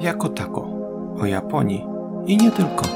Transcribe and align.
jako 0.00 0.28
tako, 0.28 0.60
o 1.20 1.26
Japonii 1.26 1.84
i 2.26 2.36
nie 2.36 2.50
tylko. 2.50 2.86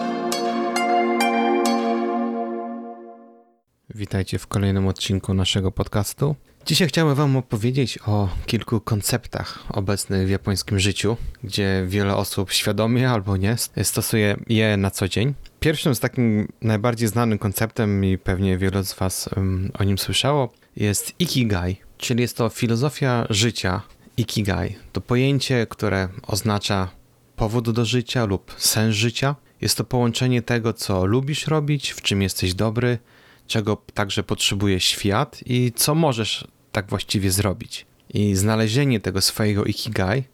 Witajcie 3.95 4.39
w 4.39 4.47
kolejnym 4.47 4.87
odcinku 4.87 5.35
naszego 5.35 5.73
podcastu. 5.73 6.37
Dzisiaj 6.67 6.89
chciałem 6.89 7.15
Wam 7.15 7.37
opowiedzieć 7.37 7.99
o 8.07 8.29
kilku 8.47 8.81
konceptach 8.81 9.65
obecnych 9.69 10.27
w 10.27 10.31
japońskim 10.31 10.79
życiu, 10.79 11.17
gdzie 11.45 11.85
wiele 11.89 12.17
osób 12.17 12.53
świadomie 12.53 13.11
albo 13.11 13.37
nie 13.37 13.57
stosuje 13.83 14.37
je 14.49 14.77
na 14.77 14.91
co 14.91 15.09
dzień. 15.09 15.35
Pierwszym 15.61 15.95
z 15.95 16.01
takim 16.01 16.53
najbardziej 16.61 17.09
znanym 17.09 17.39
konceptem, 17.39 18.05
i 18.05 18.19
pewnie 18.19 18.59
wiele 18.59 18.85
z 18.85 18.95
Was 18.95 19.29
um, 19.37 19.71
o 19.79 19.85
nim 19.85 19.99
słyszało, 19.99 20.53
jest 20.77 21.21
Ikigai, 21.21 21.77
czyli 21.99 22.23
jest 22.23 22.37
to 22.37 22.49
filozofia 22.49 23.27
życia. 23.31 23.83
Ikigai 24.17 24.77
to 24.93 25.01
pojęcie, 25.01 25.67
które 25.67 26.09
oznacza 26.27 26.89
powód 27.37 27.71
do 27.71 27.85
życia 27.85 28.25
lub 28.25 28.55
sens 28.59 28.95
życia. 28.95 29.37
Jest 29.61 29.77
to 29.77 29.85
połączenie 29.85 30.43
tego, 30.43 30.73
co 30.73 31.07
lubisz 31.07 31.47
robić, 31.47 31.91
w 31.91 32.03
czym 32.03 32.23
jesteś 32.23 32.55
dobry, 32.55 32.99
czego 33.47 33.83
także 33.95 34.23
potrzebuje 34.23 34.81
świat 34.81 35.41
i 35.47 35.73
co 35.77 35.95
możesz 35.95 36.49
tak 36.73 36.89
właściwie 36.89 37.31
zrobić. 37.31 37.87
I 38.15 38.35
znalezienie 38.35 39.01
tego 39.01 39.21
swojego 39.21 39.65
ikigai 39.65 40.25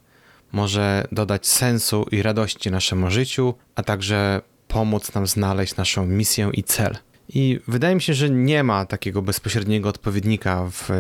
może 0.53 1.07
dodać 1.13 1.47
sensu 1.47 2.07
i 2.11 2.23
radości 2.23 2.71
naszemu 2.71 3.11
życiu, 3.11 3.55
a 3.75 3.83
także 3.83 4.41
pomóc 4.69 5.15
nam 5.15 5.27
znaleźć 5.27 5.77
naszą 5.77 6.07
misję 6.07 6.51
i 6.53 6.65
cel. 6.65 6.97
I 7.29 7.61
wydaje 7.69 7.95
mi 7.95 8.03
się, 8.03 8.15
że 8.15 8.31
nie 8.31 8.65
ma 8.65 8.87
takiego 8.87 9.23
bezpośredniego 9.23 9.89
odpowiednika 9.89 10.71
w, 10.71 10.91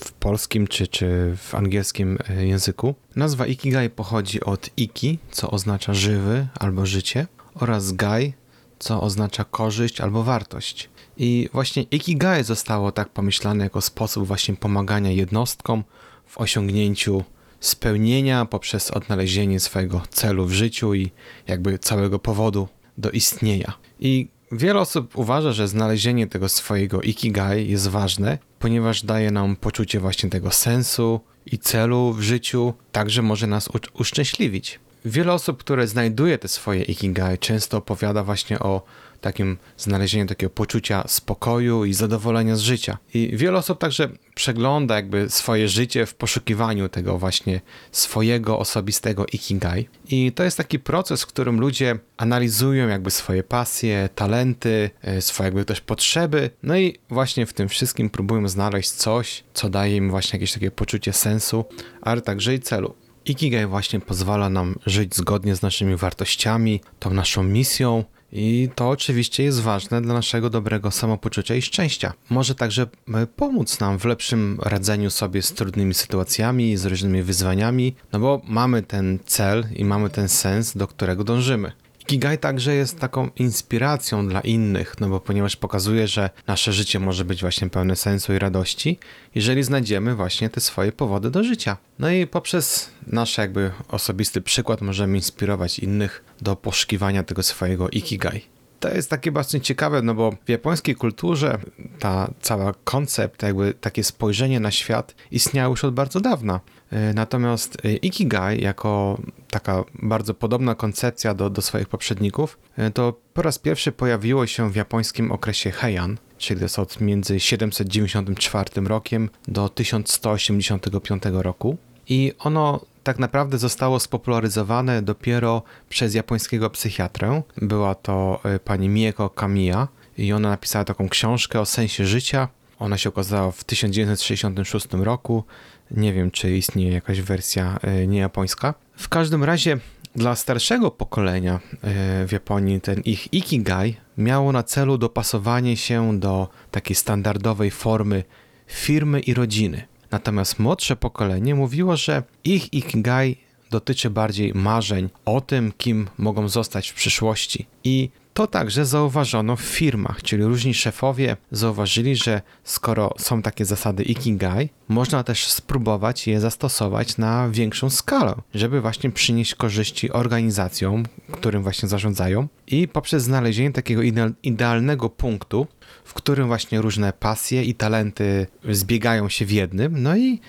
w 0.00 0.12
polskim 0.12 0.66
czy, 0.66 0.86
czy 0.86 1.36
w 1.36 1.54
angielskim 1.54 2.18
e, 2.28 2.46
języku. 2.46 2.94
Nazwa 3.16 3.46
Ikigai 3.46 3.90
pochodzi 3.90 4.40
od 4.40 4.70
Iki, 4.76 5.18
co 5.30 5.50
oznacza 5.50 5.94
żywy 5.94 6.46
albo 6.60 6.86
życie, 6.86 7.26
oraz 7.54 7.92
Gai, 7.92 8.34
co 8.78 9.00
oznacza 9.00 9.44
korzyść 9.44 10.00
albo 10.00 10.22
wartość. 10.22 10.90
I 11.16 11.48
właśnie 11.52 11.82
Ikigai 11.82 12.44
zostało 12.44 12.92
tak 12.92 13.08
pomyślane 13.08 13.64
jako 13.64 13.80
sposób 13.80 14.26
właśnie 14.26 14.56
pomagania 14.56 15.10
jednostkom 15.10 15.84
w 16.26 16.38
osiągnięciu 16.38 17.24
spełnienia 17.60 18.44
poprzez 18.44 18.90
odnalezienie 18.90 19.60
swojego 19.60 20.02
celu 20.10 20.46
w 20.46 20.52
życiu 20.52 20.94
i 20.94 21.10
jakby 21.46 21.78
całego 21.78 22.18
powodu 22.18 22.68
do 22.98 23.10
istnienia. 23.10 23.72
I 24.00 24.28
wiele 24.52 24.80
osób 24.80 25.18
uważa, 25.18 25.52
że 25.52 25.68
znalezienie 25.68 26.26
tego 26.26 26.48
swojego 26.48 27.00
Ikigai 27.02 27.68
jest 27.68 27.88
ważne, 27.88 28.38
ponieważ 28.58 29.04
daje 29.04 29.30
nam 29.30 29.56
poczucie 29.56 30.00
właśnie 30.00 30.30
tego 30.30 30.50
sensu 30.50 31.20
i 31.46 31.58
celu 31.58 32.12
w 32.12 32.20
życiu, 32.22 32.74
także 32.92 33.22
może 33.22 33.46
nas 33.46 33.68
uszczęśliwić. 33.94 34.80
Wiele 35.04 35.32
osób, 35.32 35.58
które 35.58 35.86
znajduje 35.86 36.38
te 36.38 36.48
swoje 36.48 36.82
Ikigai, 36.82 37.38
często 37.38 37.76
opowiada 37.76 38.24
właśnie 38.24 38.58
o 38.58 38.82
takim 39.20 39.58
znalezieniu 39.76 40.26
takiego 40.26 40.50
poczucia 40.50 41.04
spokoju 41.08 41.84
i 41.84 41.94
zadowolenia 41.94 42.56
z 42.56 42.60
życia. 42.60 42.98
I 43.14 43.30
wiele 43.36 43.58
osób 43.58 43.78
także 43.78 44.08
przegląda 44.34 44.96
jakby 44.96 45.30
swoje 45.30 45.68
życie 45.68 46.06
w 46.06 46.14
poszukiwaniu 46.14 46.88
tego 46.88 47.18
właśnie 47.18 47.60
swojego 47.92 48.58
osobistego 48.58 49.26
ikigai. 49.26 49.88
I 50.08 50.32
to 50.32 50.44
jest 50.44 50.56
taki 50.56 50.78
proces, 50.78 51.22
w 51.22 51.26
którym 51.26 51.60
ludzie 51.60 51.98
analizują 52.16 52.88
jakby 52.88 53.10
swoje 53.10 53.42
pasje, 53.42 54.08
talenty, 54.14 54.90
e, 55.02 55.22
swoje 55.22 55.46
jakby 55.46 55.64
też 55.64 55.80
potrzeby. 55.80 56.50
No 56.62 56.76
i 56.76 56.98
właśnie 57.10 57.46
w 57.46 57.52
tym 57.52 57.68
wszystkim 57.68 58.10
próbują 58.10 58.48
znaleźć 58.48 58.90
coś, 58.90 59.44
co 59.54 59.70
daje 59.70 59.96
im 59.96 60.10
właśnie 60.10 60.36
jakieś 60.36 60.52
takie 60.52 60.70
poczucie 60.70 61.12
sensu, 61.12 61.64
ale 62.02 62.20
także 62.20 62.54
i 62.54 62.60
celu. 62.60 62.94
Ikigai 63.28 63.66
właśnie 63.66 64.00
pozwala 64.00 64.48
nam 64.50 64.74
żyć 64.86 65.16
zgodnie 65.16 65.56
z 65.56 65.62
naszymi 65.62 65.96
wartościami, 65.96 66.80
tą 66.98 67.10
naszą 67.10 67.42
misją, 67.42 68.04
i 68.32 68.68
to 68.74 68.88
oczywiście 68.88 69.42
jest 69.42 69.60
ważne 69.60 70.02
dla 70.02 70.14
naszego 70.14 70.50
dobrego 70.50 70.90
samopoczucia 70.90 71.54
i 71.54 71.62
szczęścia. 71.62 72.12
Może 72.30 72.54
także 72.54 72.86
e, 73.14 73.26
pomóc 73.26 73.80
nam 73.80 73.98
w 73.98 74.04
lepszym 74.04 74.58
radzeniu 74.62 75.10
sobie 75.10 75.42
z 75.42 75.52
trudnymi 75.52 75.94
sytuacjami, 75.94 76.76
z 76.76 76.86
różnymi 76.86 77.22
wyzwaniami, 77.22 77.94
no 78.12 78.18
bo 78.18 78.40
mamy 78.44 78.82
ten 78.82 79.18
cel 79.26 79.66
i 79.76 79.84
mamy 79.84 80.10
ten 80.10 80.28
sens, 80.28 80.76
do 80.76 80.86
którego 80.86 81.24
dążymy. 81.24 81.72
Ikigai 82.08 82.38
także 82.38 82.74
jest 82.74 82.98
taką 82.98 83.30
inspiracją 83.36 84.28
dla 84.28 84.40
innych, 84.40 85.00
no 85.00 85.08
bo 85.08 85.20
ponieważ 85.20 85.56
pokazuje, 85.56 86.08
że 86.08 86.30
nasze 86.46 86.72
życie 86.72 87.00
może 87.00 87.24
być 87.24 87.40
właśnie 87.40 87.70
pełne 87.70 87.96
sensu 87.96 88.34
i 88.34 88.38
radości, 88.38 88.98
jeżeli 89.34 89.62
znajdziemy 89.62 90.14
właśnie 90.14 90.50
te 90.50 90.60
swoje 90.60 90.92
powody 90.92 91.30
do 91.30 91.44
życia. 91.44 91.76
No 91.98 92.10
i 92.10 92.26
poprzez 92.26 92.90
nasz 93.06 93.38
jakby 93.38 93.70
osobisty 93.88 94.40
przykład 94.40 94.80
możemy 94.80 95.16
inspirować 95.16 95.78
innych 95.78 96.24
do 96.40 96.56
poszukiwania 96.56 97.22
tego 97.22 97.42
swojego 97.42 97.88
ikigai. 97.90 98.44
To 98.80 98.88
jest 98.88 99.10
takie 99.10 99.32
bardzo 99.32 99.60
ciekawe, 99.60 100.02
no 100.02 100.14
bo 100.14 100.32
w 100.46 100.48
japońskiej 100.48 100.94
kulturze 100.94 101.58
ta 101.98 102.30
cała 102.40 102.74
koncept, 102.84 103.42
jakby 103.42 103.74
takie 103.74 104.04
spojrzenie 104.04 104.60
na 104.60 104.70
świat 104.70 105.14
istniało 105.30 105.72
już 105.72 105.84
od 105.84 105.94
bardzo 105.94 106.20
dawna. 106.20 106.60
E, 106.92 107.14
natomiast 107.14 107.84
e, 107.84 107.92
Ikigai, 107.92 108.60
jako 108.60 109.20
taka 109.50 109.84
bardzo 110.02 110.34
podobna 110.34 110.74
koncepcja 110.74 111.34
do, 111.34 111.50
do 111.50 111.62
swoich 111.62 111.88
poprzedników, 111.88 112.58
e, 112.76 112.90
to 112.90 113.14
po 113.34 113.42
raz 113.42 113.58
pierwszy 113.58 113.92
pojawiło 113.92 114.46
się 114.46 114.70
w 114.70 114.76
japońskim 114.76 115.32
okresie 115.32 115.70
Heian, 115.70 116.18
czyli 116.38 116.60
to 116.60 116.64
jest 116.64 116.78
od 116.78 117.00
między 117.00 117.40
794 117.40 118.70
rokiem 118.86 119.30
do 119.48 119.68
1185 119.68 121.22
roku. 121.32 121.76
I 122.08 122.32
ono 122.38 122.80
tak 123.02 123.18
naprawdę 123.18 123.58
zostało 123.58 124.00
spopularyzowane 124.00 125.02
dopiero 125.02 125.62
przez 125.88 126.14
japońskiego 126.14 126.70
psychiatrę. 126.70 127.42
Była 127.56 127.94
to 127.94 128.40
pani 128.64 128.88
Mieko 128.88 129.30
Kamiya 129.30 129.88
i 130.18 130.32
ona 130.32 130.48
napisała 130.48 130.84
taką 130.84 131.08
książkę 131.08 131.60
o 131.60 131.66
sensie 131.66 132.06
życia. 132.06 132.48
Ona 132.78 132.98
się 132.98 133.08
okazała 133.08 133.52
w 133.52 133.64
1966 133.64 134.86
roku 134.92 135.44
nie 135.90 136.12
wiem, 136.12 136.30
czy 136.30 136.56
istnieje 136.56 136.92
jakaś 136.92 137.20
wersja 137.20 137.78
e, 137.82 138.06
niejapońska. 138.06 138.74
W 138.96 139.08
każdym 139.08 139.44
razie 139.44 139.78
dla 140.16 140.36
starszego 140.36 140.90
pokolenia 140.90 141.54
e, 141.54 142.26
w 142.26 142.32
Japonii 142.32 142.80
ten 142.80 143.00
ich 143.00 143.32
ikigai 143.32 143.96
miało 144.18 144.52
na 144.52 144.62
celu 144.62 144.98
dopasowanie 144.98 145.76
się 145.76 146.20
do 146.20 146.48
takiej 146.70 146.96
standardowej 146.96 147.70
formy 147.70 148.24
firmy 148.66 149.20
i 149.20 149.34
rodziny. 149.34 149.86
Natomiast 150.10 150.58
młodsze 150.58 150.96
pokolenie 150.96 151.54
mówiło, 151.54 151.96
że 151.96 152.22
ich 152.44 152.74
ikigai 152.74 153.36
dotyczy 153.70 154.10
bardziej 154.10 154.54
marzeń 154.54 155.08
o 155.24 155.40
tym, 155.40 155.72
kim 155.78 156.08
mogą 156.18 156.48
zostać 156.48 156.88
w 156.88 156.94
przyszłości. 156.94 157.66
I 157.84 158.10
to 158.38 158.46
także 158.46 158.86
zauważono 158.86 159.56
w 159.56 159.60
firmach, 159.60 160.22
czyli 160.22 160.44
różni 160.44 160.74
szefowie 160.74 161.36
zauważyli, 161.50 162.16
że 162.16 162.42
skoro 162.64 163.14
są 163.18 163.42
takie 163.42 163.64
zasady 163.64 164.02
Ikigai, 164.02 164.68
można 164.88 165.24
też 165.24 165.46
spróbować 165.46 166.26
je 166.26 166.40
zastosować 166.40 167.18
na 167.18 167.48
większą 167.50 167.90
skalę, 167.90 168.34
żeby 168.54 168.80
właśnie 168.80 169.10
przynieść 169.10 169.54
korzyści 169.54 170.12
organizacjom, 170.12 171.04
którym 171.32 171.62
właśnie 171.62 171.88
zarządzają 171.88 172.48
i 172.66 172.88
poprzez 172.88 173.22
znalezienie 173.22 173.72
takiego 173.72 174.02
idealnego 174.42 175.08
punktu, 175.08 175.66
w 176.04 176.14
którym 176.14 176.46
właśnie 176.46 176.80
różne 176.80 177.12
pasje 177.12 177.64
i 177.64 177.74
talenty 177.74 178.46
zbiegają 178.70 179.28
się 179.28 179.46
w 179.46 179.50
jednym, 179.50 180.02
no 180.02 180.16
i 180.16 180.40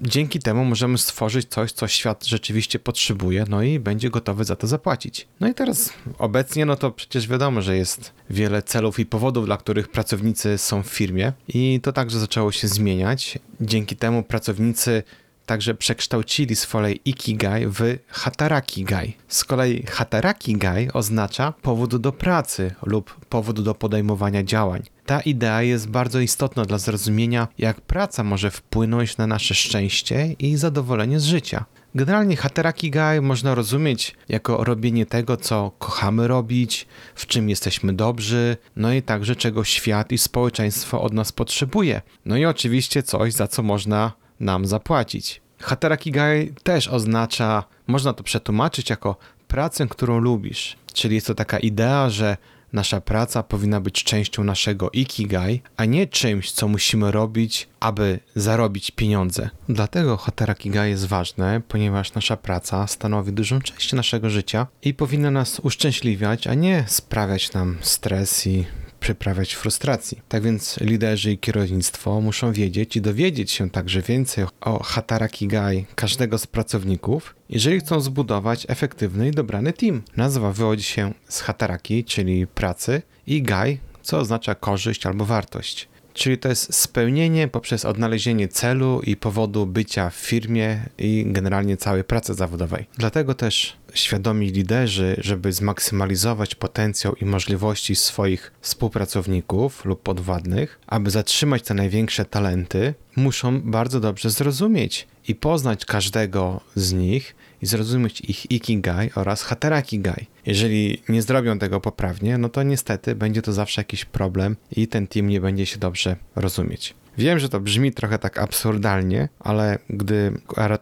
dzięki 0.00 0.38
temu 0.38 0.64
możemy 0.64 0.98
stworzyć 0.98 1.48
coś, 1.48 1.72
co 1.72 1.88
świat 1.88 2.24
rzeczywiście 2.24 2.78
potrzebuje, 2.78 3.44
no 3.48 3.62
i 3.62 3.78
będzie 3.78 4.10
gotowy 4.10 4.44
za 4.44 4.56
to 4.56 4.66
zapłacić. 4.66 5.28
No 5.40 5.48
i 5.48 5.54
teraz 5.54 5.92
obecnie, 6.18 6.66
no 6.66 6.76
to 6.76 6.90
przecież 6.90 7.28
wiadomo, 7.28 7.62
że 7.62 7.76
jest 7.76 8.12
wiele 8.30 8.62
celów 8.62 8.98
i 8.98 9.06
powodów, 9.06 9.46
dla 9.46 9.56
których 9.56 9.88
pracownicy 9.88 10.58
są 10.58 10.82
w 10.82 10.86
firmie 10.86 11.32
i 11.48 11.80
to 11.82 11.92
także 11.92 12.18
zaczęło 12.18 12.52
się 12.52 12.68
zmieniać. 12.68 13.38
Dzięki 13.60 13.96
temu 13.96 14.22
pracownicy 14.22 15.02
także 15.46 15.74
przekształcili 15.74 16.56
swoje 16.56 16.92
ikigai 16.92 17.66
w 17.66 17.98
hatarakigai. 18.08 19.16
Z 19.28 19.44
kolei 19.44 19.86
hatarakigai 19.86 20.90
oznacza 20.92 21.52
powód 21.62 21.96
do 21.96 22.12
pracy 22.12 22.74
lub 22.82 23.26
powód 23.28 23.60
do 23.60 23.74
podejmowania 23.74 24.42
działań. 24.42 24.82
Ta 25.06 25.20
idea 25.20 25.62
jest 25.62 25.88
bardzo 25.88 26.20
istotna 26.20 26.64
dla 26.64 26.78
zrozumienia, 26.78 27.48
jak 27.58 27.80
praca 27.80 28.24
może 28.24 28.50
wpłynąć 28.50 29.16
na 29.16 29.26
nasze 29.26 29.54
szczęście 29.54 30.32
i 30.38 30.56
zadowolenie 30.56 31.20
z 31.20 31.24
życia. 31.24 31.64
Generalnie 31.94 32.36
hatarakigai 32.36 33.20
można 33.20 33.54
rozumieć 33.54 34.14
jako 34.28 34.64
robienie 34.64 35.06
tego, 35.06 35.36
co 35.36 35.70
kochamy 35.78 36.28
robić, 36.28 36.86
w 37.14 37.26
czym 37.26 37.48
jesteśmy 37.48 37.92
dobrzy, 37.92 38.56
no 38.76 38.92
i 38.92 39.02
także 39.02 39.36
czego 39.36 39.64
świat 39.64 40.12
i 40.12 40.18
społeczeństwo 40.18 41.02
od 41.02 41.12
nas 41.12 41.32
potrzebuje. 41.32 42.02
No 42.24 42.36
i 42.36 42.44
oczywiście 42.44 43.02
coś, 43.02 43.32
za 43.32 43.48
co 43.48 43.62
można 43.62 44.12
nam 44.40 44.66
zapłacić. 44.66 45.40
Hatarakigai 45.60 46.52
też 46.62 46.88
oznacza, 46.88 47.64
można 47.86 48.12
to 48.12 48.22
przetłumaczyć 48.22 48.90
jako 48.90 49.16
pracę, 49.48 49.86
którą 49.86 50.18
lubisz. 50.18 50.76
Czyli 50.92 51.14
jest 51.14 51.26
to 51.26 51.34
taka 51.34 51.58
idea, 51.58 52.10
że 52.10 52.36
nasza 52.74 53.00
praca 53.00 53.42
powinna 53.42 53.80
być 53.80 54.04
częścią 54.04 54.44
naszego 54.44 54.90
ikigai, 54.90 55.62
a 55.76 55.84
nie 55.84 56.06
czymś, 56.06 56.52
co 56.52 56.68
musimy 56.68 57.10
robić, 57.10 57.68
aby 57.80 58.20
zarobić 58.36 58.90
pieniądze. 58.90 59.50
Dlatego 59.68 60.16
Hatarakigai 60.16 60.90
jest 60.90 61.06
ważne, 61.06 61.62
ponieważ 61.68 62.14
nasza 62.14 62.36
praca 62.36 62.86
stanowi 62.86 63.32
dużą 63.32 63.60
część 63.60 63.92
naszego 63.92 64.30
życia 64.30 64.66
i 64.82 64.94
powinna 64.94 65.30
nas 65.30 65.60
uszczęśliwiać, 65.60 66.46
a 66.46 66.54
nie 66.54 66.84
sprawiać 66.88 67.52
nam 67.52 67.78
stres 67.80 68.46
i 68.46 68.64
przyprawiać 69.04 69.54
frustracji. 69.54 70.20
Tak 70.28 70.42
więc 70.42 70.80
liderzy 70.80 71.32
i 71.32 71.38
kierownictwo 71.38 72.20
muszą 72.20 72.52
wiedzieć 72.52 72.96
i 72.96 73.00
dowiedzieć 73.00 73.50
się 73.50 73.70
także 73.70 74.02
więcej 74.02 74.44
o 74.60 74.82
Hatarakigai 74.82 75.86
każdego 75.94 76.38
z 76.38 76.46
pracowników, 76.46 77.34
jeżeli 77.48 77.80
chcą 77.80 78.00
zbudować 78.00 78.66
efektywny 78.68 79.28
i 79.28 79.30
dobrany 79.30 79.72
team. 79.72 80.02
Nazwa 80.16 80.52
wywodzi 80.52 80.84
się 80.84 81.12
z 81.28 81.40
Hataraki, 81.40 82.04
czyli 82.04 82.46
pracy, 82.46 83.02
i 83.26 83.42
Gai, 83.42 83.78
co 84.02 84.18
oznacza 84.18 84.54
korzyść 84.54 85.06
albo 85.06 85.24
wartość. 85.24 85.88
Czyli 86.14 86.38
to 86.38 86.48
jest 86.48 86.74
spełnienie 86.74 87.48
poprzez 87.48 87.84
odnalezienie 87.84 88.48
celu 88.48 89.00
i 89.00 89.16
powodu 89.16 89.66
bycia 89.66 90.10
w 90.10 90.14
firmie 90.14 90.82
i 90.98 91.24
generalnie 91.26 91.76
całej 91.76 92.04
pracy 92.04 92.34
zawodowej. 92.34 92.86
Dlatego 92.98 93.34
też 93.34 93.76
świadomi 93.94 94.50
liderzy, 94.50 95.16
żeby 95.18 95.52
zmaksymalizować 95.52 96.54
potencjał 96.54 97.14
i 97.14 97.24
możliwości 97.24 97.96
swoich 97.96 98.52
współpracowników 98.60 99.84
lub 99.84 100.02
podwładnych, 100.02 100.80
aby 100.86 101.10
zatrzymać 101.10 101.62
te 101.62 101.74
największe 101.74 102.24
talenty, 102.24 102.94
muszą 103.16 103.60
bardzo 103.60 104.00
dobrze 104.00 104.30
zrozumieć 104.30 105.06
i 105.28 105.34
poznać 105.34 105.84
każdego 105.84 106.60
z 106.74 106.92
nich 106.92 107.36
i 107.64 107.66
zrozumieć 107.66 108.20
ich 108.20 108.50
ikigai 108.50 109.10
oraz 109.14 109.42
hatarakigai. 109.42 110.26
Jeżeli 110.46 111.02
nie 111.08 111.22
zrobią 111.22 111.58
tego 111.58 111.80
poprawnie, 111.80 112.38
no 112.38 112.48
to 112.48 112.62
niestety 112.62 113.14
będzie 113.14 113.42
to 113.42 113.52
zawsze 113.52 113.80
jakiś 113.80 114.04
problem 114.04 114.56
i 114.76 114.88
ten 114.88 115.06
team 115.06 115.28
nie 115.28 115.40
będzie 115.40 115.66
się 115.66 115.78
dobrze 115.78 116.16
rozumieć. 116.36 116.94
Wiem, 117.18 117.38
że 117.38 117.48
to 117.48 117.60
brzmi 117.60 117.92
trochę 117.92 118.18
tak 118.18 118.38
absurdalnie, 118.38 119.28
ale 119.40 119.78
gdy 119.90 120.32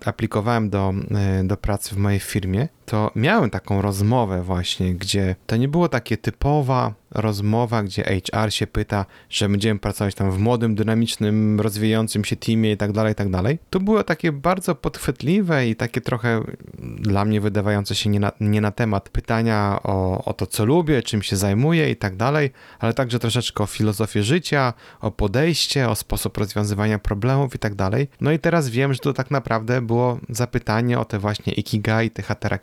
aplikowałem 0.05 0.71
do, 0.71 0.95
e, 1.11 1.45
do 1.45 1.57
pracy 1.57 1.95
w 1.95 1.99
mojej 1.99 2.21
firmie, 2.21 2.69
to 2.85 3.11
miałem 3.17 3.51
taką 3.51 3.83
rozmowę 3.83 4.43
właśnie, 4.43 4.95
gdzie 4.95 5.37
to 5.47 5.57
nie 5.57 5.69
było 5.69 5.89
takie 5.89 6.17
typowa 6.17 6.95
rozmowa, 7.15 7.83
gdzie 7.83 8.03
HR 8.03 8.53
się 8.53 8.67
pyta, 8.67 9.07
że 9.31 9.49
będziemy 9.49 9.81
pracować 9.81 10.15
tam 10.15 10.31
w 10.31 10.39
młodym, 10.39 10.75
dynamicznym, 10.75 11.61
rozwijającym 11.61 12.25
się 12.25 12.37
teamie 12.37 12.73
i 12.73 12.77
tak 12.77 12.93
dalej, 12.93 13.13
i 13.13 13.15
tak 13.15 13.31
dalej. 13.31 13.59
To 13.71 13.81
było 13.81 14.05
takie 14.05 14.33
bardzo 14.33 14.75
podchwytliwe 14.75 15.69
i 15.69 15.77
takie 15.77 16.01
trochę 16.01 16.43
dla 16.79 17.25
mnie 17.25 17.41
wydawające 17.41 17.95
się 17.95 18.11
nie 18.11 18.21
na, 18.21 18.33
nie 18.41 18.61
na 18.61 18.71
temat 18.71 19.09
pytania 19.09 19.81
o, 19.83 20.25
o 20.25 20.33
to, 20.33 20.47
co 20.47 20.65
lubię, 20.65 21.03
czym 21.03 21.23
się 21.23 21.37
zajmuję 21.37 21.91
i 21.91 21.97
tak 21.97 22.17
dalej, 22.17 22.51
ale 22.79 22.95
także 22.95 23.19
troszeczkę 23.19 23.65
o 23.65 23.67
filozofię 23.67 24.23
życia, 24.23 24.73
o 25.01 25.11
podejście, 25.11 25.89
o 25.89 25.95
sposób 25.95 26.39
rozwiązywania 26.39 26.99
problemów 26.99 27.55
i 27.55 27.59
tak 27.59 27.75
dalej. 27.75 28.09
No 28.21 28.33
i 28.33 28.39
teraz 28.39 28.69
wiem, 28.69 28.95
że 28.95 28.99
to 28.99 29.13
tak 29.13 29.31
naprawdę 29.31 29.83
było 29.83 30.19
zapytanie 30.29 30.99
o 30.99 31.05
te 31.05 31.19
właśnie 31.19 31.53
ikigai, 31.53 32.11
te 32.11 32.23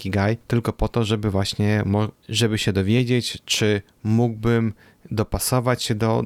hatarakigai, 0.09 0.37
tylko 0.47 0.73
po 0.73 0.87
to, 0.87 1.03
żeby 1.03 1.31
właśnie, 1.31 1.83
żeby 2.29 2.57
się 2.57 2.73
dowiedzieć, 2.73 3.37
czy 3.45 3.81
mógłbym 4.03 4.73
dopasować 5.11 5.83
się 5.83 5.95
do, 5.95 6.23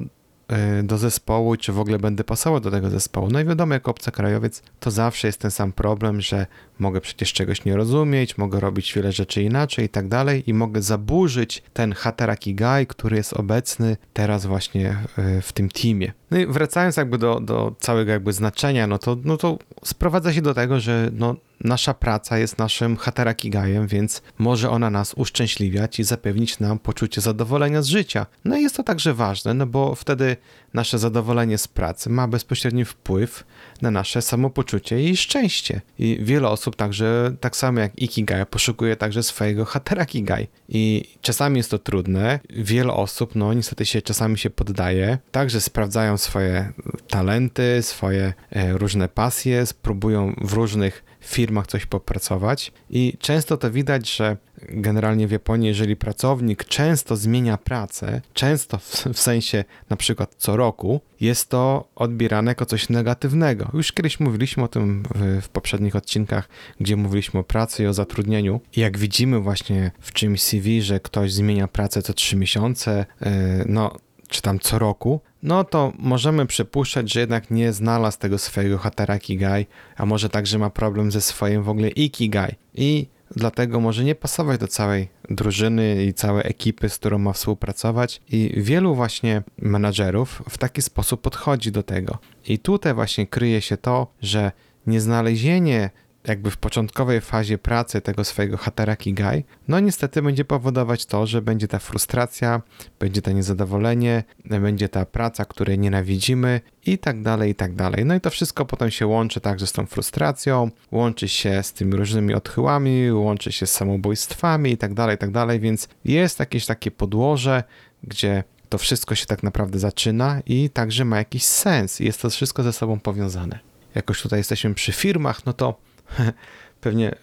e, 0.48 0.82
do 0.82 0.98
zespołu, 0.98 1.56
czy 1.56 1.72
w 1.72 1.80
ogóle 1.80 1.98
będę 1.98 2.24
pasował 2.24 2.60
do 2.60 2.70
tego 2.70 2.90
zespołu. 2.90 3.28
No 3.30 3.40
i 3.40 3.44
wiadomo, 3.44 3.74
jako 3.74 3.90
obcokrajowiec 3.90 4.62
to 4.80 4.90
zawsze 4.90 5.28
jest 5.28 5.40
ten 5.40 5.50
sam 5.50 5.72
problem, 5.72 6.20
że 6.20 6.46
mogę 6.78 7.00
przecież 7.00 7.32
czegoś 7.32 7.64
nie 7.64 7.76
rozumieć, 7.76 8.38
mogę 8.38 8.60
robić 8.60 8.94
wiele 8.94 9.12
rzeczy 9.12 9.42
inaczej 9.42 9.84
i 9.84 9.88
tak 9.88 10.08
dalej 10.08 10.42
i 10.46 10.54
mogę 10.54 10.82
zaburzyć 10.82 11.62
ten 11.72 11.92
hatarakigai, 11.92 12.86
który 12.86 13.16
jest 13.16 13.32
obecny 13.32 13.96
teraz 14.12 14.46
właśnie 14.46 14.96
e, 15.18 15.42
w 15.42 15.52
tym 15.52 15.68
teamie. 15.68 16.12
No 16.30 16.38
i 16.38 16.46
wracając 16.46 16.96
jakby 16.96 17.18
do, 17.18 17.40
do 17.40 17.74
całego 17.78 18.12
jakby 18.12 18.32
znaczenia, 18.32 18.86
no 18.86 18.98
to, 18.98 19.16
no 19.24 19.36
to 19.36 19.58
sprowadza 19.84 20.32
się 20.32 20.42
do 20.42 20.54
tego, 20.54 20.80
że 20.80 21.10
no 21.12 21.36
nasza 21.60 21.94
praca 21.94 22.38
jest 22.38 22.58
naszym 22.58 22.96
hatarakigajem, 22.96 23.86
więc 23.86 24.22
może 24.38 24.70
ona 24.70 24.90
nas 24.90 25.14
uszczęśliwiać 25.14 26.00
i 26.00 26.04
zapewnić 26.04 26.60
nam 26.60 26.78
poczucie 26.78 27.20
zadowolenia 27.20 27.82
z 27.82 27.86
życia. 27.86 28.26
No 28.44 28.56
i 28.56 28.62
jest 28.62 28.76
to 28.76 28.82
także 28.82 29.14
ważne, 29.14 29.54
no 29.54 29.66
bo 29.66 29.94
wtedy 29.94 30.36
nasze 30.74 30.98
zadowolenie 30.98 31.58
z 31.58 31.68
pracy 31.68 32.10
ma 32.10 32.28
bezpośredni 32.28 32.84
wpływ 32.84 33.44
na 33.82 33.90
nasze 33.90 34.22
samopoczucie 34.22 35.10
i 35.10 35.16
szczęście. 35.16 35.80
I 35.98 36.18
wiele 36.22 36.48
osób 36.48 36.76
także, 36.76 37.36
tak 37.40 37.56
samo 37.56 37.80
jak 37.80 37.98
Ikigai, 37.98 38.46
poszukuje 38.46 38.96
także 38.96 39.22
swojego 39.22 39.64
Hatarakigai. 39.64 40.48
I 40.68 41.04
czasami 41.20 41.56
jest 41.56 41.70
to 41.70 41.78
trudne. 41.78 42.40
Wiele 42.50 42.92
osób, 42.92 43.34
no 43.34 43.54
niestety 43.54 43.86
się 43.86 44.02
czasami 44.02 44.38
się 44.38 44.50
poddaje. 44.50 45.18
Także 45.30 45.60
sprawdzają 45.60 46.16
swoje 46.16 46.72
talenty, 47.08 47.82
swoje 47.82 48.32
e, 48.50 48.72
różne 48.72 49.08
pasje, 49.08 49.66
spróbują 49.66 50.34
w 50.40 50.52
różnych 50.52 51.04
firmach 51.26 51.66
coś 51.66 51.86
popracować 51.86 52.72
i 52.90 53.16
często 53.18 53.56
to 53.56 53.70
widać, 53.70 54.16
że 54.16 54.36
generalnie 54.68 55.28
w 55.28 55.30
Japonii, 55.30 55.68
jeżeli 55.68 55.96
pracownik 55.96 56.64
często 56.64 57.16
zmienia 57.16 57.58
pracę, 57.58 58.20
często 58.34 58.78
w, 58.78 59.06
w, 59.12 59.20
sensie 59.20 59.64
na 59.90 59.96
przykład 59.96 60.34
co 60.38 60.56
roku, 60.56 61.00
jest 61.20 61.48
to 61.48 61.88
odbierane 61.94 62.50
jako 62.50 62.66
coś 62.66 62.88
negatywnego. 62.88 63.70
Już 63.74 63.92
kiedyś 63.92 64.20
mówiliśmy 64.20 64.62
o 64.62 64.68
tym 64.68 65.02
w, 65.14 65.42
w 65.42 65.48
poprzednich 65.48 65.96
odcinkach, 65.96 66.48
gdzie 66.80 66.96
mówiliśmy 66.96 67.40
o 67.40 67.44
pracy 67.44 67.82
i 67.82 67.86
o 67.86 67.94
zatrudnieniu. 67.94 68.60
I 68.76 68.80
jak 68.80 68.98
widzimy 68.98 69.40
właśnie 69.40 69.90
w 70.00 70.12
czymś 70.12 70.42
CV, 70.42 70.82
że 70.82 71.00
ktoś 71.00 71.32
zmienia 71.32 71.68
pracę 71.68 72.02
co 72.02 72.12
trzy 72.12 72.36
miesiące, 72.36 73.06
yy, 73.20 73.28
no 73.66 73.96
czy 74.28 74.42
tam 74.42 74.58
co 74.58 74.78
roku, 74.78 75.20
no 75.42 75.64
to 75.64 75.92
możemy 75.98 76.46
przypuszczać, 76.46 77.12
że 77.12 77.20
jednak 77.20 77.50
nie 77.50 77.72
znalazł 77.72 78.18
tego 78.18 78.38
swojego 78.38 78.78
hatarakigai, 78.78 79.66
a 79.96 80.06
może 80.06 80.28
także 80.28 80.58
ma 80.58 80.70
problem 80.70 81.12
ze 81.12 81.20
swoim 81.20 81.62
w 81.62 81.68
ogóle 81.68 81.88
ikigai 81.88 82.54
i 82.74 83.06
dlatego 83.36 83.80
może 83.80 84.04
nie 84.04 84.14
pasować 84.14 84.60
do 84.60 84.68
całej 84.68 85.08
drużyny 85.30 86.04
i 86.04 86.14
całej 86.14 86.42
ekipy, 86.46 86.88
z 86.88 86.98
którą 86.98 87.18
ma 87.18 87.32
współpracować 87.32 88.20
i 88.30 88.52
wielu 88.56 88.94
właśnie 88.94 89.42
menadżerów 89.58 90.42
w 90.48 90.58
taki 90.58 90.82
sposób 90.82 91.20
podchodzi 91.20 91.72
do 91.72 91.82
tego. 91.82 92.18
I 92.46 92.58
tutaj 92.58 92.94
właśnie 92.94 93.26
kryje 93.26 93.60
się 93.60 93.76
to, 93.76 94.06
że 94.22 94.52
nieznalezienie 94.86 95.90
jakby 96.28 96.50
w 96.50 96.56
początkowej 96.56 97.20
fazie 97.20 97.58
pracy 97.58 98.00
tego 98.00 98.24
swojego 98.24 98.56
hataraki 98.56 99.14
guy, 99.14 99.44
no 99.68 99.80
niestety 99.80 100.22
będzie 100.22 100.44
powodować 100.44 101.06
to, 101.06 101.26
że 101.26 101.42
będzie 101.42 101.68
ta 101.68 101.78
frustracja, 101.78 102.62
będzie 102.98 103.22
to 103.22 103.32
niezadowolenie, 103.32 104.24
będzie 104.44 104.88
ta 104.88 105.04
praca, 105.04 105.44
której 105.44 105.78
nienawidzimy 105.78 106.60
i 106.86 106.98
tak 106.98 107.22
dalej, 107.22 107.50
i 107.50 107.54
tak 107.54 107.74
dalej. 107.74 108.04
No 108.04 108.14
i 108.14 108.20
to 108.20 108.30
wszystko 108.30 108.64
potem 108.64 108.90
się 108.90 109.06
łączy 109.06 109.40
także 109.40 109.66
z 109.66 109.72
tą 109.72 109.86
frustracją, 109.86 110.70
łączy 110.92 111.28
się 111.28 111.62
z 111.62 111.72
tymi 111.72 111.96
różnymi 111.96 112.34
odchyłami, 112.34 113.12
łączy 113.12 113.52
się 113.52 113.66
z 113.66 113.72
samobójstwami 113.72 114.72
i 114.72 114.76
tak 114.76 114.94
dalej, 114.94 115.14
i 115.14 115.18
tak 115.18 115.30
dalej, 115.30 115.60
więc 115.60 115.88
jest 116.04 116.38
jakieś 116.38 116.66
takie 116.66 116.90
podłoże, 116.90 117.64
gdzie 118.02 118.44
to 118.68 118.78
wszystko 118.78 119.14
się 119.14 119.26
tak 119.26 119.42
naprawdę 119.42 119.78
zaczyna 119.78 120.40
i 120.46 120.70
także 120.70 121.04
ma 121.04 121.18
jakiś 121.18 121.44
sens. 121.44 122.00
Jest 122.00 122.22
to 122.22 122.30
wszystko 122.30 122.62
ze 122.62 122.72
sobą 122.72 123.00
powiązane. 123.00 123.58
Jakoś 123.94 124.22
tutaj 124.22 124.40
jesteśmy 124.40 124.74
przy 124.74 124.92
firmach, 124.92 125.46
no 125.46 125.52
to 125.52 125.78
pewnie 126.80 127.12
y, 127.12 127.16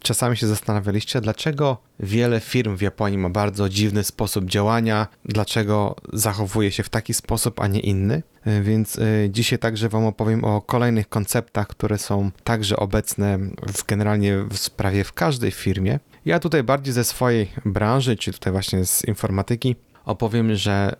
czasami 0.00 0.36
się 0.36 0.46
zastanawialiście, 0.46 1.20
dlaczego 1.20 1.78
wiele 2.00 2.40
firm 2.40 2.76
w 2.76 2.82
Japonii 2.82 3.18
ma 3.18 3.30
bardzo 3.30 3.68
dziwny 3.68 4.04
sposób 4.04 4.44
działania, 4.44 5.06
dlaczego 5.24 5.96
zachowuje 6.12 6.72
się 6.72 6.82
w 6.82 6.88
taki 6.88 7.14
sposób, 7.14 7.60
a 7.60 7.66
nie 7.66 7.80
inny. 7.80 8.22
Y, 8.46 8.62
więc 8.62 8.96
y, 8.96 9.28
dzisiaj 9.30 9.58
także 9.58 9.88
Wam 9.88 10.06
opowiem 10.06 10.44
o 10.44 10.60
kolejnych 10.60 11.08
konceptach, 11.08 11.66
które 11.66 11.98
są 11.98 12.30
także 12.44 12.76
obecne 12.76 13.38
w, 13.66 13.86
generalnie 13.86 14.36
w 14.50 14.56
sprawie 14.56 15.04
w 15.04 15.12
każdej 15.12 15.50
firmie. 15.50 15.98
Ja 16.24 16.38
tutaj 16.38 16.62
bardziej 16.62 16.94
ze 16.94 17.04
swojej 17.04 17.50
branży, 17.64 18.16
czy 18.16 18.32
tutaj 18.32 18.52
właśnie 18.52 18.84
z 18.84 19.04
informatyki, 19.04 19.76
opowiem, 20.08 20.56
że 20.56 20.96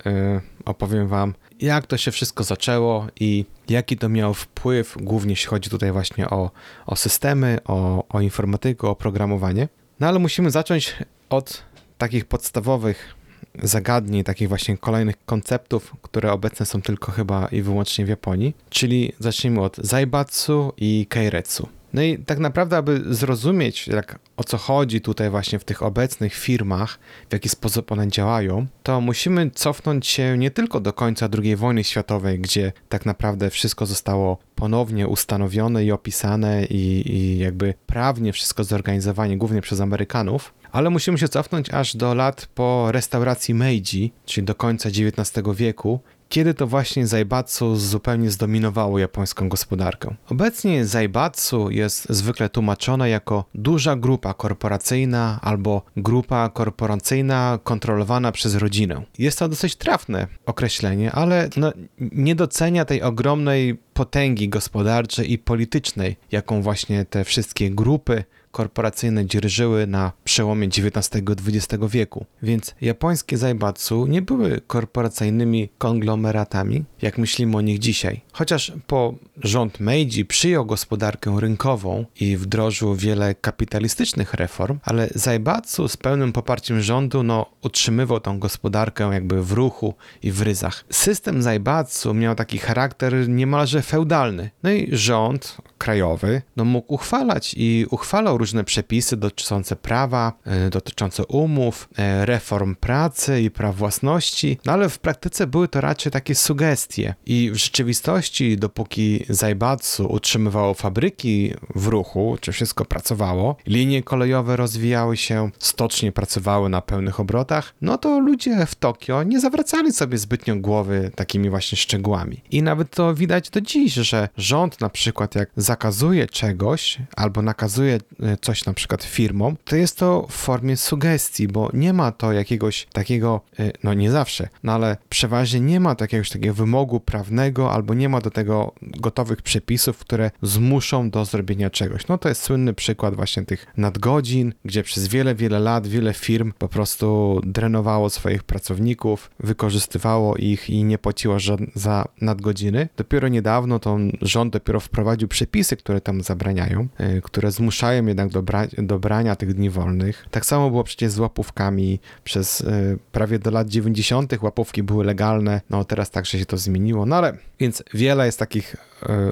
opowiem 0.65 1.09
Wam 1.09 1.35
jak 1.61 1.87
to 1.87 1.97
się 1.97 2.11
wszystko 2.11 2.45
zaczęło 2.45 3.07
i 3.21 3.45
jaki 3.69 3.97
to 3.97 4.09
miał 4.09 4.35
wpływ, 4.35 4.97
głównie 5.01 5.33
jeśli 5.33 5.47
chodzi 5.47 5.71
tutaj 5.71 5.93
właśnie 5.93 6.31
o, 6.31 6.51
o 6.87 6.97
systemy, 6.97 7.59
o, 7.65 8.09
o 8.09 8.21
informatykę, 8.21 8.89
o 8.89 8.97
programowanie. 8.97 9.69
No 10.01 10.09
ale 10.09 10.19
musimy 10.19 10.51
zacząć 10.51 10.97
od 11.31 11.63
takich 11.99 12.25
podstawowych 12.25 13.15
zagadnień, 13.63 14.25
takich 14.25 14.49
właśnie 14.49 14.79
kolejnych 14.79 15.25
konceptów, 15.25 15.95
które 16.03 16.33
obecne 16.33 16.67
są 16.67 16.83
tylko 16.83 17.13
chyba 17.13 17.49
i 17.53 17.63
wyłącznie 17.63 18.05
w 18.05 18.09
Japonii, 18.09 18.55
czyli 18.71 19.13
zacznijmy 19.19 19.61
od 19.61 19.77
Zaibatsu 19.77 20.73
i 20.77 21.07
Keiretsu. 21.09 21.69
No 21.93 22.03
i 22.03 22.19
tak 22.19 22.39
naprawdę, 22.39 22.77
aby 22.77 23.15
zrozumieć, 23.15 23.89
jak, 23.89 24.19
o 24.37 24.45
co 24.45 24.59
chodzi 24.59 25.01
tutaj 25.01 25.31
właśnie 25.31 25.59
w 25.59 25.65
tych 25.65 25.83
obecnych 25.83 26.35
firmach, 26.35 26.99
w 27.29 27.33
jaki 27.33 27.49
sposób 27.49 27.93
one 27.93 28.09
działają, 28.09 28.67
to 28.83 29.01
musimy 29.01 29.51
cofnąć 29.51 30.07
się 30.07 30.39
nie 30.39 30.51
tylko 30.51 30.81
do 30.81 30.93
końca 30.93 31.29
II 31.43 31.57
wojny 31.57 31.85
światowej, 31.85 32.39
gdzie 32.39 32.73
tak 32.89 33.07
naprawdę 33.07 33.51
wszystko 33.51 33.87
zostało 33.87 34.39
ponownie 34.55 35.09
ustanowione 35.09 35.85
i 35.85 35.93
opisane 35.93 36.65
i, 36.65 37.13
i 37.17 37.39
jakby 37.39 37.75
prawnie 37.87 38.33
wszystko 38.33 38.65
zorganizowane 38.65 39.37
głównie 39.37 39.61
przez 39.61 39.81
Amerykanów, 39.81 40.55
ale 40.73 40.91
musimy 40.91 41.19
się 41.19 41.29
cofnąć 41.29 41.71
aż 41.71 41.97
do 41.97 42.15
lat 42.15 42.49
po 42.55 42.93
restauracji 42.93 43.55
Meiji, 43.55 44.13
czyli 44.27 44.45
do 44.45 44.55
końca 44.55 44.89
XIX 44.89 45.45
wieku, 45.55 46.01
kiedy 46.29 46.55
to 46.55 46.67
właśnie 46.67 47.07
Zaibatsu 47.07 47.77
zupełnie 47.77 48.31
zdominowało 48.31 48.99
japońską 48.99 49.49
gospodarkę. 49.49 50.15
Obecnie 50.31 50.87
Zaibatsu 50.87 51.71
jest 51.71 52.07
zwykle 52.11 52.49
tłumaczona 52.49 53.09
jako 53.09 53.45
duża 53.55 53.97
grupa 53.97 54.35
korporacyjna 54.35 55.39
albo 55.43 55.83
grupa 55.97 56.49
korporacyjna 56.49 57.59
kontrolowana 57.65 58.33
przez 58.33 58.55
rodzinę. 58.55 59.03
Jest 59.19 59.39
to 59.39 59.49
dosyć 59.49 59.77
trafne 59.77 60.27
określenie, 60.47 61.13
ale 61.13 61.49
no, 61.57 61.73
nie 62.01 62.35
docenia 62.35 62.85
tej 62.85 63.03
ogromnej 63.03 63.79
potęgi 63.95 64.49
gospodarczej 64.49 65.33
i 65.33 65.39
politycznej, 65.39 66.17
jaką 66.33 66.63
właśnie 66.63 67.05
te 67.05 67.25
wszystkie 67.25 67.71
grupy 67.71 68.25
korporacyjne 68.59 69.27
dzierżyły 69.27 69.87
na 69.87 70.13
przełomie 70.25 70.67
XIX 70.67 71.23
i 71.23 71.57
XX 71.57 71.85
wieku. 71.89 72.27
Więc 72.43 72.75
japońskie 72.81 73.39
zaibatsu 73.39 74.07
nie 74.07 74.23
były 74.23 74.61
korporacyjnymi 74.67 75.69
konglomeratami, 75.79 76.85
jak 77.03 77.19
myślimy 77.19 77.57
o 77.57 77.61
nich 77.61 77.79
dzisiaj. 77.79 78.21
Chociaż 78.33 78.73
po 78.87 79.15
rząd 79.37 79.81
Meiji 79.81 80.25
przyjął 80.25 80.67
gospodarkę 80.67 81.37
rynkową 81.41 82.05
i 82.21 82.37
wdrożył 82.37 82.95
wiele 82.95 83.35
kapitalistycznych 83.35 84.35
reform, 84.35 84.79
ale 84.85 85.09
zaibatsu 85.15 85.89
z 85.89 85.97
pełnym 85.97 86.33
poparciem 86.33 86.81
rządu 86.81 87.23
no, 87.23 87.47
utrzymywał 87.63 88.21
tą 88.21 88.39
gospodarkę 88.39 89.11
jakby 89.13 89.43
w 89.43 89.53
ruchu 89.53 89.95
i 90.23 90.33
w 90.33 90.43
ryzach. 90.43 90.85
System 90.91 91.43
zaibatsu 91.43 92.15
miał 92.15 92.35
taki 92.35 92.59
charakter 92.59 93.29
niemalże 93.29 93.83
feudalny. 93.83 94.51
No 94.63 94.71
i 94.71 94.89
rząd 94.93 95.57
krajowy 95.79 96.43
no, 96.57 96.65
mógł 96.65 96.95
uchwalać 96.95 97.55
i 97.57 97.87
uchwalał 97.91 98.39
różne 98.39 98.48
przepisy 98.65 99.17
dotyczące 99.17 99.77
prawa, 99.77 100.33
e, 100.45 100.71
dotyczące 100.71 101.27
umów, 101.27 101.89
e, 101.97 102.27
reform 102.27 102.77
pracy 102.77 103.43
i 103.43 103.51
praw 103.51 103.77
własności, 103.77 104.59
no 104.65 104.73
ale 104.73 104.89
w 104.89 104.99
praktyce 104.99 105.47
były 105.47 105.69
to 105.69 105.81
raczej 105.81 106.13
takie 106.13 106.35
sugestie 106.35 107.15
i 107.27 107.51
w 107.51 107.57
rzeczywistości, 107.57 108.57
dopóki 108.57 109.25
Zaibatsu 109.29 110.13
utrzymywało 110.13 110.75
fabryki 110.75 111.55
w 111.75 111.87
ruchu, 111.87 112.39
czy 112.41 112.53
wszystko 112.53 112.85
pracowało, 112.85 113.57
linie 113.67 114.03
kolejowe 114.03 114.57
rozwijały 114.57 115.17
się, 115.17 115.51
stocznie 115.59 116.13
pracowały 116.13 116.69
na 116.69 116.83
pełnych 116.83 117.21
obrotach, 117.21 117.75
no 117.81 117.99
to 117.99 118.21
ludzie 118.21 118.67
w 118.67 118.75
Tokio 118.75 119.23
nie 119.23 119.41
zawracali 119.41 119.93
sobie 119.93 120.19
zbytnio 120.19 120.57
głowy 120.57 121.11
takimi 121.15 121.51
właśnie 121.51 121.79
szczegółami. 121.79 122.43
I 122.51 122.63
nawet 122.63 122.91
to 122.91 123.15
widać 123.15 123.51
do 123.51 123.61
dziś, 123.61 123.95
że 123.95 124.29
rząd 124.37 124.81
na 124.81 124.91
przykład 124.91 125.35
jak 125.35 125.51
zakazuje 125.57 126.27
czegoś 126.27 126.99
albo 127.17 127.43
nakazuje 127.43 127.99
e, 128.23 128.28
coś 128.37 128.67
na 128.67 128.75
przykład 128.75 129.05
firmom, 129.05 129.57
to 129.65 129.77
jest 129.77 129.99
to 129.99 130.27
w 130.31 130.33
formie 130.33 130.77
sugestii, 130.77 131.49
bo 131.49 131.71
nie 131.73 131.93
ma 131.93 132.13
to 132.13 132.33
jakiegoś 132.33 132.87
takiego, 132.93 133.41
e, 133.59 133.71
no 133.85 133.95
nie 133.95 134.11
zawsze, 134.11 134.49
no 134.63 134.73
ale 134.73 134.97
przeważnie 135.09 135.61
nie 135.61 135.81
ma 135.81 135.97
jakiegoś 136.01 136.31
takiego 136.31 136.55
wymogu 136.55 137.01
prawnego 137.01 137.73
albo 137.73 137.95
nie 137.95 138.09
ma 138.09 138.21
do 138.21 138.31
tego 138.31 138.73
gotowych 138.81 139.43
przepisów, 139.43 139.99
które 139.99 140.31
zmuszą 140.43 141.11
do 141.11 141.25
zrobienia 141.25 141.71
czegoś. 141.71 142.07
No 142.09 142.19
to 142.19 142.29
jest 142.29 142.43
słynny 142.43 142.75
przykład 142.75 143.15
właśnie 143.15 143.45
tych 143.45 143.67
nadgodzin, 143.77 144.55
gdzie 144.65 144.83
przez 144.83 145.09
wiele, 145.09 145.35
wiele 145.35 145.59
lat 145.59 145.87
wiele 145.87 146.15
firm 146.15 146.53
po 146.59 146.69
prostu 146.69 147.41
drenowało 147.45 148.11
swoich 148.11 148.43
pracowników, 148.43 149.31
wykorzystywało 149.41 150.37
ich 150.37 150.71
i 150.71 150.85
nie 150.85 150.99
płaciło 150.99 151.37
za 151.75 152.09
nadgodziny. 152.21 152.89
Dopiero 152.97 153.29
niedawno 153.29 153.79
to 153.79 153.99
rząd 154.23 154.53
dopiero 154.53 154.81
wprowadził 154.81 155.29
przepisy, 155.29 155.77
które 155.77 156.01
tam 156.01 156.23
zabraniają, 156.23 156.89
e, 156.99 157.21
które 157.21 157.51
zmuszają 157.51 158.07
jednak 158.19 158.33
do, 158.33 158.43
bra 158.43 158.67
do 158.79 158.99
brania 158.99 159.37
tych 159.37 159.55
dni 159.55 159.71
wolnych. 159.71 160.27
Tak 160.31 160.47
samo 160.47 160.71
było 160.71 160.85
przecież 160.85 161.13
z 161.13 161.19
łapówkami. 161.19 162.01
Przez 162.25 162.61
y, 162.61 162.99
prawie 163.13 163.39
do 163.39 163.51
lat 163.51 163.69
90. 163.69 164.43
łapówki 164.43 164.83
były 164.83 165.05
legalne, 165.05 165.61
no 165.71 165.85
teraz 165.85 166.11
także 166.11 166.39
się 166.39 166.47
to 166.47 166.57
zmieniło, 166.57 167.07
no 167.07 167.17
ale 167.17 167.39
więc 167.61 167.83
wiele 167.95 168.27
jest 168.27 168.39
takich 168.39 168.77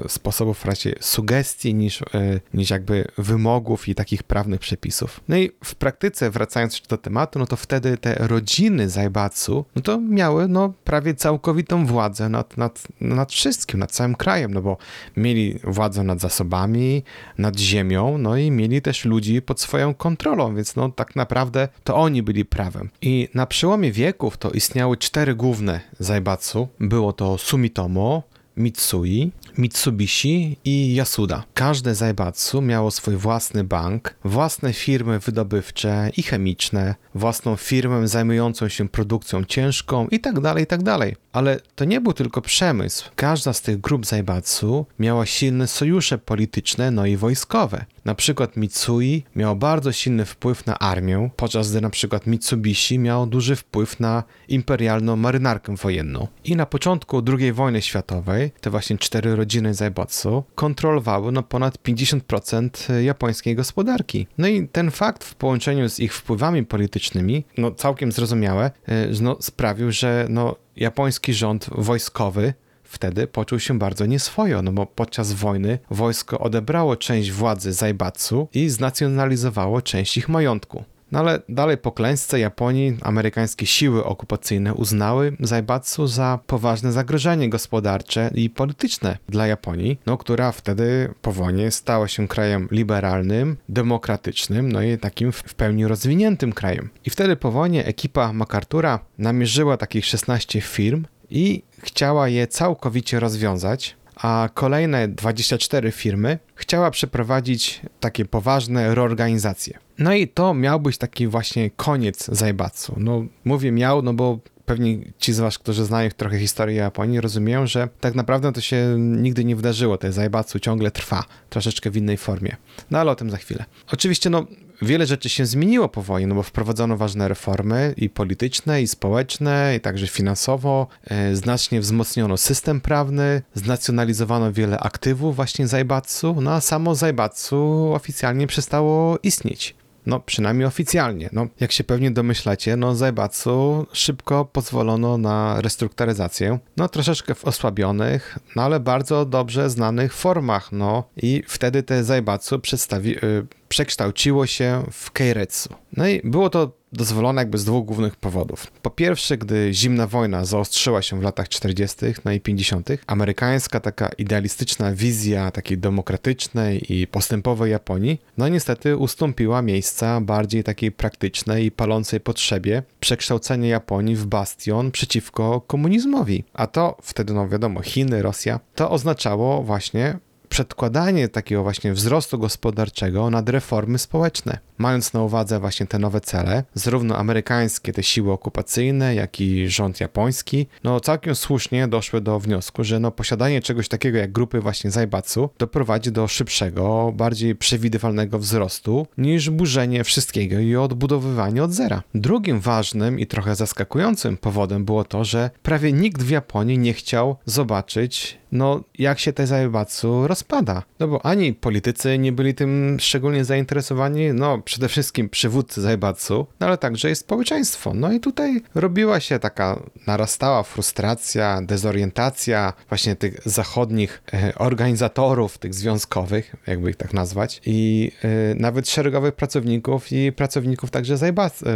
y, 0.05 0.09
sposobów 0.09 0.65
raczej 0.65 0.95
sugestii 0.99 1.75
niż, 1.75 2.01
y, 2.01 2.05
niż 2.53 2.69
jakby 2.69 3.05
wymogów 3.17 3.87
i 3.87 3.95
takich 3.95 4.23
prawnych 4.23 4.59
przepisów. 4.59 5.21
No 5.27 5.37
i 5.37 5.51
w 5.63 5.75
praktyce, 5.75 6.31
wracając 6.31 6.81
do 6.89 6.97
tematu, 6.97 7.39
no 7.39 7.45
to 7.45 7.55
wtedy 7.55 7.97
te 7.97 8.15
rodziny 8.15 8.89
Zajbatsu, 8.89 9.65
no 9.75 9.81
to 9.81 9.99
miały 10.01 10.47
no 10.47 10.73
prawie 10.83 11.13
całkowitą 11.13 11.85
władzę 11.85 12.29
nad, 12.29 12.57
nad, 12.57 12.87
nad 13.01 13.31
wszystkim, 13.31 13.79
nad 13.79 13.91
całym 13.91 14.15
krajem, 14.15 14.53
no 14.53 14.61
bo 14.61 14.77
mieli 15.17 15.59
władzę 15.63 16.03
nad 16.03 16.19
zasobami, 16.19 17.03
nad 17.37 17.59
ziemią, 17.59 18.17
no 18.17 18.37
i 18.37 18.51
mieli 18.51 18.76
też 18.81 19.05
ludzi 19.05 19.41
pod 19.41 19.61
swoją 19.61 19.93
kontrolą, 19.93 20.55
więc 20.55 20.75
no 20.75 20.89
tak 20.89 21.15
naprawdę 21.15 21.67
to 21.83 21.95
oni 21.95 22.23
byli 22.23 22.45
prawem. 22.45 22.89
I 23.01 23.29
na 23.33 23.45
przełomie 23.45 23.91
wieków 23.91 24.37
to 24.37 24.51
istniały 24.51 24.97
cztery 24.97 25.35
główne 25.35 25.79
Zaibatsu. 25.99 26.67
Było 26.79 27.13
to 27.13 27.37
Sumitomo, 27.37 28.23
Mitsui, 28.57 29.31
Mitsubishi 29.57 30.57
i 30.65 30.95
Yasuda. 30.95 31.43
Każde 31.53 31.95
Zaibatsu 31.95 32.61
miało 32.61 32.91
swój 32.91 33.15
własny 33.15 33.63
bank, 33.63 34.15
własne 34.25 34.73
firmy 34.73 35.19
wydobywcze 35.19 36.11
i 36.17 36.23
chemiczne, 36.23 36.95
własną 37.15 37.55
firmę 37.55 38.07
zajmującą 38.07 38.69
się 38.69 38.89
produkcją 38.89 39.43
ciężką 39.43 40.07
itd., 40.11 40.41
tak 40.41 40.59
itd. 40.59 40.97
Tak 40.97 41.09
Ale 41.31 41.59
to 41.75 41.85
nie 41.85 42.01
był 42.01 42.13
tylko 42.13 42.41
przemysł. 42.41 43.09
Każda 43.15 43.53
z 43.53 43.61
tych 43.61 43.81
grup 43.81 44.05
Zaibatsu 44.05 44.85
miała 44.99 45.25
silne 45.25 45.67
sojusze 45.67 46.17
polityczne, 46.17 46.91
no 46.91 47.05
i 47.05 47.17
wojskowe. 47.17 47.85
Na 48.05 48.15
przykład 48.15 48.57
Mitsui 48.57 49.23
miał 49.35 49.55
bardzo 49.55 49.91
silny 49.91 50.25
wpływ 50.25 50.65
na 50.65 50.79
armię, 50.79 51.29
podczas 51.35 51.71
gdy 51.71 51.81
na 51.81 51.89
przykład 51.89 52.27
Mitsubishi 52.27 52.99
miał 52.99 53.27
duży 53.27 53.55
wpływ 53.55 53.99
na 53.99 54.23
imperialną 54.47 55.15
marynarkę 55.15 55.75
wojenną. 55.75 56.27
I 56.43 56.55
na 56.55 56.65
początku 56.65 57.23
II 57.39 57.53
wojny 57.53 57.81
światowej 57.81 58.51
te 58.61 58.69
właśnie 58.69 58.97
cztery 58.97 59.35
rodziny 59.35 59.46
Zaibatsu 59.71 60.43
kontrolowały 60.55 61.31
no 61.31 61.43
ponad 61.43 61.77
50% 61.77 62.99
japońskiej 62.99 63.55
gospodarki. 63.55 64.27
No 64.37 64.47
i 64.47 64.67
ten 64.67 64.91
fakt 64.91 65.23
w 65.23 65.35
połączeniu 65.35 65.89
z 65.89 65.99
ich 65.99 66.13
wpływami 66.13 66.65
politycznymi, 66.65 67.45
no 67.57 67.71
całkiem 67.71 68.11
zrozumiałe, 68.11 68.71
e, 68.87 69.07
no, 69.21 69.37
sprawił, 69.39 69.91
że 69.91 70.27
no, 70.29 70.55
japoński 70.75 71.33
rząd 71.33 71.69
wojskowy 71.71 72.53
wtedy 72.83 73.27
poczuł 73.27 73.59
się 73.59 73.79
bardzo 73.79 74.05
nieswojo, 74.05 74.61
no 74.61 74.71
bo 74.71 74.85
podczas 74.85 75.33
wojny 75.33 75.79
wojsko 75.91 76.39
odebrało 76.39 76.95
część 76.95 77.31
władzy 77.31 77.73
Zaibatsu 77.73 78.47
i 78.53 78.69
znacjonalizowało 78.69 79.81
część 79.81 80.17
ich 80.17 80.29
majątku. 80.29 80.83
No 81.11 81.19
ale 81.19 81.39
dalej 81.49 81.77
po 81.77 81.91
klęsce 81.91 82.39
Japonii 82.39 82.97
amerykańskie 83.01 83.65
siły 83.65 84.05
okupacyjne 84.05 84.73
uznały 84.73 85.37
Zaibatsu 85.39 86.07
za 86.07 86.39
poważne 86.47 86.91
zagrożenie 86.91 87.49
gospodarcze 87.49 88.31
i 88.35 88.49
polityczne 88.49 89.17
dla 89.29 89.47
Japonii, 89.47 89.99
no, 90.05 90.17
która 90.17 90.51
wtedy 90.51 91.13
po 91.21 91.31
wojnie 91.31 91.71
stała 91.71 92.07
się 92.07 92.27
krajem 92.27 92.67
liberalnym, 92.71 93.57
demokratycznym, 93.69 94.71
no 94.71 94.81
i 94.81 94.97
takim 94.97 95.31
w 95.31 95.53
pełni 95.55 95.87
rozwiniętym 95.87 96.53
krajem. 96.53 96.89
I 97.05 97.09
wtedy 97.09 97.35
po 97.35 97.51
wojnie 97.51 97.85
ekipa 97.85 98.33
MacArthur'a 98.33 98.99
namierzyła 99.17 99.77
takich 99.77 100.05
16 100.05 100.61
firm 100.61 101.05
i 101.29 101.63
chciała 101.83 102.27
je 102.27 102.47
całkowicie 102.47 103.19
rozwiązać, 103.19 103.95
a 104.21 104.49
kolejne 104.53 105.07
24 105.07 105.91
firmy 105.91 106.39
chciała 106.55 106.91
przeprowadzić 106.91 107.81
takie 107.99 108.25
poważne 108.25 108.95
reorganizacje. 108.95 109.77
No 109.97 110.13
i 110.13 110.27
to 110.27 110.53
miał 110.53 110.79
być 110.79 110.97
taki 110.97 111.27
właśnie 111.27 111.69
koniec 111.69 112.25
Zajbatsu. 112.25 112.95
No 112.97 113.25
mówię 113.45 113.71
miał, 113.71 114.01
no 114.01 114.13
bo 114.13 114.39
pewnie 114.65 114.97
ci 115.17 115.33
z 115.33 115.39
was, 115.39 115.57
którzy 115.57 115.85
znają 115.85 116.09
trochę 116.17 116.39
historię 116.39 116.75
Japonii, 116.75 117.21
rozumieją, 117.21 117.67
że 117.67 117.89
tak 117.99 118.15
naprawdę 118.15 118.51
to 118.51 118.61
się 118.61 118.95
nigdy 118.97 119.45
nie 119.45 119.55
wydarzyło. 119.55 119.97
Te 119.97 120.11
Zajbatsu 120.11 120.59
ciągle 120.59 120.91
trwa, 120.91 121.23
troszeczkę 121.49 121.91
w 121.91 121.97
innej 121.97 122.17
formie. 122.17 122.55
No 122.91 122.99
ale 122.99 123.11
o 123.11 123.15
tym 123.15 123.29
za 123.29 123.37
chwilę. 123.37 123.65
Oczywiście, 123.91 124.29
no 124.29 124.45
wiele 124.81 125.05
rzeczy 125.05 125.29
się 125.29 125.45
zmieniło 125.45 125.89
po 125.89 126.01
wojnie, 126.01 126.27
no 126.27 126.35
bo 126.35 126.43
wprowadzono 126.43 126.97
ważne 126.97 127.27
reformy 127.27 127.93
i 127.97 128.09
polityczne, 128.09 128.81
i 128.81 128.87
społeczne, 128.87 129.73
i 129.77 129.79
także 129.79 130.07
finansowo. 130.07 130.87
E, 131.05 131.35
znacznie 131.35 131.81
wzmocniono 131.81 132.37
system 132.37 132.81
prawny, 132.81 133.41
znacjonalizowano 133.53 134.53
wiele 134.53 134.79
aktywów 134.79 135.35
właśnie 135.35 135.67
Zajbatsu, 135.67 136.41
no 136.41 136.51
a 136.51 136.61
samo 136.61 136.95
Zajbatsu 136.95 137.91
oficjalnie 137.93 138.47
przestało 138.47 139.19
istnieć. 139.23 139.75
No, 140.07 140.19
przynajmniej 140.19 140.67
oficjalnie. 140.67 141.29
No, 141.33 141.47
jak 141.59 141.71
się 141.71 141.83
pewnie 141.83 142.11
domyślacie, 142.11 142.77
no 142.77 142.95
Zaibatsu 142.95 143.85
szybko 143.93 144.45
pozwolono 144.45 145.17
na 145.17 145.61
restrukturyzację. 145.61 146.59
No, 146.77 146.89
troszeczkę 146.89 147.35
w 147.35 147.45
osłabionych, 147.45 148.39
no 148.55 148.63
ale 148.63 148.79
bardzo 148.79 149.25
dobrze 149.25 149.69
znanych 149.69 150.13
formach. 150.13 150.71
No 150.71 151.03
i 151.17 151.43
wtedy 151.47 151.83
te 151.83 152.03
Zaibatsu 152.03 152.59
przedstawi, 152.59 153.09
yy, 153.09 153.47
przekształciło 153.69 154.45
się 154.45 154.83
w 154.91 155.11
Keiretsu. 155.11 155.69
No 155.97 156.07
i 156.07 156.21
było 156.23 156.49
to 156.49 156.71
dozwolone 156.97 157.41
jakby 157.41 157.57
z 157.57 157.65
dwóch 157.65 157.85
głównych 157.85 158.15
powodów. 158.15 158.71
Po 158.81 158.89
pierwsze, 158.89 159.37
gdy 159.37 159.73
zimna 159.73 160.07
wojna 160.07 160.45
zaostrzyła 160.45 161.01
się 161.01 161.19
w 161.19 161.23
latach 161.23 161.49
40. 161.49 161.97
no 162.25 162.31
i 162.31 162.39
50., 162.39 162.89
amerykańska 163.07 163.79
taka 163.79 164.09
idealistyczna 164.17 164.91
wizja 164.91 165.51
takiej 165.51 165.77
demokratycznej 165.77 166.93
i 166.93 167.07
postępowej 167.07 167.71
Japonii, 167.71 168.21
no 168.37 168.47
niestety 168.47 168.97
ustąpiła 168.97 169.61
miejsca 169.61 170.21
bardziej 170.21 170.63
takiej 170.63 170.91
praktycznej 170.91 171.65
i 171.65 171.71
palącej 171.71 172.19
potrzebie 172.19 172.83
przekształcenia 172.99 173.67
Japonii 173.67 174.15
w 174.15 174.25
bastion 174.25 174.91
przeciwko 174.91 175.61
komunizmowi. 175.61 176.43
A 176.53 176.67
to 176.67 176.97
wtedy, 177.01 177.33
no 177.33 177.47
wiadomo, 177.47 177.81
Chiny, 177.81 178.21
Rosja, 178.21 178.59
to 178.75 178.91
oznaczało 178.91 179.63
właśnie 179.63 180.19
przedkładanie 180.57 181.27
takiego 181.27 181.63
właśnie 181.63 181.93
wzrostu 181.93 182.39
gospodarczego 182.39 183.29
nad 183.29 183.49
reformy 183.49 183.97
społeczne. 183.97 184.59
Mając 184.77 185.13
na 185.13 185.23
uwadze 185.23 185.59
właśnie 185.59 185.85
te 185.85 185.99
nowe 185.99 186.21
cele, 186.21 186.63
zarówno 186.73 187.17
amerykańskie, 187.17 187.93
te 187.93 188.03
siły 188.03 188.31
okupacyjne, 188.31 189.15
jak 189.15 189.41
i 189.41 189.69
rząd 189.69 189.99
japoński, 189.99 190.67
no 190.83 190.99
całkiem 190.99 191.35
słusznie 191.35 191.87
doszły 191.87 192.21
do 192.21 192.39
wniosku, 192.39 192.83
że 192.83 192.99
no 192.99 193.11
posiadanie 193.11 193.61
czegoś 193.61 193.87
takiego 193.87 194.17
jak 194.17 194.31
grupy 194.31 194.59
właśnie 194.59 194.91
Zaibatsu 194.91 195.49
doprowadzi 195.57 196.11
do 196.11 196.27
szybszego, 196.27 197.13
bardziej 197.15 197.55
przewidywalnego 197.55 198.39
wzrostu 198.39 199.07
niż 199.17 199.49
burzenie 199.49 200.03
wszystkiego 200.03 200.59
i 200.59 200.75
odbudowywanie 200.75 201.63
od 201.63 201.71
zera. 201.71 202.03
Drugim 202.15 202.59
ważnym 202.59 203.19
i 203.19 203.27
trochę 203.27 203.55
zaskakującym 203.55 204.37
powodem 204.37 204.85
było 204.85 205.03
to, 205.03 205.23
że 205.23 205.49
prawie 205.63 205.93
nikt 205.93 206.23
w 206.23 206.29
Japonii 206.29 206.77
nie 206.79 206.93
chciał 206.93 207.35
zobaczyć 207.45 208.37
no 208.51 208.83
jak 208.99 209.19
się 209.19 209.33
te 209.33 209.47
Zaibatsu 209.47 210.27
rozpada. 210.27 210.83
No 210.99 211.07
bo 211.07 211.25
ani 211.25 211.53
politycy 211.53 212.17
nie 212.17 212.31
byli 212.31 212.55
tym 212.55 212.97
szczególnie 212.99 213.45
zainteresowani, 213.45 214.33
no 214.33 214.57
przede 214.57 214.87
wszystkim 214.87 215.29
przywódcy 215.29 215.81
Zaibatsu, 215.81 216.47
no 216.59 216.67
ale 216.67 216.77
także 216.77 217.11
i 217.11 217.15
społeczeństwo. 217.15 217.93
No 217.93 218.11
i 218.11 218.19
tutaj 218.19 218.61
robiła 218.75 219.19
się 219.19 219.39
taka 219.39 219.79
narastała 220.07 220.63
frustracja, 220.63 221.61
dezorientacja 221.61 222.73
właśnie 222.89 223.15
tych 223.15 223.41
zachodnich 223.45 224.23
e, 224.33 224.55
organizatorów, 224.55 225.57
tych 225.57 225.73
związkowych, 225.73 226.55
jakby 226.67 226.89
ich 226.89 226.95
tak 226.95 227.13
nazwać, 227.13 227.61
i 227.65 228.11
e, 228.23 228.55
nawet 228.55 228.89
szeregowych 228.89 229.35
pracowników 229.35 230.11
i 230.11 230.31
pracowników 230.31 230.91
także 230.91 231.17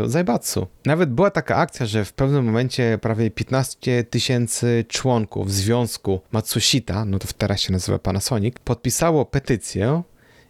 Zaibatsu. 0.06 0.68
Nawet 0.86 1.10
była 1.10 1.32
taka 1.32 1.56
akcja, 1.56 1.86
że 1.86 2.06
w 2.06 2.14
pewnym 2.14 2.46
momencie 2.46 2.98
prawie 3.02 3.32
15 3.32 4.04
tysięcy 4.04 4.86
członków 4.88 5.52
związku 5.52 6.22
Matsushita, 6.32 6.61
no 7.06 7.20
to 7.20 7.28
teraz 7.38 7.60
się 7.60 7.74
nazywa 7.74 8.00
Panasonic, 8.00 8.56
podpisało 8.64 9.26
petycję 9.26 10.04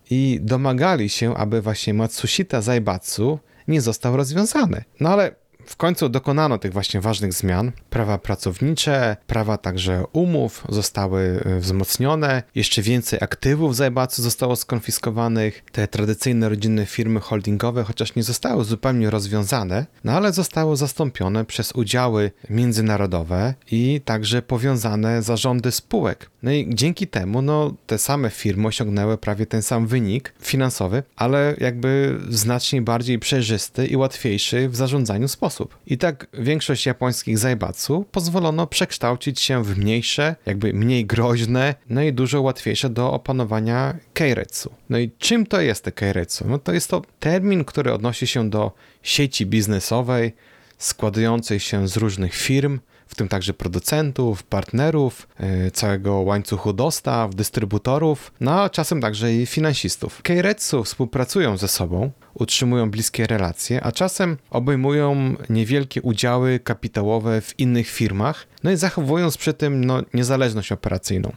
i 0.09 0.39
domagali 0.41 1.09
się, 1.09 1.35
aby 1.35 1.61
właśnie 1.61 1.93
Matsushita 1.93 2.61
Zaibatsu 2.61 3.39
nie 3.67 3.81
został 3.81 4.17
rozwiązany. 4.17 4.83
No 4.99 5.09
ale 5.09 5.35
w 5.71 5.75
końcu 5.75 6.09
dokonano 6.09 6.57
tych 6.57 6.73
właśnie 6.73 7.01
ważnych 7.01 7.33
zmian. 7.33 7.71
Prawa 7.89 8.17
pracownicze, 8.17 9.17
prawa 9.27 9.57
także 9.57 10.03
umów 10.13 10.63
zostały 10.69 11.43
e, 11.45 11.59
wzmocnione, 11.59 12.43
jeszcze 12.55 12.81
więcej 12.81 13.19
aktywów 13.21 13.75
Zaibatsu 13.75 14.21
zostało 14.21 14.55
skonfiskowanych. 14.55 15.63
Te 15.71 15.87
tradycyjne 15.87 16.49
rodzinne 16.49 16.85
firmy 16.85 17.19
holdingowe, 17.19 17.83
chociaż 17.83 18.15
nie 18.15 18.23
zostały 18.23 18.63
zupełnie 18.63 19.09
rozwiązane, 19.09 19.85
no 20.03 20.11
ale 20.11 20.33
zostały 20.33 20.77
zastąpione 20.77 21.45
przez 21.45 21.71
udziały 21.71 22.31
międzynarodowe 22.49 23.53
i 23.71 24.01
także 24.05 24.41
powiązane 24.41 25.21
zarządy 25.21 25.71
spółek. 25.71 26.29
No 26.43 26.51
i 26.51 26.69
dzięki 26.73 27.07
temu, 27.07 27.41
no, 27.41 27.73
te 27.87 27.97
same 27.97 28.29
firmy 28.29 28.67
osiągnęły 28.67 29.17
prawie 29.17 29.45
ten 29.45 29.61
sam 29.61 29.87
wynik 29.87 30.33
finansowy, 30.41 31.03
ale 31.15 31.55
jakby 31.59 32.19
znacznie 32.29 32.81
bardziej 32.81 33.19
przejrzysty 33.19 33.87
i 33.87 33.95
łatwiejszy 33.95 34.69
w 34.69 34.75
zarządzaniu 34.75 35.27
sposób. 35.27 35.60
I 35.87 35.97
tak 35.97 36.27
większość 36.33 36.85
japońskich 36.85 37.37
zaibatsu 37.37 38.05
pozwolono 38.11 38.67
przekształcić 38.67 39.39
się 39.39 39.63
w 39.63 39.77
mniejsze, 39.77 40.35
jakby 40.45 40.73
mniej 40.73 41.05
groźne, 41.05 41.75
no 41.89 42.01
i 42.01 42.13
dużo 42.13 42.41
łatwiejsze 42.41 42.89
do 42.89 43.13
opanowania 43.13 43.95
keiretsu. 44.13 44.73
No 44.89 44.97
i 44.97 45.11
czym 45.17 45.45
to 45.45 45.61
jest 45.61 45.83
te 45.83 45.91
keiretsu? 45.91 46.45
No 46.47 46.59
to 46.59 46.73
jest 46.73 46.89
to 46.89 47.01
termin, 47.19 47.65
który 47.65 47.93
odnosi 47.93 48.27
się 48.27 48.49
do 48.49 48.71
sieci 49.03 49.45
biznesowej, 49.45 50.33
składającej 50.77 51.59
się 51.59 51.87
z 51.87 51.97
różnych 51.97 52.33
firm, 52.33 52.79
w 53.11 53.15
tym 53.15 53.27
także 53.27 53.53
producentów, 53.53 54.43
partnerów, 54.43 55.27
yy, 55.39 55.71
całego 55.71 56.13
łańcuchu 56.13 56.73
dostaw, 56.73 57.35
dystrybutorów, 57.35 58.31
no 58.39 58.61
a 58.61 58.69
czasem 58.69 59.01
także 59.01 59.33
i 59.33 59.45
finansistów. 59.45 60.21
Keiretsu 60.21 60.83
współpracują 60.83 61.57
ze 61.57 61.67
sobą, 61.67 62.11
utrzymują 62.33 62.91
bliskie 62.91 63.27
relacje, 63.27 63.83
a 63.83 63.91
czasem 63.91 64.37
obejmują 64.49 65.35
niewielkie 65.49 66.01
udziały 66.01 66.59
kapitałowe 66.59 67.41
w 67.41 67.59
innych 67.59 67.87
firmach, 67.87 68.47
no 68.63 68.71
i 68.71 68.77
zachowując 68.77 69.37
przy 69.37 69.53
tym 69.53 69.85
no, 69.85 70.01
niezależność 70.13 70.71
operacyjną. 70.71 71.31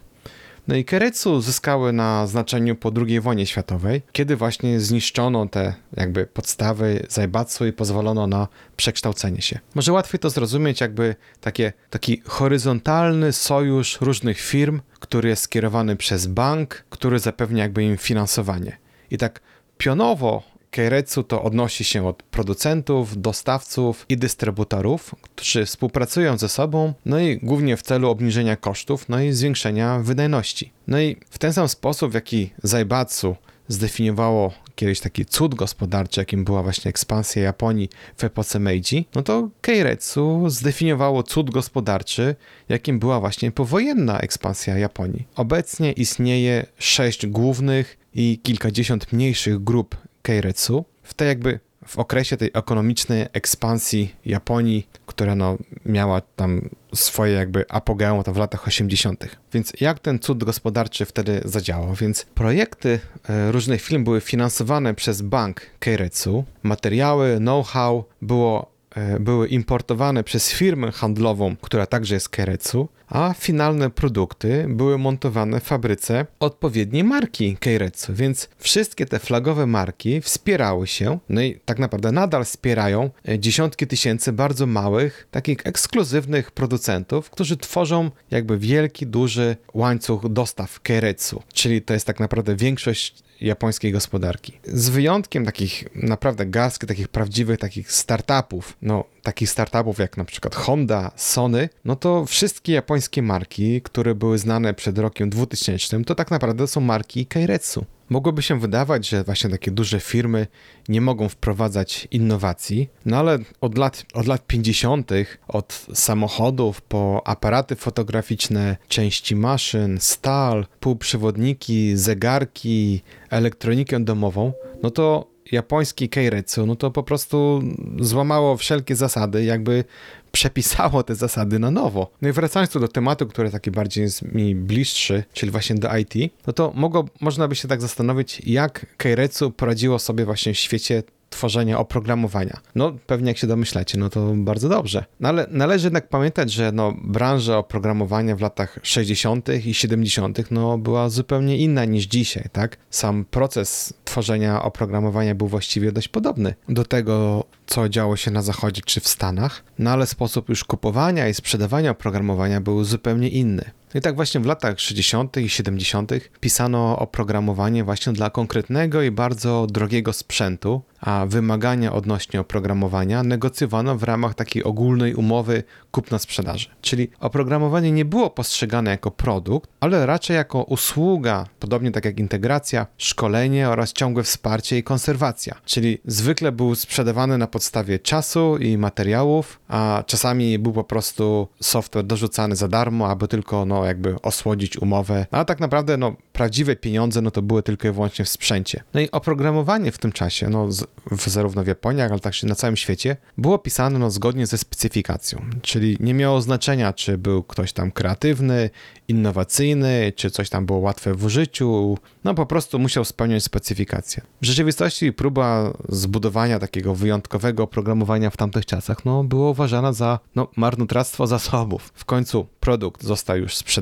No 0.68 0.74
i 0.74 0.84
Keretsu 0.84 1.40
zyskały 1.40 1.92
na 1.92 2.26
znaczeniu 2.26 2.76
po 2.76 2.92
II 3.06 3.20
wojnie 3.20 3.46
światowej, 3.46 4.02
kiedy 4.12 4.36
właśnie 4.36 4.80
zniszczono 4.80 5.46
te 5.46 5.74
jakby 5.96 6.26
podstawy 6.26 7.06
Zaibatsu 7.08 7.66
i 7.66 7.72
pozwolono 7.72 8.26
na 8.26 8.48
przekształcenie 8.76 9.42
się. 9.42 9.58
Może 9.74 9.92
łatwiej 9.92 10.20
to 10.20 10.30
zrozumieć 10.30 10.80
jakby 10.80 11.16
takie, 11.40 11.72
taki 11.90 12.22
horyzontalny 12.24 13.32
sojusz 13.32 13.98
różnych 14.00 14.40
firm, 14.40 14.80
który 15.00 15.28
jest 15.28 15.42
skierowany 15.42 15.96
przez 15.96 16.26
bank, 16.26 16.84
który 16.90 17.18
zapewnia 17.18 17.62
jakby 17.62 17.84
im 17.84 17.96
finansowanie. 17.96 18.78
I 19.10 19.18
tak 19.18 19.40
pionowo 19.78 20.42
Keiretsu 20.74 21.22
to 21.22 21.42
odnosi 21.42 21.84
się 21.84 22.06
od 22.06 22.22
producentów, 22.22 23.20
dostawców 23.20 24.06
i 24.08 24.16
dystrybutorów, 24.16 25.14
którzy 25.22 25.64
współpracują 25.66 26.38
ze 26.38 26.48
sobą, 26.48 26.94
no 27.04 27.20
i 27.20 27.38
głównie 27.38 27.76
w 27.76 27.82
celu 27.82 28.10
obniżenia 28.10 28.56
kosztów, 28.56 29.08
no 29.08 29.20
i 29.20 29.32
zwiększenia 29.32 29.98
wydajności. 29.98 30.72
No 30.86 31.00
i 31.00 31.16
w 31.30 31.38
ten 31.38 31.52
sam 31.52 31.68
sposób, 31.68 32.10
w 32.10 32.14
jaki 32.14 32.50
Zaibatsu 32.62 33.36
zdefiniowało 33.68 34.52
kiedyś 34.74 35.00
taki 35.00 35.24
cud 35.24 35.54
gospodarczy, 35.54 36.20
jakim 36.20 36.44
była 36.44 36.62
właśnie 36.62 36.88
ekspansja 36.88 37.42
Japonii 37.42 37.88
w 38.16 38.24
epoce 38.24 38.58
Meiji, 38.58 39.08
no 39.14 39.22
to 39.22 39.48
Keiretsu 39.60 40.44
zdefiniowało 40.50 41.22
cud 41.22 41.50
gospodarczy, 41.50 42.36
jakim 42.68 42.98
była 42.98 43.20
właśnie 43.20 43.52
powojenna 43.52 44.18
ekspansja 44.18 44.78
Japonii. 44.78 45.28
Obecnie 45.36 45.92
istnieje 45.92 46.66
sześć 46.78 47.26
głównych 47.26 47.98
i 48.14 48.40
kilkadziesiąt 48.42 49.12
mniejszych 49.12 49.64
grup 49.64 49.96
Keiretsu, 50.24 50.84
w 51.02 51.14
tej 51.14 51.28
jakby 51.28 51.60
w 51.86 51.98
okresie 51.98 52.36
tej 52.36 52.50
ekonomicznej 52.54 53.26
ekspansji 53.32 54.14
Japonii, 54.26 54.88
która 55.06 55.34
no 55.34 55.56
miała 55.86 56.20
tam 56.20 56.68
swoje 56.94 57.32
jakby 57.32 57.64
apogeum 57.68 58.22
to 58.22 58.32
w 58.32 58.36
latach 58.36 58.66
80. 58.66 59.24
Więc 59.52 59.72
jak 59.80 59.98
ten 59.98 60.18
cud 60.18 60.44
gospodarczy 60.44 61.04
wtedy 61.04 61.40
zadziałał? 61.44 61.94
Więc 61.94 62.26
projekty 62.34 63.00
e, 63.28 63.52
różnych 63.52 63.82
firm 63.82 64.04
były 64.04 64.20
finansowane 64.20 64.94
przez 64.94 65.22
bank 65.22 65.60
Keiretsu, 65.78 66.44
materiały, 66.62 67.36
know-how 67.38 68.04
było 68.22 68.70
e, 68.94 69.20
były 69.20 69.48
importowane 69.48 70.24
przez 70.24 70.50
firmę 70.50 70.92
handlową, 70.92 71.56
która 71.56 71.86
także 71.86 72.14
jest 72.14 72.28
Keiretsu, 72.28 72.88
a 73.08 73.34
finalne 73.38 73.90
produkty 73.90 74.66
były 74.68 74.98
montowane 74.98 75.60
w 75.60 75.64
fabryce 75.64 76.26
odpowiedniej 76.40 77.04
marki 77.04 77.56
Keiretsu, 77.56 78.14
więc 78.14 78.48
wszystkie 78.58 79.06
te 79.06 79.18
flagowe 79.18 79.66
marki 79.66 80.20
wspierały 80.20 80.86
się, 80.86 81.18
no 81.28 81.42
i 81.42 81.60
tak 81.64 81.78
naprawdę 81.78 82.12
nadal 82.12 82.44
wspierają 82.44 83.10
e, 83.28 83.38
dziesiątki 83.38 83.86
tysięcy 83.86 84.32
bardzo 84.32 84.66
małych, 84.66 85.28
takich 85.30 85.58
ekskluzywnych 85.64 86.50
producentów, 86.50 87.30
którzy 87.30 87.56
tworzą 87.56 88.10
jakby 88.30 88.58
wielki, 88.58 89.06
duży 89.06 89.56
łańcuch 89.74 90.28
dostaw 90.28 90.80
Keiretsu, 90.80 91.42
czyli 91.52 91.82
to 91.82 91.94
jest 91.94 92.06
tak 92.06 92.20
naprawdę 92.20 92.56
większość 92.56 93.24
japońskiej 93.40 93.92
gospodarki. 93.92 94.52
Z 94.64 94.88
wyjątkiem 94.88 95.44
takich 95.44 95.84
naprawdę 95.94 96.46
garstki, 96.46 96.86
takich 96.86 97.08
prawdziwych, 97.08 97.58
takich 97.58 97.92
startupów, 97.92 98.76
no 98.82 99.04
takich 99.24 99.50
startupów 99.50 99.98
jak 99.98 100.16
na 100.16 100.24
przykład 100.24 100.54
Honda, 100.54 101.10
Sony, 101.16 101.68
no 101.84 101.96
to 101.96 102.26
wszystkie 102.26 102.72
japońskie 102.72 103.22
marki, 103.22 103.82
które 103.82 104.14
były 104.14 104.38
znane 104.38 104.74
przed 104.74 104.98
rokiem 104.98 105.30
2000, 105.30 106.04
to 106.04 106.14
tak 106.14 106.30
naprawdę 106.30 106.66
są 106.66 106.80
marki 106.80 107.26
Keiretsu. 107.26 107.84
Mogłoby 108.08 108.42
się 108.42 108.60
wydawać, 108.60 109.08
że 109.08 109.24
właśnie 109.24 109.50
takie 109.50 109.70
duże 109.70 110.00
firmy 110.00 110.46
nie 110.88 111.00
mogą 111.00 111.28
wprowadzać 111.28 112.08
innowacji, 112.10 112.88
no 113.06 113.16
ale 113.16 113.38
od 113.60 113.78
lat, 113.78 114.04
od 114.14 114.26
lat 114.26 114.46
50., 114.46 115.10
od 115.48 115.86
samochodów 115.94 116.82
po 116.82 117.22
aparaty 117.24 117.76
fotograficzne, 117.76 118.76
części 118.88 119.36
maszyn, 119.36 120.00
stal, 120.00 120.66
półprzewodniki, 120.80 121.96
zegarki, 121.96 123.02
elektronikę 123.30 124.00
domową, 124.00 124.52
no 124.82 124.90
to 124.90 125.33
japońskie 125.52 126.08
Keiretsu, 126.08 126.66
no 126.66 126.76
to 126.76 126.90
po 126.90 127.02
prostu 127.02 127.62
złamało 128.00 128.56
wszelkie 128.56 128.96
zasady, 128.96 129.44
jakby 129.44 129.84
przepisało 130.32 131.02
te 131.02 131.14
zasady 131.14 131.58
na 131.58 131.70
nowo. 131.70 132.10
No 132.22 132.28
i 132.28 132.32
wracając 132.32 132.70
tu 132.70 132.80
do 132.80 132.88
tematu, 132.88 133.26
który 133.26 133.50
taki 133.50 133.70
bardziej 133.70 134.02
jest 134.02 134.22
mi 134.22 134.54
bliższy, 134.54 135.24
czyli 135.32 135.52
właśnie 135.52 135.76
do 135.76 135.96
IT, 135.96 136.14
no 136.46 136.52
to 136.52 136.72
mogło, 136.74 137.04
można 137.20 137.48
by 137.48 137.54
się 137.54 137.68
tak 137.68 137.80
zastanowić, 137.80 138.42
jak 138.46 138.86
Keiretsu 138.96 139.50
poradziło 139.50 139.98
sobie 139.98 140.24
właśnie 140.24 140.54
w 140.54 140.58
świecie 140.58 141.02
tworzenia 141.34 141.78
oprogramowania. 141.78 142.60
No, 142.74 142.92
pewnie 143.06 143.28
jak 143.28 143.38
się 143.38 143.46
domyślacie, 143.46 143.98
no 143.98 144.10
to 144.10 144.32
bardzo 144.36 144.68
dobrze. 144.68 145.04
No 145.20 145.28
ale 145.28 145.46
należy 145.50 145.86
jednak 145.86 146.08
pamiętać, 146.08 146.52
że 146.52 146.72
no, 146.72 146.94
branża 147.04 147.58
oprogramowania 147.58 148.36
w 148.36 148.40
latach 148.40 148.78
60. 148.82 149.48
i 149.66 149.74
70. 149.74 150.50
no, 150.50 150.78
była 150.78 151.08
zupełnie 151.08 151.56
inna 151.56 151.84
niż 151.84 152.04
dzisiaj, 152.04 152.44
tak? 152.52 152.76
Sam 152.90 153.24
proces 153.24 153.94
tworzenia 154.04 154.62
oprogramowania 154.62 155.34
był 155.34 155.48
właściwie 155.48 155.92
dość 155.92 156.08
podobny 156.08 156.54
do 156.68 156.84
tego, 156.84 157.44
co 157.66 157.88
działo 157.88 158.16
się 158.16 158.30
na 158.30 158.42
zachodzie 158.42 158.82
czy 158.84 159.00
w 159.00 159.08
Stanach, 159.08 159.64
no 159.78 159.90
ale 159.90 160.06
sposób 160.06 160.48
już 160.48 160.64
kupowania 160.64 161.28
i 161.28 161.34
sprzedawania 161.34 161.90
oprogramowania 161.90 162.60
był 162.60 162.84
zupełnie 162.84 163.28
inny. 163.28 163.70
No 163.94 163.98
I 163.98 164.00
tak 164.00 164.16
właśnie 164.16 164.40
w 164.40 164.46
latach 164.46 164.80
60. 164.80 165.36
i 165.36 165.48
70. 165.48 166.12
pisano 166.40 166.98
oprogramowanie 166.98 167.84
właśnie 167.84 168.12
dla 168.12 168.30
konkretnego 168.30 169.02
i 169.02 169.10
bardzo 169.10 169.66
drogiego 169.70 170.12
sprzętu, 170.12 170.82
a 171.00 171.26
wymagania 171.26 171.92
odnośnie 171.92 172.40
oprogramowania 172.40 173.22
negocjowano 173.22 173.96
w 173.96 174.02
ramach 174.02 174.34
takiej 174.34 174.64
ogólnej 174.64 175.14
umowy 175.14 175.62
kupna-sprzedaży. 175.90 176.68
Czyli 176.80 177.08
oprogramowanie 177.20 177.92
nie 177.92 178.04
było 178.04 178.30
postrzegane 178.30 178.90
jako 178.90 179.10
produkt, 179.10 179.70
ale 179.80 180.06
raczej 180.06 180.36
jako 180.36 180.62
usługa, 180.62 181.46
podobnie 181.60 181.90
tak 181.90 182.04
jak 182.04 182.20
integracja, 182.20 182.86
szkolenie 182.98 183.68
oraz 183.68 183.92
ciągłe 183.92 184.22
wsparcie 184.22 184.78
i 184.78 184.82
konserwacja. 184.82 185.54
Czyli 185.64 185.98
zwykle 186.04 186.52
był 186.52 186.74
sprzedawany 186.74 187.38
na 187.38 187.46
podstawie 187.46 187.98
czasu 187.98 188.56
i 188.56 188.78
materiałów, 188.78 189.60
a 189.68 190.04
czasami 190.06 190.58
był 190.58 190.72
po 190.72 190.84
prostu 190.84 191.48
software 191.60 192.06
dorzucany 192.06 192.56
za 192.56 192.68
darmo, 192.68 193.08
aby 193.08 193.28
tylko 193.28 193.64
no, 193.64 193.83
jakby 193.86 194.22
osłodzić 194.22 194.76
umowę. 194.76 195.26
A 195.30 195.44
tak 195.44 195.60
naprawdę 195.60 195.96
no, 195.96 196.16
prawdziwe 196.32 196.76
pieniądze 196.76 197.22
no, 197.22 197.30
to 197.30 197.42
były 197.42 197.62
tylko 197.62 197.88
i 197.88 197.90
wyłącznie 197.90 198.24
w 198.24 198.28
sprzęcie. 198.28 198.82
No 198.94 199.00
i 199.00 199.10
oprogramowanie 199.10 199.92
w 199.92 199.98
tym 199.98 200.12
czasie, 200.12 200.48
no, 200.48 200.72
z, 200.72 200.84
w, 201.10 201.28
zarówno 201.28 201.64
w 201.64 201.66
Japonii, 201.66 202.02
ale 202.02 202.20
także 202.20 202.46
na 202.46 202.54
całym 202.54 202.76
świecie, 202.76 203.16
było 203.38 203.58
pisane 203.58 203.98
no, 203.98 204.10
zgodnie 204.10 204.46
ze 204.46 204.58
specyfikacją. 204.58 205.44
Czyli 205.62 205.96
nie 206.00 206.14
miało 206.14 206.40
znaczenia, 206.40 206.92
czy 206.92 207.18
był 207.18 207.42
ktoś 207.42 207.72
tam 207.72 207.90
kreatywny, 207.90 208.70
innowacyjny, 209.08 210.12
czy 210.16 210.30
coś 210.30 210.48
tam 210.48 210.66
było 210.66 210.78
łatwe 210.78 211.14
w 211.14 211.24
użyciu. 211.24 211.98
No 212.24 212.34
po 212.34 212.46
prostu 212.46 212.78
musiał 212.78 213.04
spełniać 213.04 213.44
specyfikację. 213.44 214.22
W 214.42 214.46
rzeczywistości 214.46 215.12
próba 215.12 215.72
zbudowania 215.88 216.58
takiego 216.58 216.94
wyjątkowego 216.94 217.62
oprogramowania 217.62 218.30
w 218.30 218.36
tamtych 218.36 218.66
czasach 218.66 219.04
no, 219.04 219.24
było 219.24 219.50
uważana 219.50 219.92
za 219.92 220.18
no, 220.34 220.48
marnotrawstwo 220.56 221.26
zasobów. 221.26 221.92
W 221.94 222.04
końcu 222.04 222.46
produkt 222.60 223.02
został 223.02 223.36
już 223.36 223.56
sprzedany, 223.56 223.73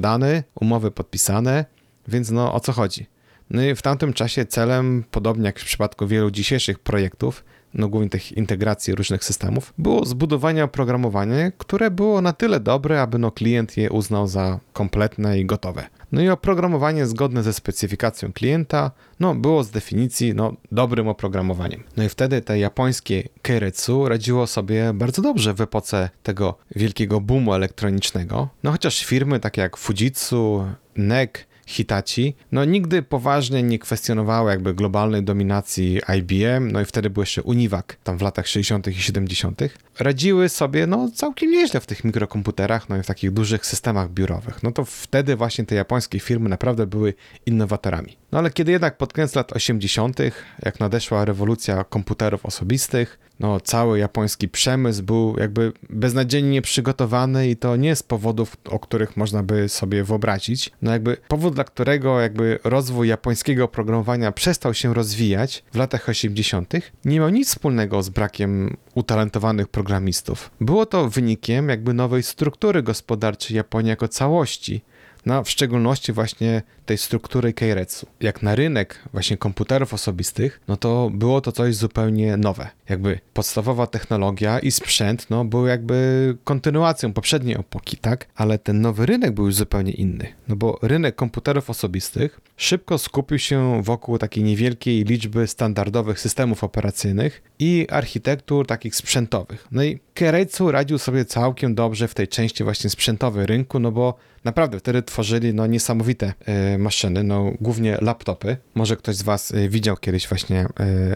umowy 0.54 0.90
podpisane, 0.90 1.64
więc 2.08 2.30
no 2.30 2.54
o 2.54 2.60
co 2.60 2.72
chodzi? 2.72 3.06
No 3.50 3.62
i 3.62 3.74
w 3.74 3.82
tamtym 3.82 4.12
czasie 4.12 4.46
celem, 4.46 5.04
podobnie 5.10 5.44
jak 5.44 5.60
w 5.60 5.64
przypadku 5.64 6.06
wielu 6.06 6.30
dzisiejszych 6.30 6.78
projektów, 6.78 7.44
no 7.74 7.88
głównie 7.88 8.10
tych 8.10 8.32
integracji 8.32 8.94
różnych 8.94 9.24
systemów, 9.24 9.74
było 9.78 10.04
zbudowanie 10.04 10.64
oprogramowania, 10.64 11.50
które 11.50 11.90
było 11.90 12.20
na 12.20 12.32
tyle 12.32 12.60
dobre, 12.60 13.02
aby 13.02 13.18
no 13.18 13.30
klient 13.30 13.76
je 13.76 13.90
uznał 13.90 14.26
za 14.26 14.60
kompletne 14.72 15.40
i 15.40 15.46
gotowe. 15.46 15.86
No 16.12 16.22
i 16.22 16.28
oprogramowanie 16.28 17.06
zgodne 17.06 17.42
ze 17.42 17.52
specyfikacją 17.52 18.32
klienta, 18.32 18.90
no 19.20 19.34
było 19.34 19.64
z 19.64 19.70
definicji 19.70 20.34
no, 20.34 20.52
dobrym 20.72 21.08
oprogramowaniem. 21.08 21.82
No 21.96 22.04
i 22.04 22.08
wtedy 22.08 22.40
te 22.40 22.58
japońskie 22.58 23.28
Keiretsu 23.42 24.08
radziło 24.08 24.46
sobie 24.46 24.92
bardzo 24.94 25.22
dobrze 25.22 25.54
w 25.54 25.60
epoce 25.60 26.10
tego 26.22 26.58
wielkiego 26.76 27.20
boomu 27.20 27.54
elektronicznego. 27.54 28.48
No 28.62 28.70
chociaż 28.72 29.04
firmy 29.04 29.40
takie 29.40 29.60
jak 29.60 29.76
Fujitsu, 29.76 30.64
NEC, 30.96 31.30
Hitachi, 31.66 32.34
no 32.52 32.64
nigdy 32.64 33.02
poważnie 33.02 33.62
nie 33.62 33.78
kwestionowały 33.78 34.50
jakby 34.50 34.74
globalnej 34.74 35.22
dominacji 35.22 36.00
IBM, 36.18 36.72
no 36.72 36.80
i 36.80 36.84
wtedy 36.84 37.10
był 37.10 37.22
jeszcze 37.22 37.42
Univac, 37.42 37.86
tam 38.04 38.18
w 38.18 38.22
latach 38.22 38.48
60. 38.48 38.88
i 38.88 38.94
70. 38.94 39.62
Radziły 39.98 40.48
sobie 40.48 40.86
no 40.86 41.10
całkiem 41.14 41.50
nieźle 41.50 41.80
w 41.80 41.86
tych 41.86 42.04
mikrokomputerach, 42.04 42.88
no 42.88 42.96
i 42.96 43.02
w 43.02 43.06
takich 43.06 43.30
dużych 43.30 43.66
systemach 43.66 44.10
biurowych. 44.10 44.62
No 44.62 44.72
to 44.72 44.84
wtedy 44.84 45.36
właśnie 45.36 45.64
te 45.64 45.74
japońskie 45.74 46.20
firmy 46.20 46.48
naprawdę 46.48 46.86
były 46.86 47.14
innowatorami. 47.46 48.21
No 48.32 48.38
ale 48.38 48.50
kiedy 48.50 48.72
jednak 48.72 48.96
pod 48.96 49.12
koniec 49.12 49.34
lat 49.34 49.52
80., 49.52 50.20
jak 50.62 50.80
nadeszła 50.80 51.24
rewolucja 51.24 51.84
komputerów 51.84 52.46
osobistych, 52.46 53.18
no 53.40 53.60
cały 53.60 53.98
japoński 53.98 54.48
przemysł 54.48 55.02
był 55.02 55.36
jakby 55.38 55.72
beznadziejnie 55.90 56.62
przygotowany 56.62 57.48
i 57.48 57.56
to 57.56 57.76
nie 57.76 57.96
z 57.96 58.02
powodów, 58.02 58.56
o 58.64 58.78
których 58.78 59.16
można 59.16 59.42
by 59.42 59.68
sobie 59.68 60.04
wyobrazić. 60.04 60.70
No 60.82 60.92
jakby 60.92 61.16
powód, 61.28 61.54
dla 61.54 61.64
którego 61.64 62.20
jakby 62.20 62.58
rozwój 62.64 63.08
japońskiego 63.08 63.64
oprogramowania 63.64 64.32
przestał 64.32 64.74
się 64.74 64.94
rozwijać 64.94 65.64
w 65.72 65.76
latach 65.76 66.08
80., 66.08 66.74
nie 67.04 67.20
miał 67.20 67.28
nic 67.28 67.48
wspólnego 67.48 68.02
z 68.02 68.08
brakiem 68.08 68.76
utalentowanych 68.94 69.68
programistów. 69.68 70.50
Było 70.60 70.86
to 70.86 71.08
wynikiem 71.08 71.68
jakby 71.68 71.94
nowej 71.94 72.22
struktury 72.22 72.82
gospodarczej 72.82 73.56
Japonii 73.56 73.90
jako 73.90 74.08
całości, 74.08 74.82
no, 75.26 75.44
w 75.44 75.50
szczególności 75.50 76.12
właśnie 76.12 76.62
tej 76.86 76.98
struktury 76.98 77.52
Keiretsu. 77.52 78.06
Jak 78.20 78.42
na 78.42 78.54
rynek 78.54 78.98
właśnie 79.12 79.36
komputerów 79.36 79.94
osobistych, 79.94 80.60
no 80.68 80.76
to 80.76 81.10
było 81.14 81.40
to 81.40 81.52
coś 81.52 81.74
zupełnie 81.74 82.36
nowe. 82.36 82.68
Jakby 82.88 83.20
podstawowa 83.34 83.86
technologia 83.86 84.58
i 84.58 84.70
sprzęt, 84.70 85.26
no 85.30 85.44
były 85.44 85.68
jakby 85.68 86.36
kontynuacją 86.44 87.12
poprzedniej 87.12 87.56
epoki, 87.56 87.96
tak? 87.96 88.26
Ale 88.34 88.58
ten 88.58 88.80
nowy 88.80 89.06
rynek 89.06 89.32
był 89.32 89.46
już 89.46 89.54
zupełnie 89.54 89.92
inny. 89.92 90.26
No 90.48 90.56
bo 90.56 90.78
rynek 90.82 91.14
komputerów 91.14 91.70
osobistych 91.70 92.40
szybko 92.56 92.98
skupił 92.98 93.38
się 93.38 93.82
wokół 93.82 94.18
takiej 94.18 94.44
niewielkiej 94.44 95.04
liczby 95.04 95.46
standardowych 95.46 96.20
systemów 96.20 96.64
operacyjnych 96.64 97.42
i 97.58 97.86
architektur 97.90 98.66
takich 98.66 98.96
sprzętowych. 98.96 99.68
No 99.70 99.84
i 99.84 99.98
Keiretsu 100.14 100.72
radził 100.72 100.98
sobie 100.98 101.24
całkiem 101.24 101.74
dobrze 101.74 102.08
w 102.08 102.14
tej 102.14 102.28
części 102.28 102.64
właśnie 102.64 102.90
sprzętowej 102.90 103.46
rynku, 103.46 103.78
no 103.78 103.92
bo 103.92 104.14
naprawdę 104.44 104.78
wtedy 104.78 105.02
tworzyli 105.02 105.54
no 105.54 105.66
niesamowite 105.66 106.32
y, 106.74 106.78
maszyny, 106.78 107.22
no 107.22 107.52
głównie 107.60 107.98
laptopy. 108.00 108.56
Może 108.74 108.96
ktoś 108.96 109.16
z 109.16 109.22
was 109.22 109.50
y, 109.50 109.68
widział 109.68 109.96
kiedyś 109.96 110.28
właśnie 110.28 110.64
y, 110.64 110.66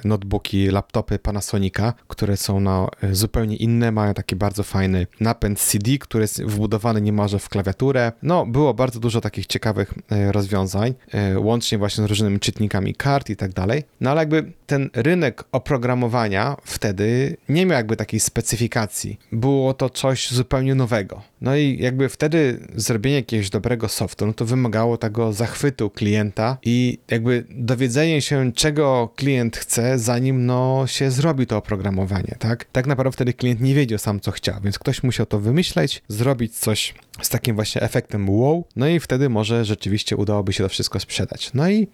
notebooki, 0.05 0.67
laptopy 0.67 1.19
Panasonica, 1.19 1.95
które 2.09 2.37
są 2.37 2.61
no 2.61 2.89
zupełnie 3.12 3.57
inne, 3.57 3.93
mają 3.93 4.15
taki 4.15 4.37
bardzo 4.37 4.62
fajny 4.62 5.07
napęd 5.21 5.61
CD, 5.61 5.99
który 5.99 6.23
jest 6.23 6.43
wbudowany 6.43 7.01
niemalże 7.01 7.39
w 7.39 7.49
klawiaturę. 7.49 8.12
No 8.23 8.47
było 8.47 8.75
bardzo 8.75 9.01
dużo 9.01 9.21
takich 9.21 9.47
ciekawych 9.47 9.95
rozwiązań, 10.31 10.95
łącznie 11.37 11.79
właśnie 11.79 12.05
z 12.05 12.07
różnymi 12.07 12.41
czytnikami 12.41 12.95
kart 12.95 13.31
i 13.31 13.37
tak 13.37 13.53
dalej. 13.53 13.85
No 14.01 14.11
ale 14.11 14.21
jakby 14.21 14.53
ten 14.67 14.91
rynek 14.95 15.45
oprogramowania 15.53 16.57
wtedy 16.65 17.37
nie 17.49 17.67
miał 17.67 17.77
jakby 17.77 17.97
takiej 17.97 18.21
specyfikacji. 18.21 19.19
Było 19.33 19.75
to 19.75 19.91
coś 19.91 20.31
zupełnie 20.31 20.75
nowego. 20.75 21.23
No 21.41 21.57
i 21.57 21.79
jakby 21.81 22.09
wtedy 22.09 22.61
zrobienie 22.75 23.15
jakiegoś 23.16 23.50
dobrego 23.50 23.88
softu, 23.88 24.26
no 24.26 24.33
to 24.33 24.44
wymagało 24.44 24.98
tego 24.98 25.33
zachwytu 25.33 25.90
klienta 25.90 26.59
i 26.62 26.98
jakby 27.11 27.44
dowiedzenie 27.50 28.22
się, 28.22 28.52
czego 28.52 29.12
klient 29.16 29.57
chce, 29.57 29.98
zanim 29.98 30.46
no 30.46 30.85
się 30.87 31.11
zrobi 31.11 31.46
to 31.46 31.57
oprogramowanie, 31.57 32.37
tak? 32.38 32.64
Tak 32.64 32.87
naprawdę 32.87 33.12
wtedy 33.12 33.33
klient 33.33 33.61
nie 33.61 33.74
wiedział 33.74 33.98
sam, 33.98 34.20
co 34.20 34.31
chciał, 34.31 34.61
więc 34.64 34.79
ktoś 34.79 35.02
musiał 35.02 35.26
to 35.26 35.40
wymyśleć, 35.40 36.02
zrobić 36.09 36.59
coś 36.59 36.94
z 37.22 37.29
takim 37.29 37.55
właśnie 37.55 37.83
efektem 37.83 38.31
wow, 38.31 38.64
no 38.76 38.88
i 38.88 39.00
wtedy 39.00 39.29
może 39.29 39.64
rzeczywiście 39.64 40.16
udałoby 40.16 40.52
się 40.52 40.64
to 40.64 40.68
wszystko 40.68 41.00
sprzedać. 41.00 41.50
No 41.55 41.70
i 41.70 41.88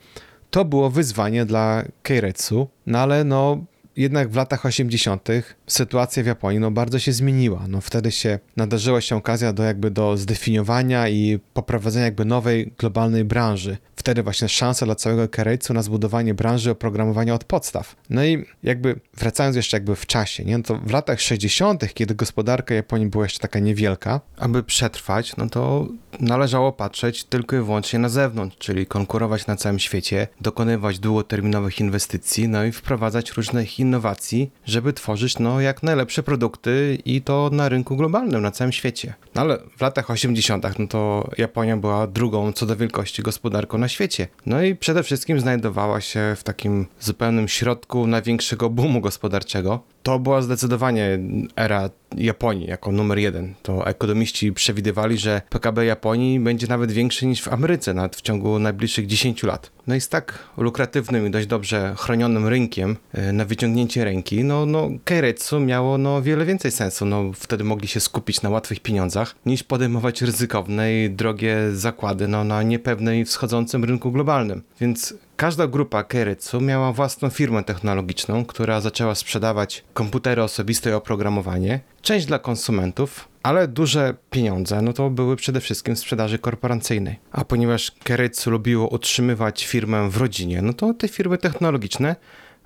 to 0.50 0.64
było 0.64 0.90
wyzwanie 0.90 1.44
dla 1.44 1.85
Keiretsu, 2.02 2.68
no 2.87 2.98
ale 2.98 3.24
no 3.24 3.64
jednak 3.96 4.31
w 4.31 4.37
latach 4.37 4.66
80. 4.66 5.28
sytuacja 5.66 6.22
w 6.22 6.26
Japonii 6.26 6.61
no, 6.61 6.70
bardzo 6.70 6.98
się 6.98 7.12
zmieniła. 7.12 7.64
No, 7.68 7.81
wtedy 7.81 8.11
się 8.11 8.38
nadarzyła 8.57 9.00
się 9.00 9.16
okazja 9.16 9.52
do 9.52 9.62
jakby 9.62 9.90
do 9.90 10.16
zdefiniowania 10.16 11.09
i 11.09 11.38
poprowadzenia 11.55 12.05
jakby 12.05 12.24
nowej 12.24 12.72
globalnej 12.78 13.24
branży. 13.24 13.76
Wtedy 13.96 14.22
właśnie 14.22 14.48
szansa 14.48 14.87
dla 14.87 14.94
całego 14.94 15.28
Kereicu 15.28 15.74
na 15.74 15.83
zbudowanie 15.83 16.35
branży 16.35 16.70
oprogramowania 16.70 17.35
od 17.35 17.44
podstaw. 17.44 17.96
No 18.11 18.24
i 18.24 18.44
jakby 18.62 19.00
wracając 19.14 19.57
jeszcze 19.57 19.76
jakby 19.76 19.96
w 19.96 20.07
czasie, 20.07 20.44
nie? 20.44 20.59
No 20.59 20.64
to 20.64 20.78
w 20.78 20.90
latach 20.90 21.20
60., 21.20 21.94
kiedy 21.94 22.14
gospodarka 22.14 22.74
Japonii 22.74 23.07
była 23.07 23.24
jeszcze 23.24 23.38
taka 23.38 23.59
niewielka, 23.59 24.20
aby 24.37 24.62
przetrwać, 24.62 25.37
no 25.37 25.48
to 25.48 25.88
należało 26.20 26.72
patrzeć 26.72 27.24
tylko 27.24 27.57
i 27.57 27.59
wyłącznie 27.59 27.98
na 27.98 28.09
zewnątrz, 28.09 28.57
czyli 28.59 28.87
konkurować 28.87 29.46
na 29.46 29.57
całym 29.57 29.78
świecie, 29.78 30.28
dokonywać 30.40 30.98
długoterminowych 30.98 31.81
inwestycji, 31.81 32.48
no 32.48 32.64
i 32.64 32.72
wprowadzać 32.72 33.31
różne 33.31 33.64
innowacji, 33.83 34.51
żeby 34.64 34.92
tworzyć 34.92 35.38
no, 35.38 35.61
jak 35.61 35.83
najlepsze 35.83 36.23
produkty 36.23 36.99
i 37.05 37.23
to 37.23 37.51
na 37.53 37.68
rynku 37.68 37.97
globalnym, 37.97 38.42
na 38.42 38.51
całym 38.51 38.73
świecie. 38.73 39.14
No 39.35 39.40
ale 39.40 39.59
w 39.77 39.81
latach 39.81 40.11
80. 40.11 40.79
no 40.79 40.87
to 40.87 41.31
Japonia 41.38 41.77
była 41.77 42.07
drugą 42.07 42.53
co 42.53 42.66
do 42.66 42.77
wielkości 42.77 43.23
gospodarką 43.23 43.79
na 43.79 43.88
świecie. 43.88 44.29
No 44.47 44.62
i 44.62 44.75
przede 44.75 45.03
wszystkim 45.03 45.40
znajdowała 45.40 46.01
się 46.01 46.35
w 46.37 46.45
takim 46.45 46.87
zupełnym 47.01 47.49
środku 47.49 48.07
największego 48.07 48.71
boomu 48.71 49.01
gospodarczego. 49.01 49.81
To 50.02 50.18
była 50.18 50.42
zdecydowanie 50.42 51.18
era 51.56 51.90
Japonii 52.16 52.66
jako 52.66 52.92
numer 52.92 53.18
jeden. 53.18 53.54
To 53.62 53.86
ekonomiści 53.86 54.52
przewidywali, 54.52 55.18
że 55.18 55.42
PKB 55.50 55.84
Japonii 55.84 56.40
będzie 56.40 56.66
nawet 56.66 56.92
większy 56.92 57.26
niż 57.26 57.42
w 57.42 57.52
Ameryce, 57.52 57.94
nawet 57.94 58.16
w 58.16 58.20
ciągu 58.20 58.58
najbliższych 58.58 59.06
10 59.06 59.42
lat. 59.42 59.70
No 59.86 59.94
i 59.94 60.00
z 60.00 60.08
tak 60.08 60.38
lukratywnym 60.56 61.26
i 61.26 61.30
dość 61.30 61.46
dobrze 61.46 61.94
chronionym 61.98 62.46
rynkiem 62.46 62.96
e, 63.12 63.32
na 63.32 63.44
wyciągnięcie 63.44 64.04
ręki, 64.04 64.44
no, 64.44 64.66
no 64.66 64.90
Keiretsu 65.04 65.60
miało 65.60 65.98
no, 65.98 66.22
wiele 66.22 66.44
więcej 66.44 66.70
sensu. 66.70 67.04
No, 67.06 67.30
wtedy 67.34 67.64
mogli 67.64 67.88
się 67.88 68.00
skupić 68.00 68.42
na 68.42 68.50
łatwych 68.50 68.80
pieniądzach, 68.80 69.34
niż 69.46 69.62
podejmować 69.62 70.22
ryzykowne 70.22 70.94
i 70.94 71.10
drogie 71.10 71.56
zakłady 71.72 72.28
no, 72.28 72.44
na 72.44 72.62
niepewnym 72.62 73.14
i 73.14 73.24
wschodzącym 73.24 73.84
rynku 73.84 74.12
globalnym. 74.12 74.62
Więc 74.80 75.14
Każda 75.37 75.66
grupa 75.66 76.05
Keiretsu 76.05 76.61
miała 76.61 76.92
własną 76.92 77.31
firmę 77.31 77.64
technologiczną, 77.64 78.45
która 78.45 78.81
zaczęła 78.81 79.14
sprzedawać 79.14 79.85
komputery 79.95 80.42
osobiste 80.42 80.90
i 80.90 80.92
oprogramowanie, 80.92 81.81
część 82.03 82.27
dla 82.27 82.38
konsumentów, 82.38 83.29
ale 83.42 83.68
duże 83.68 84.14
pieniądze, 84.31 84.83
no 84.83 84.92
to 84.92 85.11
były 85.11 85.37
przede 85.37 85.61
wszystkim 85.61 85.97
sprzedaży 85.97 86.38
korporacyjnej. 86.38 87.18
A 87.33 87.45
ponieważ 87.45 87.92
Keiretsu 88.05 88.51
lubiło 88.51 88.88
utrzymywać 88.88 89.66
firmę 89.66 90.11
w 90.11 90.16
rodzinie, 90.16 90.62
no 90.62 90.73
to 90.73 90.95
te 90.95 91.09
firmy 91.09 91.38
technologiczne 91.38 92.16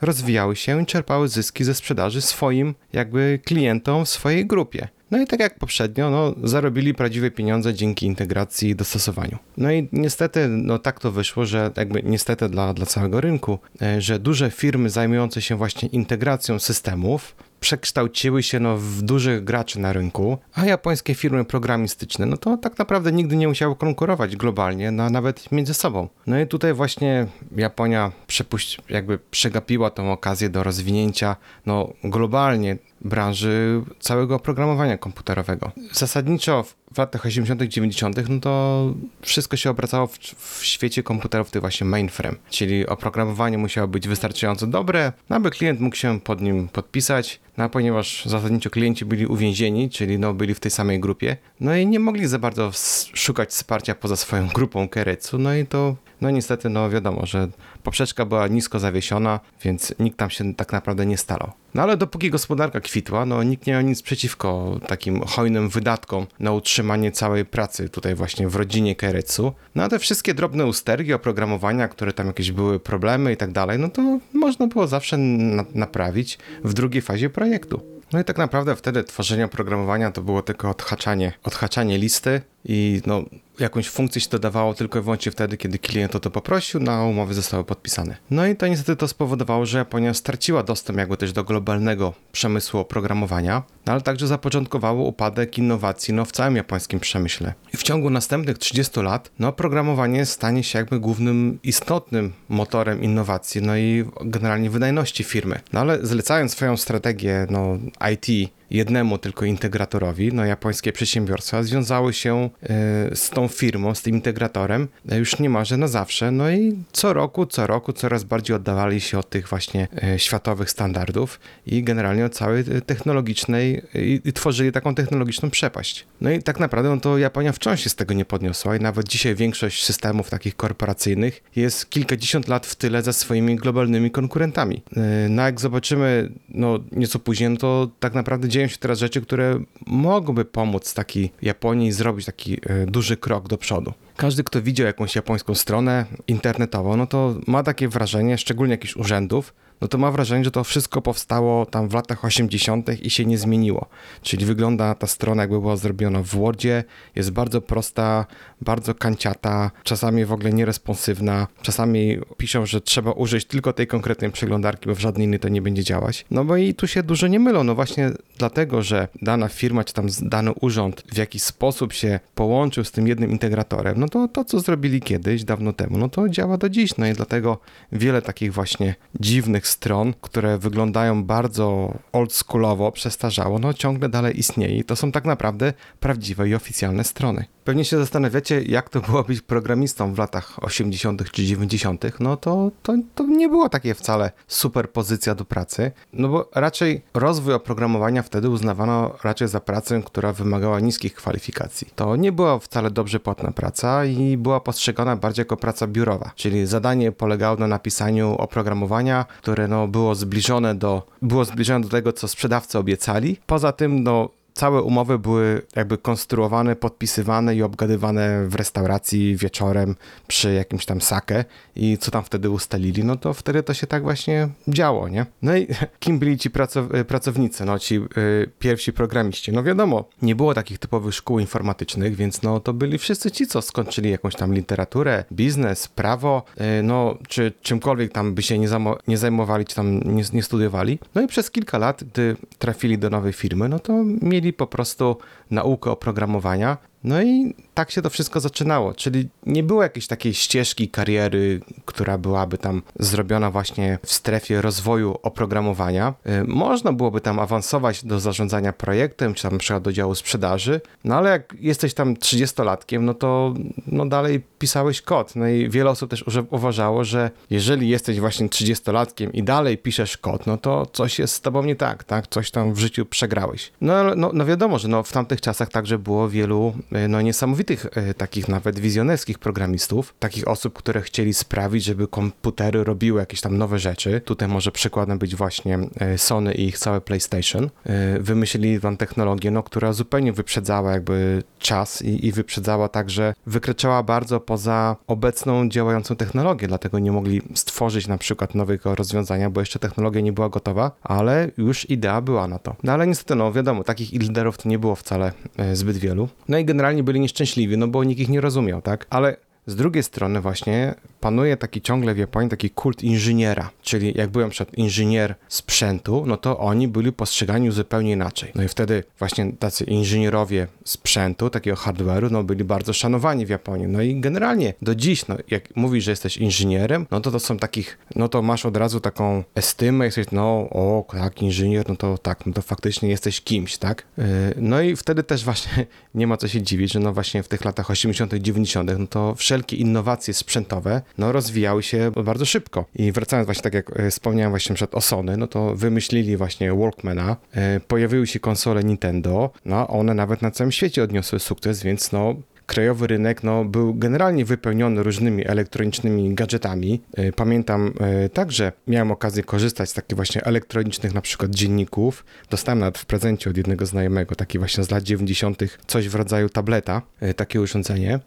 rozwijały 0.01 0.57
się 0.57 0.83
i 0.83 0.87
czerpały 0.87 1.29
zyski 1.29 1.65
ze 1.65 1.75
sprzedaży 1.75 2.21
swoim 2.21 2.75
jakby 2.93 3.41
klientom 3.45 4.05
w 4.05 4.09
swojej 4.09 4.47
grupie. 4.47 4.89
No 5.11 5.23
i 5.23 5.27
tak 5.27 5.41
jak 5.41 5.59
poprzednio, 5.59 6.11
no, 6.11 6.35
zarobili 6.49 6.95
prawdziwe 6.95 7.31
pieniądze 7.31 7.75
dzięki 7.75 8.07
integracji 8.07 8.69
i 8.69 8.77
dostosowaniu. 8.77 9.39
No 9.57 9.73
i 9.73 9.89
niestety, 9.93 10.49
no 10.49 10.79
tak 10.79 11.01
to 11.01 11.13
wyszło, 11.13 11.47
że 11.47 11.71
jakby 11.77 12.03
niestety 12.03 12.49
dla, 12.49 12.75
dla 12.75 12.87
całego 12.87 13.21
rynku, 13.21 13.59
e, 13.83 14.01
że 14.01 14.19
duże 14.19 14.51
firmy 14.51 14.91
zajmujące 14.91 15.43
się 15.43 15.57
właśnie 15.57 15.89
integracją 15.89 16.59
systemów 16.59 17.37
przekształciły 17.67 18.43
się 18.43 18.61
no, 18.61 18.77
w 18.77 19.03
dużych 19.03 19.45
graczy 19.45 19.81
na 19.81 19.93
rynku, 19.93 20.39
a 20.55 20.65
japońskie 20.65 21.15
firmy 21.15 21.45
programistyczne, 21.45 22.27
no 22.27 22.37
to 22.37 22.57
tak 22.57 22.79
naprawdę 22.79 23.13
nigdy 23.13 23.37
nie 23.37 23.49
musiały 23.49 23.77
konkurować 23.77 24.37
globalnie, 24.37 24.91
no, 24.91 25.11
nawet 25.11 25.53
między 25.53 25.75
sobą. 25.75 26.09
No 26.27 26.41
i 26.41 26.47
tutaj 26.47 26.75
właśnie 26.75 27.27
Japonia 27.57 28.13
przepuść, 28.27 28.81
jakby 28.89 29.19
przegapiła 29.31 29.91
tą 29.91 30.13
okazję 30.13 30.49
do 30.49 30.63
rozwinięcia 30.63 31.37
no, 31.67 31.93
globalnie 32.05 32.77
branży 33.01 33.83
całego 34.01 34.35
oprogramowania 34.35 34.99
komputerowego. 34.99 35.71
Zasadniczo 35.93 36.65
w 36.97 36.99
latach 36.99 37.27
80., 37.27 37.63
90., 37.63 38.29
no 38.29 38.41
to 38.41 38.95
wszystko 39.23 39.57
się 39.57 39.71
obracało 39.71 40.07
w, 40.07 40.19
w, 40.19 40.65
świecie 40.65 41.03
komputerów, 41.03 41.51
ty 41.51 41.61
właśnie 41.61 41.87
mainframe, 41.87 42.37
czyli 42.51 42.87
oprogramowanie 42.87 43.59
musiało 43.59 43.89
być 43.89 44.09
wystarczająco 44.09 44.67
dobre, 44.67 45.13
no 45.31 45.37
aby 45.37 45.51
klient 45.51 45.81
mógł 45.81 45.97
się 45.97 46.21
pod 46.21 46.41
nim 46.41 46.69
podpisać, 46.69 47.41
no 47.57 47.65
a 47.65 47.69
ponieważ 47.69 48.27
zasadniczo 48.27 48.71
klienci 48.71 49.05
byli 49.05 49.27
uwięzieni, 49.27 49.91
czyli 49.91 50.19
no 50.19 50.35
byli 50.35 50.55
w 50.55 50.61
tej 50.61 50.71
samej 50.71 51.01
grupie, 51.01 51.37
no 51.61 51.77
i 51.77 51.87
nie 51.87 52.01
mogli 52.01 52.27
za 52.27 52.39
bardzo 52.39 52.71
szukać 53.15 53.49
wsparcia 53.51 53.95
poza 53.95 54.17
swoją 54.17 54.49
grupą 54.49 54.89
Kerecu, 54.89 55.39
no 55.39 55.55
i 55.55 55.67
to 55.67 55.97
no 56.21 56.31
niestety, 56.31 56.69
no 56.69 56.91
wiadomo, 56.91 57.27
że 57.27 57.49
poprzeczka 57.87 58.25
była 58.25 58.49
nisko 58.49 58.79
zawiesiona, 58.79 59.41
więc 59.65 59.95
nikt 59.99 60.19
tam 60.19 60.31
się 60.31 60.55
tak 60.55 60.73
naprawdę 60.73 61.07
nie 61.07 61.19
starał. 61.19 61.53
No 61.75 61.83
ale 61.83 61.97
dopóki 61.97 62.31
gospodarka 62.31 62.81
kwitła, 62.81 63.27
no 63.27 63.43
nikt 63.43 63.67
nie 63.67 63.73
miał 63.73 63.83
nic 63.83 64.03
przeciwko 64.03 64.81
takim 64.87 65.21
hojnym 65.21 65.69
wydatkom 65.69 66.27
na 66.41 66.53
utrzymanie 66.53 67.13
całej 67.13 67.45
pracy 67.45 67.89
tutaj 67.89 68.15
właśnie 68.15 68.49
w 68.49 68.57
rodzinie 68.57 68.97
Kerecu. 68.97 69.53
No 69.75 69.83
a 69.83 69.89
te 69.89 69.99
wszystkie 69.99 70.35
drobne 70.35 70.67
ustergi 70.67 71.13
oprogramowania, 71.13 71.89
które 71.89 72.13
tam 72.13 72.27
jakieś 72.27 72.53
były 72.53 72.81
problemy 72.81 73.33
i 73.33 73.37
tak 73.37 73.53
dalej, 73.53 73.79
no 73.79 73.89
to 73.89 74.19
można 74.33 74.67
było 74.67 74.87
zawsze 74.87 75.17
na 75.19 75.65
naprawić 75.75 76.39
w 76.65 76.75
drugiej 76.75 77.03
fazie 77.03 77.31
projektu. 77.31 77.81
No 78.13 78.21
i 78.21 78.25
tak 78.25 78.39
naprawdę 78.39 78.77
wtedy 78.77 79.05
tworzenie 79.05 79.45
oprogramowania 79.45 80.11
to 80.11 80.23
było 80.23 80.43
tylko 80.43 80.71
odhaczanie, 80.71 81.33
odhaczanie 81.45 81.99
listy 81.99 82.41
i 82.65 83.01
no, 83.07 83.25
jakąś 83.61 83.89
funkcję 83.89 84.21
się 84.21 84.29
dodawało 84.31 84.75
tylko 84.75 84.99
i 84.99 85.03
wyłącznie 85.03 85.33
wtedy, 85.33 85.57
kiedy 85.57 85.79
klient 85.79 86.17
o 86.17 86.21
to 86.21 86.31
poprosił, 86.31 86.81
no 86.81 86.93
a 86.93 87.05
umowy 87.05 87.35
zostały 87.35 87.65
podpisane. 87.65 88.17
No 88.31 88.47
i 88.47 88.57
to 88.57 88.67
niestety 88.67 88.97
to 88.97 89.09
spowodowało, 89.09 89.67
że 89.67 89.79
Japonia 89.79 90.15
straciła 90.15 90.63
dostęp 90.63 90.99
jakby 90.99 91.17
też 91.17 91.33
do 91.33 91.45
globalnego 91.45 92.13
przemysłu 92.33 92.81
oprogramowania, 92.81 93.63
no 93.87 93.93
ale 93.93 94.03
także 94.03 94.27
zapoczątkowało 94.27 95.05
upadek 95.05 95.59
innowacji 95.59 96.15
no, 96.15 96.25
w 96.25 96.33
całym 96.33 96.57
japońskim 96.57 97.01
przemyśle. 97.01 97.55
I 97.75 97.77
w 97.77 97.83
ciągu 97.83 98.11
następnych 98.11 98.59
30 98.59 99.01
lat 99.01 99.31
no, 99.39 99.53
programowanie 99.53 100.27
stanie 100.27 100.63
się 100.63 100.79
jakby 100.79 101.01
głównym 101.01 101.59
istotnym 101.63 102.33
motorem 102.49 103.03
innowacji, 103.03 103.63
no 103.63 103.77
i 103.77 104.05
generalnie 104.25 104.71
wydajności 104.71 105.25
firmy. 105.25 105.61
No 105.73 105.81
ale 105.81 106.07
zlecając 106.07 106.53
swoją 106.53 106.77
strategię 106.77 107.47
no, 107.51 107.79
IT 108.13 108.51
jednemu 108.71 109.19
tylko 109.19 109.45
integratorowi, 109.45 110.33
no 110.33 110.45
japońskie 110.45 110.93
przedsiębiorstwa 110.93 111.63
związały 111.63 112.13
się 112.13 112.51
e, 112.63 113.17
z 113.17 113.31
tą 113.31 113.49
firmą, 113.49 113.95
z 113.95 114.03
tym 114.03 114.15
integratorem 114.15 114.89
e, 115.09 115.19
już 115.19 115.39
niemalże 115.39 115.77
na 115.77 115.89
zawsze, 115.89 116.31
no 116.31 116.51
i 116.51 116.79
co 116.93 117.13
roku, 117.13 117.47
co 117.47 117.67
roku 117.67 117.93
coraz 117.93 118.25
bardziej 118.25 118.57
oddawali 118.57 119.01
się 119.01 119.19
od 119.19 119.31
tych 119.31 119.49
właśnie 119.49 119.89
e, 120.03 120.19
światowych 120.19 120.71
standardów 120.71 121.41
i 121.67 121.83
generalnie 121.83 122.27
od 122.27 122.35
całej 122.35 122.65
technologicznej 122.87 123.83
i, 123.95 124.33
tworzyli 124.33 124.73
taką 124.73 124.95
technologiczną 124.95 125.51
przepaść. 125.51 126.07
No 126.21 126.31
i 126.31 126.43
tak 126.43 126.61
naprawdę 126.61 126.91
no 126.91 127.01
to 127.01 127.19
Japonia 127.19 127.53
wciąż 127.53 127.81
się 127.81 127.91
z 127.91 127.95
tego 127.95 128.15
nie 128.15 128.25
podniosła 128.25 128.77
i 128.77 128.81
nawet 128.81 129.09
dzisiaj 129.09 129.35
większość 129.35 129.85
systemów 129.85 130.31
takich 130.31 130.57
korporacyjnych 130.57 131.43
jest 131.57 131.91
kilkadziesiąt 131.91 132.49
lat 132.49 132.67
w 132.67 132.75
tyle 132.75 133.03
za 133.03 133.13
swoimi 133.13 133.57
globalnymi 133.57 134.11
konkurentami. 134.11 134.83
No 135.29 135.43
jak 135.43 135.61
zobaczymy 135.61 136.33
no 136.49 136.79
nieco 136.93 137.19
później, 137.19 137.51
no 137.51 137.57
to 137.57 137.91
tak 138.01 138.15
naprawdę 138.15 138.49
dzieją 138.57 138.69
się 138.69 138.79
teraz 138.79 138.99
rzeczy, 138.99 139.21
które 139.21 139.61
mogłyby 139.87 140.45
pomóc 140.45 140.95
takiej 140.95 141.33
Japonii 141.43 141.93
zrobić 141.93 142.27
taki 142.27 142.61
e, 142.67 142.87
duży 142.87 143.17
krok 143.17 143.49
do 143.49 143.59
przodu. 143.59 143.93
Każdy, 144.17 144.45
kto 144.45 144.63
widział 144.63 144.87
jakąś 144.87 145.17
japońską 145.17 145.55
stronę 145.55 146.07
internetową, 146.29 146.97
no 146.97 147.07
to 147.07 147.35
ma 147.47 147.63
takie 147.63 147.89
wrażenie, 147.89 148.39
szczególnie 148.39 148.71
jakichś 148.71 148.97
urzędów, 148.97 149.55
no 149.81 149.89
to 149.89 149.99
ma 149.99 150.11
wrażenie, 150.11 150.45
że 150.45 150.51
to 150.51 150.65
wszystko 150.65 151.03
powstało 151.03 151.67
tam 151.67 151.89
w 151.89 151.95
latach 151.95 152.25
80. 152.25 153.03
i 153.03 153.11
się 153.11 153.27
nie 153.27 153.39
zmieniło. 153.39 153.87
Czyli 154.23 154.47
wygląda 154.47 154.95
ta 154.95 155.07
strona, 155.07 155.43
jakby 155.43 155.61
była 155.61 155.77
zrobiona 155.77 156.23
w 156.23 156.27
Wordzie, 156.27 156.85
jest 157.15 157.31
bardzo 157.31 157.61
prosta, 157.61 158.27
bardzo 158.61 158.95
kanciata, 158.95 159.71
czasami 159.85 160.25
w 160.25 160.33
ogóle 160.33 160.53
nieresponsywna, 160.53 161.47
czasami 161.63 162.19
piszą, 162.37 162.67
że 162.67 162.81
trzeba 162.81 163.11
użyć 163.11 163.45
tylko 163.45 163.73
tej 163.73 163.87
konkretnej 163.87 164.31
przeglądarki, 164.31 164.89
bo 164.89 164.95
w 164.95 165.01
żadnej 165.01 165.27
innej 165.27 165.41
to 165.41 165.49
nie 165.49 165.63
będzie 165.63 165.85
działać. 165.85 166.25
No 166.31 166.45
bo 166.45 166.57
i 166.57 166.75
tu 166.75 166.87
się 166.87 167.03
dużo 167.03 167.27
nie 167.27 167.41
mylą, 167.41 167.65
no 167.65 167.75
właśnie 167.75 168.11
dlatego, 168.39 168.83
że 168.83 169.09
dana 169.23 169.49
firma 169.49 169.85
czy 169.85 169.95
tam 169.95 170.07
dany 170.23 170.53
urząd 170.53 171.03
w 171.13 171.17
jakiś 171.17 171.43
sposób 171.43 171.93
się 171.93 172.21
połączył 172.35 172.85
z 172.85 172.93
tym 172.93 173.09
jednym 173.09 173.31
integratorem, 173.31 174.01
no 174.01 174.09
to 174.09 174.29
to, 174.29 174.45
co 174.45 174.61
zrobili 174.61 175.01
kiedyś, 175.01 175.45
dawno 175.45 175.73
temu, 175.73 175.99
no 175.99 176.09
to 176.09 176.29
działa 176.29 176.57
do 176.59 176.69
dziś. 176.69 176.97
No 176.97 177.07
i 177.07 177.13
dlatego 177.13 177.59
wiele 177.93 178.23
takich 178.23 178.53
właśnie 178.53 178.95
dziwnych 179.21 179.66
stron, 179.69 180.15
które 180.21 180.59
wyglądają 180.59 181.25
bardzo 181.25 181.95
oldschoolowo, 182.13 182.93
przestarzało, 182.93 183.59
no 183.59 183.75
ciągle 183.75 184.09
dalej 184.09 184.39
istnieje 184.39 184.77
to 184.85 184.97
są 184.97 185.13
tak 185.13 185.25
naprawdę 185.25 185.73
prawdziwe 186.01 186.49
i 186.49 186.55
oficjalne 186.55 187.05
strony. 187.05 187.45
Pewnie 187.65 187.85
się 187.85 187.99
zastanawiacie, 187.99 188.63
jak 188.63 188.89
to 188.89 189.01
było 189.01 189.23
być 189.23 189.41
programistą 189.41 190.15
w 190.15 190.19
latach 190.19 190.65
80. 190.65 191.31
czy 191.31 191.45
90. 191.45 192.05
No 192.21 192.37
to, 192.37 192.71
to, 192.83 192.95
to 193.15 193.27
nie 193.27 193.49
było 193.49 193.69
takie 193.69 193.95
wcale 193.95 194.31
super 194.47 194.91
pozycja 194.91 195.35
do 195.35 195.45
pracy, 195.45 195.93
no 196.13 196.29
bo 196.29 196.51
raczej 196.55 197.03
rozwój 197.15 197.55
oprogramowania 197.55 198.23
wtedy 198.23 198.51
uznawano 198.51 199.17
raczej 199.25 199.49
za 199.49 199.61
pracę, 199.61 200.03
która 200.03 200.33
wymagała 200.33 200.81
niskich 200.81 201.15
kwalifikacji. 201.15 201.89
To 201.97 202.17
nie 202.17 202.33
była 202.33 202.59
wcale 202.59 202.91
dobrze 202.91 203.21
płatna 203.21 203.51
praca 203.51 204.05
i 204.05 204.37
była 204.37 204.61
postrzegana 204.61 205.17
bardziej 205.17 205.41
jako 205.41 205.57
praca 205.57 205.87
biurowa, 205.87 206.31
czyli 206.37 206.67
zadanie 206.67 207.13
polegało 207.13 207.57
na 207.57 207.67
napisaniu 207.67 208.35
oprogramowania, 208.39 209.25
które 209.43 209.56
no, 209.69 209.89
było 209.89 210.15
zbliżone 210.15 210.75
do 210.75 211.03
było 211.23 211.45
zbliżone 211.45 211.81
do 211.81 211.89
tego, 211.89 212.13
co 212.13 212.29
sprzedawcy 212.29 212.79
obiecali. 212.79 213.37
Poza 213.47 213.73
tym, 213.73 214.03
no, 214.03 214.29
całe 214.57 214.83
umowy 214.83 215.19
były 215.19 215.63
jakby 215.77 215.99
konstruowane, 215.99 216.77
podpisywane 216.77 217.57
i 217.57 217.63
obgadywane 217.63 218.47
w 218.49 218.55
restauracji 218.55 219.37
wieczorem 219.37 219.97
przy 220.27 220.55
jakimś 220.55 220.87
tam 220.87 221.01
sake 221.01 221.45
i 221.77 221.99
co 221.99 222.11
tam 222.11 222.25
wtedy 222.25 222.51
ustalili, 222.51 223.05
no 223.05 223.17
to 223.17 223.35
wtedy 223.35 223.63
to 223.63 223.75
się 223.75 223.87
tak 223.87 224.03
właśnie 224.03 224.49
działo, 224.69 225.09
nie? 225.09 225.27
No 225.43 225.57
i 225.57 225.67
kim 226.01 226.19
byli 226.19 226.39
ci 226.39 226.51
pracow- 226.51 227.05
pracownicy, 227.05 227.65
no 227.65 227.79
ci 227.79 227.95
y, 227.97 228.51
pierwsi 228.59 228.93
programiści? 228.93 229.53
No 229.53 229.63
wiadomo, 229.63 230.05
nie 230.23 230.37
było 230.37 230.55
takich 230.55 230.79
typowych 230.79 231.15
szkół 231.15 231.39
informatycznych, 231.39 232.17
więc 232.17 232.43
no 232.43 232.61
to 232.61 232.73
byli 232.73 232.99
wszyscy 232.99 233.31
ci, 233.31 233.47
co 233.47 233.63
skończyli 233.63 234.11
jakąś 234.11 234.35
tam 234.35 234.55
literaturę, 234.55 235.25
biznes, 235.33 235.89
prawo, 235.89 236.43
y, 236.79 236.83
no 236.83 237.19
czy 237.29 237.53
czymkolwiek 237.63 238.13
tam 238.13 238.35
by 238.35 238.43
się 238.43 238.59
nie, 238.59 238.69
nie 239.09 239.19
zajmowali, 239.19 239.65
czy 239.65 239.77
tam 239.77 240.01
nie, 240.01 240.23
nie 240.33 240.43
studiowali. 240.43 240.99
No 241.15 241.23
i 241.23 241.27
przez 241.27 241.51
kilka 241.51 241.79
lat, 241.79 242.05
gdy 242.05 242.37
trafili 242.59 242.99
do 242.99 243.11
nowej 243.11 243.33
firmy, 243.33 243.69
no 243.69 243.79
to 243.79 243.93
mieli 244.23 244.46
po 244.53 244.67
prostu 244.67 245.17
naukę 245.51 245.91
oprogramowania, 245.91 246.79
no 247.05 247.23
i 247.23 247.55
tak 247.77 247.91
się 247.91 248.03
to 248.03 248.11
wszystko 248.11 248.41
zaczynało, 248.41 248.95
czyli 248.95 249.29
nie 249.47 249.63
było 249.63 249.83
jakiejś 249.83 250.07
takiej 250.07 250.35
ścieżki 250.35 250.89
kariery, 250.89 251.61
która 251.85 252.19
byłaby 252.19 252.59
tam 252.59 252.83
zrobiona 252.99 253.51
właśnie 253.51 253.99
w 254.03 254.13
strefie 254.13 254.63
rozwoju 254.63 255.19
oprogramowania. 255.23 256.15
Y, 256.27 256.45
Można 256.45 256.93
byłoby 256.93 257.21
tam 257.21 257.39
awansować 257.39 258.05
do 258.05 258.21
zarządzania 258.21 258.73
projektem, 258.73 259.35
czy 259.35 259.43
tam 259.43 259.53
na 259.53 259.59
przykład 259.59 259.83
do 259.83 259.93
działu 259.93 260.15
sprzedaży, 260.15 260.81
no 261.05 261.15
ale 261.15 261.31
jak 261.31 261.55
jesteś 261.61 261.95
tam 261.95 262.15
30-latkiem, 262.15 263.01
no 263.01 263.15
to 263.15 263.55
no 263.87 264.07
dalej 264.07 264.43
pisałeś 264.59 265.03
kod. 265.03 265.37
No 265.37 265.49
i 265.49 265.71
wiele 265.71 265.91
osób 265.91 266.11
też 266.11 266.25
uważało, 266.51 267.05
że 267.05 267.31
jeżeli 267.51 267.89
jesteś 267.89 268.21
właśnie 268.21 268.49
30-latkiem 268.49 269.31
i 269.33 269.43
dalej 269.43 269.79
piszesz 269.79 270.17
kod, 270.17 270.47
no 270.47 270.57
to 270.57 270.87
coś 270.87 271.19
jest 271.19 271.35
z 271.35 271.41
tobą 271.41 271.63
nie 271.63 271.77
tak, 271.77 272.05
tak? 272.05 272.27
Coś 272.27 272.51
tam 272.51 272.75
w 272.75 272.79
życiu 272.79 273.07
przegrałeś. 273.07 273.73
No, 273.81 274.15
no, 274.15 274.31
no 274.33 274.47
wiadomo, 274.47 274.79
że 274.79 274.89
no 274.89 275.03
w 275.03 275.13
tamtych 275.13 275.41
czasach 275.41 275.69
także 275.69 275.99
było 275.99 276.29
wielu 276.29 276.75
y, 277.05 277.09
no 277.09 277.21
niesamowitych 277.21 277.66
y, 277.75 278.15
takich 278.15 278.49
nawet 278.49 278.79
wizjonerskich 278.79 279.39
programistów, 279.39 280.15
takich 280.19 280.49
osób, 280.49 280.75
które 280.75 281.03
chcieli 281.03 281.35
sprawić, 281.35 281.85
żeby 281.85 282.09
komputery 282.09 282.85
robiły 282.85 283.21
jakieś 283.21 283.41
tam 283.41 283.59
nowe 283.59 283.79
rzeczy. 283.79 284.21
Tutaj 284.25 284.49
może 284.49 284.73
przykładem 284.73 285.19
być 285.19 285.37
właśnie 285.37 285.79
y, 286.15 286.19
Sony 286.19 286.55
i 286.55 286.65
ich 286.65 286.79
całe 286.79 287.01
PlayStation. 287.01 287.65
Y, 287.65 288.23
Wymyślili 288.23 288.81
tam 288.81 288.97
technologię, 288.97 289.51
no, 289.51 289.63
która 289.63 289.93
zupełnie 289.93 290.33
wyprzedzała 290.33 290.93
jakby 290.93 291.43
czas 291.59 292.03
i, 292.03 292.27
i 292.27 292.33
wyprzedzała 292.33 292.89
także, 292.89 293.35
wykraczała 293.47 294.03
bardzo 294.03 294.41
poza 294.41 294.97
obecną 295.07 295.69
działającą 295.69 296.17
technologię, 296.17 296.69
dlatego 296.69 296.99
nie 296.99 297.13
mogli 297.13 297.43
stworzyć 297.55 298.07
na 298.07 298.19
przykład 298.19 298.55
nowego 298.55 298.95
rozwiązania, 298.95 299.51
bo 299.51 299.61
jeszcze 299.61 299.79
technologia 299.79 300.21
nie 300.21 300.33
była 300.33 300.49
gotowa, 300.49 300.91
ale 301.03 301.51
już 301.57 301.91
idea 301.91 302.21
była 302.21 302.49
na 302.49 302.59
to. 302.59 302.77
No 302.83 302.93
ale 302.93 303.07
niestety, 303.07 303.35
no 303.35 303.53
wiadomo, 303.53 303.85
takich 303.85 304.13
liderów 304.13 304.59
to 304.59 304.69
nie 304.69 304.79
było 304.79 304.95
wcale 304.95 305.33
e, 305.57 305.77
zbyt 305.77 305.97
wielu. 305.97 306.29
No 306.49 306.59
i 306.59 306.65
generalnie 306.65 307.03
byli 307.03 307.21
nieszczęśliwi, 307.21 307.56
no 307.77 307.89
bo 307.89 308.05
nikt 308.05 308.21
ich 308.21 308.29
nie 308.29 308.41
rozumiał, 308.41 308.83
tak? 308.83 309.07
Ale 309.11 309.37
z 309.67 309.77
drugiej 309.77 310.03
strony 310.03 310.41
właśnie 310.41 310.95
panuje 311.27 311.57
taki 311.57 311.83
ciągle 311.83 312.15
w 312.15 312.19
Japonii 312.19 312.51
taki 312.51 312.71
kult 312.71 313.03
inżyniera, 313.03 313.71
czyli 313.83 314.13
jak 314.17 314.31
byłem 314.31 314.51
przed 314.51 314.79
inżynier 314.79 315.35
sprzętu, 315.49 316.25
no 316.27 316.37
to 316.37 316.59
oni 316.59 316.89
byli 316.89 317.13
postrzegani 317.13 317.71
zupełnie 317.71 318.13
inaczej. 318.13 318.53
No 318.55 318.63
i 318.63 318.69
wtedy 318.69 319.05
właśnie 319.19 319.53
tacy 319.53 319.85
inżynierowie 319.85 320.67
sprzętu, 320.85 321.51
takiego 321.51 321.77
hardware'u, 321.77 322.31
no 322.31 322.45
byli 322.45 322.65
bardzo 322.65 322.93
szanowani 322.93 323.47
w 323.47 323.49
Japonii. 323.49 323.87
No 323.87 324.03
i 324.03 324.21
generalnie 324.21 324.75
do 324.83 324.95
dziś, 324.95 325.27
no 325.27 325.37
jak 325.51 325.77
mówisz, 325.77 326.05
że 326.05 326.11
jesteś 326.11 326.37
inżynierem, 326.37 327.07
no 327.11 327.21
to 327.21 327.31
to 327.31 327.41
są 327.41 327.57
takich, 327.57 327.99
no 328.17 328.29
to 328.29 328.43
masz 328.43 328.67
od 328.67 328.77
razu 328.77 329.01
taką 329.01 329.45
estymę, 329.55 330.05
jesteś, 330.05 330.27
no 330.33 330.45
o, 330.71 331.07
tak, 331.13 331.43
inżynier, 331.43 331.89
no 331.89 331.97
to 331.97 332.19
tak, 332.19 332.47
no 332.47 332.53
to 332.53 332.63
faktycznie 332.63 333.09
jesteś 333.09 333.41
kimś, 333.41 333.79
tak? 333.79 334.07
Yy, 334.19 334.25
No 334.57 334.81
i 334.81 334.97
wtedy 334.97 335.23
też 335.23 335.45
właśnie 335.45 335.87
nie 336.15 336.27
ma 336.27 336.37
co 336.37 336.49
się 336.49 336.63
dziwić, 336.63 336.93
że 336.93 337.01
no 337.01 337.13
właśnie 337.13 337.43
w 337.43 337.49
tych 337.49 337.65
latach 337.65 337.91
80., 337.91 338.35
90., 338.35 338.91
no 338.99 339.07
to 339.07 339.35
wszelkie 339.35 339.77
innowacje 339.77 340.35
sprzętowe, 340.35 341.03
no 341.19 341.33
rozwijały 341.33 341.83
się 341.83 342.11
bardzo 342.25 342.45
szybko. 342.45 342.85
I 342.95 343.13
wracając 343.13 343.47
właśnie 343.47 343.63
tak 343.63 343.75
jak 343.75 344.01
e, 344.01 344.11
wspomniałem 344.11 344.53
właśnie 344.53 344.75
przed 344.75 344.95
o 344.95 345.01
Sony, 345.01 345.37
no 345.37 345.47
to 345.47 345.75
wymyślili 345.75 346.37
właśnie 346.37 346.75
Walkmana, 346.75 347.37
e, 347.53 347.81
pojawiły 347.81 348.27
się 348.27 348.41
konsole 348.41 348.85
Nintendo, 348.85 349.51
no 349.65 349.89
one 349.89 350.15
nawet 350.15 350.43
na 350.43 350.51
całym 350.51 350.73
świecie 350.73 351.03
odniosły 351.03 351.39
sukces, 351.39 351.83
więc 351.83 352.13
no 352.13 352.35
krajowy 352.67 353.07
rynek 353.07 353.43
no, 353.43 353.65
był 353.65 353.95
generalnie 353.95 354.45
wypełniony 354.45 355.03
różnymi 355.03 355.47
elektronicznymi 355.49 356.35
gadżetami. 356.35 357.03
E, 357.15 357.33
Pamiętam 357.33 357.93
e, 358.01 358.29
także, 358.29 358.73
miałem 358.87 359.11
okazję 359.11 359.43
korzystać 359.43 359.91
z 359.91 359.93
takich 359.93 360.17
właśnie 360.17 360.45
elektronicznych 360.45 361.15
na 361.15 361.21
przykład 361.21 361.51
dzienników. 361.51 362.25
Dostałem 362.51 362.79
nawet 362.79 362.99
w 362.99 363.07
prezencie 363.07 363.51
od 363.51 363.57
jednego 363.57 363.87
znajomego, 363.87 364.35
taki 364.35 364.59
właśnie 364.59 364.85
z 364.85 364.91
lat 364.91 365.03
90. 365.03 365.63
coś 365.87 366.09
w 366.09 366.15
rodzaju 366.15 366.49
tableta, 366.49 367.03
e, 367.21 367.35
takie 367.35 367.61
urządzenie. 367.61 368.21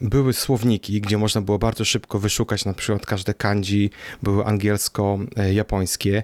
Były 0.00 0.32
słowniki, 0.32 1.00
gdzie 1.00 1.18
można 1.18 1.40
było 1.40 1.58
bardzo 1.58 1.84
szybko 1.84 2.18
wyszukać 2.18 2.64
na 2.64 2.72
przykład 2.72 3.06
każde 3.06 3.34
kanji, 3.34 3.90
były 4.22 4.44
angielsko-japońskie, 4.44 6.22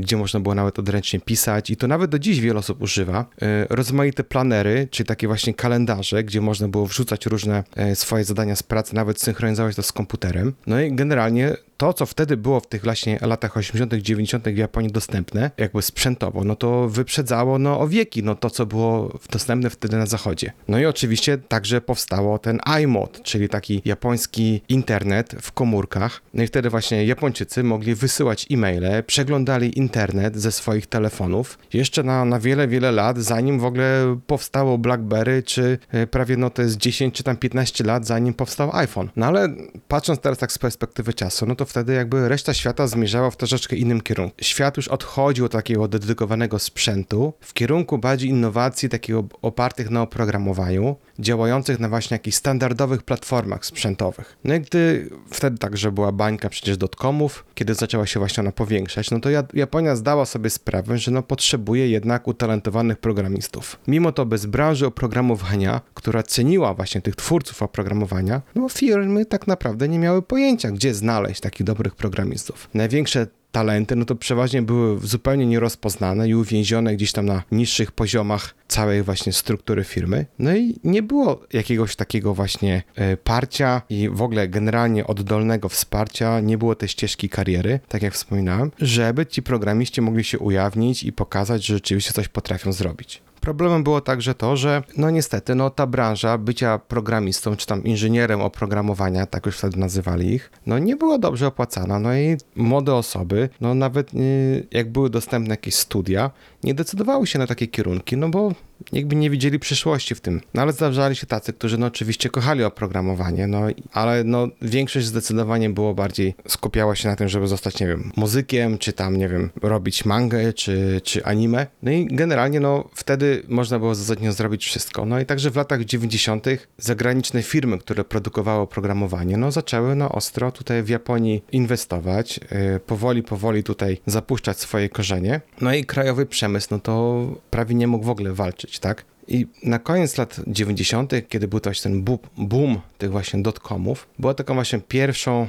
gdzie 0.00 0.16
można 0.16 0.40
było 0.40 0.54
nawet 0.54 0.78
odręcznie 0.78 1.20
pisać 1.20 1.70
i 1.70 1.76
to 1.76 1.86
nawet 1.86 2.10
do 2.10 2.18
dziś 2.18 2.40
wiele 2.40 2.58
osób 2.58 2.82
używa. 2.82 3.26
Rozmaite 3.70 4.24
planery, 4.24 4.88
czyli 4.90 5.06
takie 5.06 5.26
właśnie 5.26 5.54
kalendarze, 5.54 6.24
gdzie 6.24 6.40
można 6.40 6.68
było 6.68 6.86
wrzucać 6.96 7.26
różne 7.26 7.64
e, 7.76 7.96
swoje 7.96 8.24
zadania 8.24 8.56
z 8.56 8.62
pracy, 8.62 8.94
nawet 8.94 9.20
synchronizować 9.20 9.76
to 9.76 9.82
z 9.82 9.92
komputerem. 9.92 10.54
No 10.66 10.80
i 10.80 10.92
generalnie 10.92 11.56
to, 11.76 11.92
co 11.92 12.06
wtedy 12.06 12.36
było 12.36 12.60
w 12.60 12.66
tych 12.66 12.84
właśnie 12.84 13.18
latach 13.22 13.56
80., 13.56 13.94
90. 13.94 14.48
w 14.48 14.56
Japonii 14.56 14.92
dostępne, 14.92 15.50
jakby 15.58 15.82
sprzętowo, 15.82 16.44
no 16.44 16.56
to 16.56 16.88
wyprzedzało 16.88 17.58
no, 17.58 17.80
o 17.80 17.88
wieki 17.88 18.22
no, 18.22 18.34
to, 18.34 18.50
co 18.50 18.66
było 18.66 19.18
dostępne 19.30 19.70
wtedy 19.70 19.96
na 19.96 20.06
zachodzie. 20.06 20.52
No 20.68 20.78
i 20.78 20.86
oczywiście 20.86 21.38
także 21.38 21.80
powstało 21.80 22.38
ten 22.38 22.60
iMod, 22.82 23.22
czyli 23.22 23.48
taki 23.48 23.82
japoński 23.84 24.62
internet 24.68 25.34
w 25.40 25.52
komórkach. 25.52 26.22
No 26.34 26.42
i 26.42 26.46
wtedy 26.46 26.70
właśnie 26.70 27.04
Japończycy 27.04 27.62
mogli 27.62 27.94
wysyłać 27.94 28.46
e-maile, 28.50 29.02
przeglądali 29.06 29.78
internet 29.78 30.36
ze 30.36 30.52
swoich 30.52 30.86
telefonów 30.86 31.58
jeszcze 31.72 32.02
na, 32.02 32.24
na 32.24 32.40
wiele, 32.40 32.68
wiele 32.68 32.92
lat, 32.92 33.18
zanim 33.18 33.58
w 33.58 33.64
ogóle 33.64 34.18
powstało 34.26 34.78
BlackBerry, 34.78 35.42
czy 35.42 35.78
e, 35.90 36.06
prawie 36.06 36.36
no 36.36 36.50
to 36.50 36.62
jest 36.62 36.76
10 36.76 37.14
czy 37.14 37.22
tam 37.22 37.36
15 37.36 37.84
lat, 37.84 38.06
zanim 38.06 38.34
powstał 38.34 38.70
iPhone. 38.72 39.10
No 39.16 39.26
ale 39.26 39.48
patrząc 39.88 40.20
teraz 40.20 40.38
tak 40.38 40.52
z 40.52 40.58
perspektywy 40.58 41.14
czasu, 41.14 41.46
no 41.46 41.54
to 41.54 41.65
wtedy 41.66 41.92
jakby 41.94 42.28
reszta 42.28 42.54
świata 42.54 42.86
zmierzała 42.86 43.30
w 43.30 43.36
troszeczkę 43.36 43.76
innym 43.76 44.00
kierunku. 44.00 44.36
Świat 44.40 44.76
już 44.76 44.88
odchodził 44.88 45.44
od 45.44 45.52
takiego 45.52 45.88
dedykowanego 45.88 46.58
sprzętu 46.58 47.32
w 47.40 47.54
kierunku 47.54 47.98
bardziej 47.98 48.30
innowacji, 48.30 48.88
takiego 48.88 49.24
opartych 49.42 49.90
na 49.90 50.02
oprogramowaniu, 50.02 50.96
działających 51.18 51.80
na 51.80 51.88
właśnie 51.88 52.14
jakichś 52.14 52.36
standardowych 52.36 53.02
platformach 53.02 53.66
sprzętowych. 53.66 54.36
No 54.44 54.54
i 54.54 54.60
gdy 54.60 55.10
wtedy 55.30 55.58
także 55.58 55.92
była 55.92 56.12
bańka 56.12 56.48
przecież 56.48 56.76
dotcomów, 56.76 57.44
kiedy 57.54 57.74
zaczęła 57.74 58.06
się 58.06 58.20
właśnie 58.20 58.40
ona 58.40 58.52
powiększać, 58.52 59.10
no 59.10 59.20
to 59.20 59.30
Ja- 59.30 59.44
Japonia 59.54 59.96
zdała 59.96 60.26
sobie 60.26 60.50
sprawę, 60.50 60.98
że 60.98 61.10
no 61.10 61.22
potrzebuje 61.22 61.88
jednak 61.88 62.28
utalentowanych 62.28 62.98
programistów. 62.98 63.78
Mimo 63.88 64.12
to 64.12 64.26
bez 64.26 64.46
branży 64.46 64.86
oprogramowania, 64.86 65.80
która 65.94 66.22
ceniła 66.22 66.74
właśnie 66.74 67.00
tych 67.00 67.16
twórców 67.16 67.62
oprogramowania, 67.62 68.42
no 68.54 68.68
firmy 68.68 69.26
tak 69.26 69.46
naprawdę 69.46 69.88
nie 69.88 69.98
miały 69.98 70.22
pojęcia, 70.22 70.70
gdzie 70.70 70.94
znaleźć 70.94 71.40
takich 71.40 71.66
dobrych 71.66 71.94
programistów. 71.94 72.68
Największe 72.74 73.26
talenty, 73.56 73.96
no 73.96 74.04
to 74.04 74.14
przeważnie 74.14 74.62
były 74.62 75.00
zupełnie 75.00 75.46
nierozpoznane 75.46 76.28
i 76.28 76.34
uwięzione 76.34 76.96
gdzieś 76.96 77.12
tam 77.12 77.26
na 77.26 77.42
niższych 77.52 77.92
poziomach 77.92 78.54
całej 78.68 79.02
właśnie 79.02 79.32
struktury 79.32 79.84
firmy. 79.84 80.26
No 80.38 80.56
i 80.56 80.74
nie 80.84 81.02
było 81.02 81.40
jakiegoś 81.52 81.96
takiego 81.96 82.34
właśnie 82.34 82.82
e, 82.94 83.16
parcia 83.16 83.82
i 83.90 84.08
w 84.08 84.22
ogóle 84.22 84.48
generalnie 84.48 85.06
oddolnego 85.06 85.68
wsparcia, 85.68 86.40
nie 86.40 86.58
było 86.58 86.74
tej 86.74 86.88
ścieżki 86.88 87.28
kariery, 87.28 87.80
tak 87.88 88.02
jak 88.02 88.14
wspominałem, 88.14 88.70
żeby 88.80 89.26
ci 89.26 89.42
programiści 89.42 90.00
mogli 90.00 90.24
się 90.24 90.38
ujawnić 90.38 91.02
i 91.02 91.12
pokazać, 91.12 91.66
że 91.66 91.74
rzeczywiście 91.74 92.12
coś 92.12 92.28
potrafią 92.28 92.72
zrobić. 92.72 93.22
Problemem 93.40 93.82
było 93.82 94.00
także 94.00 94.34
to, 94.34 94.56
że 94.56 94.82
no 94.96 95.10
niestety, 95.10 95.54
no 95.54 95.70
ta 95.70 95.86
branża 95.86 96.38
bycia 96.38 96.78
programistą, 96.78 97.56
czy 97.56 97.66
tam 97.66 97.84
inżynierem 97.84 98.40
oprogramowania, 98.40 99.26
tak 99.26 99.46
już 99.46 99.58
wtedy 99.58 99.78
nazywali 99.78 100.32
ich, 100.32 100.50
no 100.66 100.78
nie 100.78 100.96
była 100.96 101.18
dobrze 101.18 101.46
opłacana, 101.46 101.98
no 101.98 102.16
i 102.16 102.36
młode 102.56 102.94
osoby, 102.94 103.48
no 103.60 103.74
nawet 103.74 104.14
y, 104.14 104.66
jak 104.70 104.92
były 104.92 105.10
dostępne 105.10 105.52
jakieś 105.52 105.74
studia, 105.74 106.30
nie 106.64 106.74
decydowały 106.74 107.26
się 107.26 107.38
na 107.38 107.46
takie 107.46 107.66
kierunki, 107.66 108.16
no 108.16 108.28
bo 108.28 108.52
jakby 108.92 109.16
nie 109.16 109.30
widzieli 109.30 109.58
przyszłości 109.58 110.14
w 110.14 110.20
tym. 110.20 110.40
No 110.54 110.62
ale 110.62 110.72
zdarzali 110.72 111.16
się 111.16 111.26
tacy, 111.26 111.52
którzy 111.52 111.78
no 111.78 111.86
oczywiście 111.86 112.30
kochali 112.30 112.64
oprogramowanie, 112.64 113.46
no 113.46 113.62
ale 113.92 114.24
no 114.24 114.48
większość 114.62 115.06
zdecydowanie 115.06 115.70
było 115.70 115.94
bardziej, 115.94 116.34
skupiała 116.48 116.96
się 116.96 117.08
na 117.08 117.16
tym, 117.16 117.28
żeby 117.28 117.46
zostać, 117.46 117.80
nie 117.80 117.86
wiem, 117.86 118.12
muzykiem, 118.16 118.78
czy 118.78 118.92
tam, 118.92 119.16
nie 119.16 119.28
wiem, 119.28 119.50
robić 119.62 120.04
mangę, 120.04 120.52
czy, 120.52 121.00
czy 121.04 121.24
anime. 121.24 121.66
No 121.82 121.90
i 121.90 122.06
generalnie 122.06 122.60
no 122.60 122.88
wtedy 122.94 123.42
można 123.48 123.78
było 123.78 123.94
zasadniczo 123.94 124.32
zrobić 124.32 124.64
wszystko. 124.64 125.06
No 125.06 125.20
i 125.20 125.26
także 125.26 125.50
w 125.50 125.56
latach 125.56 125.84
90. 125.84 126.46
zagraniczne 126.78 127.42
firmy, 127.42 127.78
które 127.78 128.04
produkowały 128.04 128.62
oprogramowanie, 128.62 129.36
no 129.36 129.52
zaczęły 129.52 129.96
no 129.96 130.08
ostro 130.08 130.52
tutaj 130.52 130.82
w 130.82 130.88
Japonii 130.88 131.42
inwestować, 131.52 132.40
yy, 132.50 132.80
powoli, 132.80 133.22
powoli 133.22 133.64
tutaj 133.64 134.00
zapuszczać 134.06 134.60
swoje 134.60 134.88
korzenie. 134.88 135.40
No 135.60 135.74
i 135.74 135.84
krajowy 135.84 136.26
przemysł, 136.26 136.68
no 136.70 136.78
to 136.78 137.26
prawie 137.50 137.74
nie 137.74 137.86
mógł 137.86 138.04
w 138.04 138.10
ogóle 138.10 138.32
walczyć 138.32 138.65
przeżyć, 138.66 138.78
tak? 138.78 139.04
I 139.28 139.46
na 139.62 139.78
koniec 139.78 140.18
lat 140.18 140.40
90., 140.46 141.12
kiedy 141.28 141.48
był 141.48 141.60
to 141.60 141.70
właśnie 141.70 141.90
ten 141.90 142.18
boom 142.36 142.80
tych 142.98 143.10
właśnie 143.10 143.42
dotcomów, 143.42 144.08
była 144.18 144.34
taką 144.34 144.54
właśnie 144.54 144.80
pierwszą 144.80 145.46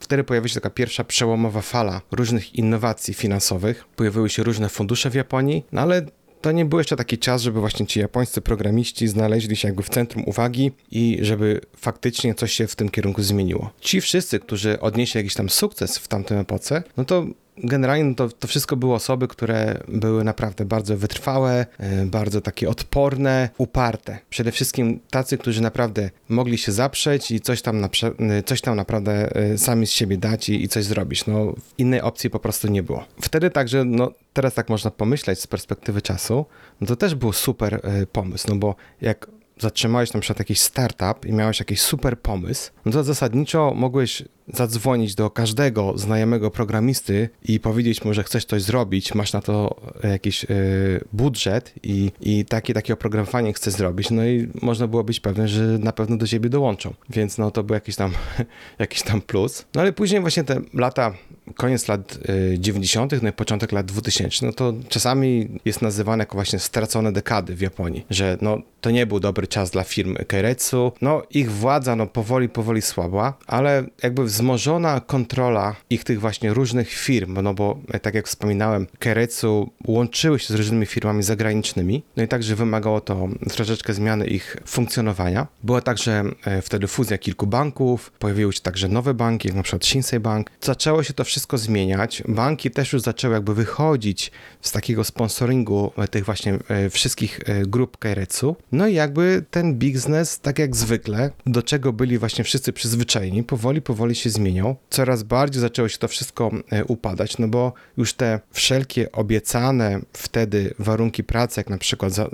Wtedy 0.00 0.24
pojawiła 0.24 0.48
się 0.48 0.54
taka 0.54 0.70
pierwsza 0.70 1.04
przełomowa 1.04 1.60
fala 1.60 2.00
różnych 2.12 2.54
innowacji 2.54 3.14
finansowych. 3.14 3.84
Pojawiły 3.96 4.30
się 4.30 4.42
różne 4.42 4.68
fundusze 4.68 5.10
w 5.10 5.14
Japonii, 5.14 5.64
no 5.72 5.80
ale 5.80 6.06
to 6.40 6.52
nie 6.52 6.64
był 6.64 6.78
jeszcze 6.78 6.96
taki 6.96 7.18
czas, 7.18 7.42
żeby 7.42 7.60
właśnie 7.60 7.86
ci 7.86 8.00
japońscy 8.00 8.40
programiści 8.40 9.08
znaleźli 9.08 9.56
się 9.56 9.68
jakby 9.68 9.82
w 9.82 9.88
centrum 9.88 10.24
uwagi 10.26 10.72
i 10.90 11.18
żeby 11.22 11.60
faktycznie 11.76 12.34
coś 12.34 12.52
się 12.52 12.66
w 12.66 12.76
tym 12.76 12.88
kierunku 12.88 13.22
zmieniło. 13.22 13.70
Ci 13.80 14.00
wszyscy, 14.00 14.40
którzy 14.40 14.80
odnieśli 14.80 15.18
jakiś 15.18 15.34
tam 15.34 15.48
sukces 15.48 15.98
w 15.98 16.08
tamtym 16.08 16.38
epoce, 16.38 16.82
no 16.96 17.04
to 17.04 17.26
generalnie 17.64 18.04
no 18.04 18.14
to, 18.14 18.28
to 18.28 18.48
wszystko 18.48 18.76
były 18.76 18.94
osoby, 18.94 19.28
które 19.28 19.80
były 19.88 20.24
naprawdę 20.24 20.64
bardzo 20.64 20.96
wytrwałe, 20.96 21.66
e, 21.78 22.06
bardzo 22.06 22.40
takie 22.40 22.68
odporne, 22.68 23.48
uparte. 23.58 24.18
Przede 24.30 24.52
wszystkim 24.52 25.00
tacy, 25.10 25.38
którzy 25.38 25.62
naprawdę 25.62 26.10
mogli 26.28 26.58
się 26.58 26.72
zaprzeć 26.72 27.30
i 27.30 27.40
coś 27.40 27.62
tam, 27.62 27.80
naprze- 27.80 28.42
coś 28.46 28.60
tam 28.60 28.76
naprawdę 28.76 29.36
e, 29.36 29.58
sami 29.58 29.86
z 29.86 29.90
siebie 29.90 30.18
dać 30.18 30.48
i, 30.48 30.64
i 30.64 30.68
coś 30.68 30.84
zrobić. 30.84 31.26
No, 31.26 31.54
innej 31.78 32.00
opcji 32.00 32.30
po 32.30 32.38
prostu 32.38 32.68
nie 32.68 32.82
było. 32.82 33.04
Wtedy 33.20 33.50
także, 33.50 33.84
no 33.84 34.10
teraz 34.32 34.54
tak 34.54 34.68
można 34.68 34.90
pomyśleć 34.90 35.40
z 35.40 35.46
perspektywy 35.46 36.02
czasu, 36.02 36.46
no 36.80 36.86
to 36.86 36.96
też 36.96 37.14
był 37.14 37.32
super 37.32 37.80
e, 37.82 38.06
pomysł, 38.06 38.46
no 38.48 38.56
bo 38.56 38.74
jak 39.00 39.26
zatrzymałeś 39.58 40.12
na 40.12 40.20
przykład 40.20 40.38
jakiś 40.38 40.60
startup 40.60 41.26
i 41.26 41.32
miałeś 41.32 41.58
jakiś 41.58 41.80
super 41.80 42.20
pomysł, 42.20 42.70
no 42.84 42.92
to 42.92 43.04
zasadniczo 43.04 43.72
mogłeś 43.76 44.22
zadzwonić 44.48 45.14
do 45.14 45.30
każdego 45.30 45.98
znajomego 45.98 46.50
programisty 46.50 47.28
i 47.42 47.60
powiedzieć 47.60 48.04
mu, 48.04 48.14
że 48.14 48.24
chcesz 48.24 48.44
coś 48.44 48.62
zrobić, 48.62 49.14
masz 49.14 49.32
na 49.32 49.40
to 49.40 49.76
jakiś 50.02 50.44
y, 50.44 51.04
budżet 51.12 51.74
i, 51.82 52.12
i 52.20 52.44
takie, 52.44 52.74
takie 52.74 52.94
oprogramowanie 52.94 53.52
chcesz 53.52 53.74
zrobić, 53.74 54.10
no 54.10 54.26
i 54.26 54.48
można 54.62 54.86
było 54.86 55.04
być 55.04 55.20
pewny, 55.20 55.48
że 55.48 55.62
na 55.62 55.92
pewno 55.92 56.16
do 56.16 56.26
ciebie 56.26 56.48
dołączą. 56.48 56.94
Więc 57.10 57.38
no 57.38 57.50
to 57.50 57.62
był 57.62 57.74
jakiś 57.74 57.96
tam, 57.96 58.12
jakiś 58.78 59.02
tam 59.02 59.20
plus. 59.20 59.64
No 59.74 59.80
ale 59.80 59.92
później 59.92 60.20
właśnie 60.20 60.44
te 60.44 60.60
lata, 60.74 61.14
koniec 61.54 61.88
lat 61.88 62.18
y, 62.28 62.58
90., 62.58 63.22
no 63.22 63.28
i 63.28 63.32
początek 63.32 63.72
lat 63.72 63.86
2000, 63.86 64.46
no 64.46 64.52
to 64.52 64.74
czasami 64.88 65.48
jest 65.64 65.82
nazywane 65.82 66.22
jako 66.22 66.34
właśnie 66.34 66.58
stracone 66.58 67.12
dekady 67.12 67.56
w 67.56 67.60
Japonii, 67.60 68.06
że 68.10 68.38
no 68.40 68.58
to 68.80 68.90
nie 68.90 69.06
był 69.06 69.20
dobry 69.20 69.46
czas 69.46 69.70
dla 69.70 69.84
firm 69.84 70.16
Keiretsu. 70.28 70.92
No 71.00 71.22
ich 71.30 71.52
władza 71.52 71.96
no 71.96 72.06
powoli, 72.06 72.48
powoli 72.48 72.82
słabła, 72.82 73.34
ale 73.46 73.84
jakby 74.02 74.24
wzmożona 74.24 75.00
kontrola 75.00 75.76
ich 75.90 76.04
tych 76.04 76.20
właśnie 76.20 76.54
różnych 76.54 76.92
firm, 76.92 77.38
no 77.42 77.54
bo 77.54 77.78
tak 78.02 78.14
jak 78.14 78.26
wspominałem, 78.26 78.86
Keiretsu 78.98 79.70
łączyły 79.86 80.38
się 80.38 80.54
z 80.54 80.56
różnymi 80.56 80.86
firmami 80.86 81.22
zagranicznymi, 81.22 82.02
no 82.16 82.22
i 82.22 82.28
także 82.28 82.56
wymagało 82.56 83.00
to 83.00 83.28
troszeczkę 83.50 83.94
zmiany 83.94 84.26
ich 84.26 84.56
funkcjonowania. 84.66 85.46
Była 85.62 85.80
także 85.80 86.24
e, 86.44 86.62
wtedy 86.62 86.86
fuzja 86.86 87.18
kilku 87.18 87.46
banków, 87.46 88.12
pojawiły 88.18 88.52
się 88.52 88.60
także 88.60 88.88
nowe 88.88 89.14
banki, 89.14 89.48
jak 89.48 89.56
na 89.56 89.62
przykład 89.62 89.86
Shinsei 89.86 90.20
Bank. 90.20 90.50
Zaczęło 90.60 91.02
się 91.02 91.14
to 91.14 91.24
wszystko 91.24 91.35
zmieniać. 91.52 92.22
Banki 92.28 92.70
też 92.70 92.92
już 92.92 93.02
zaczęły 93.02 93.34
jakby 93.34 93.54
wychodzić 93.54 94.32
z 94.60 94.72
takiego 94.72 95.04
sponsoringu 95.04 95.92
e, 95.98 96.08
tych 96.08 96.24
właśnie 96.24 96.58
e, 96.68 96.90
wszystkich 96.90 97.40
grup 97.66 97.96
Keiretsu. 97.98 98.56
No 98.72 98.86
i 98.86 98.94
jakby 98.94 99.44
ten 99.50 99.74
biznes, 99.74 100.40
tak 100.40 100.58
jak 100.58 100.76
zwykle, 100.76 101.30
do 101.46 101.62
czego 101.62 101.92
byli 101.92 102.18
właśnie 102.18 102.44
wszyscy 102.44 102.72
przyzwyczajeni, 102.72 103.42
powoli, 103.42 103.82
powoli 103.82 104.14
się 104.14 104.30
zmieniał. 104.30 104.76
Coraz 104.90 105.22
bardziej 105.22 105.60
zaczęło 105.60 105.88
się 105.88 105.98
to 105.98 106.08
wszystko 106.08 106.50
e, 106.70 106.84
upadać, 106.84 107.38
no 107.38 107.48
bo 107.48 107.72
już 107.96 108.14
te 108.14 108.40
wszelkie 108.50 109.12
obiecane 109.12 110.00
wtedy 110.12 110.74
warunki 110.78 111.24
pracy, 111.24 111.60
jak 111.60 111.70
na 111.70 111.78
przykład 111.78 112.12
za, 112.12 112.24
e, 112.24 112.28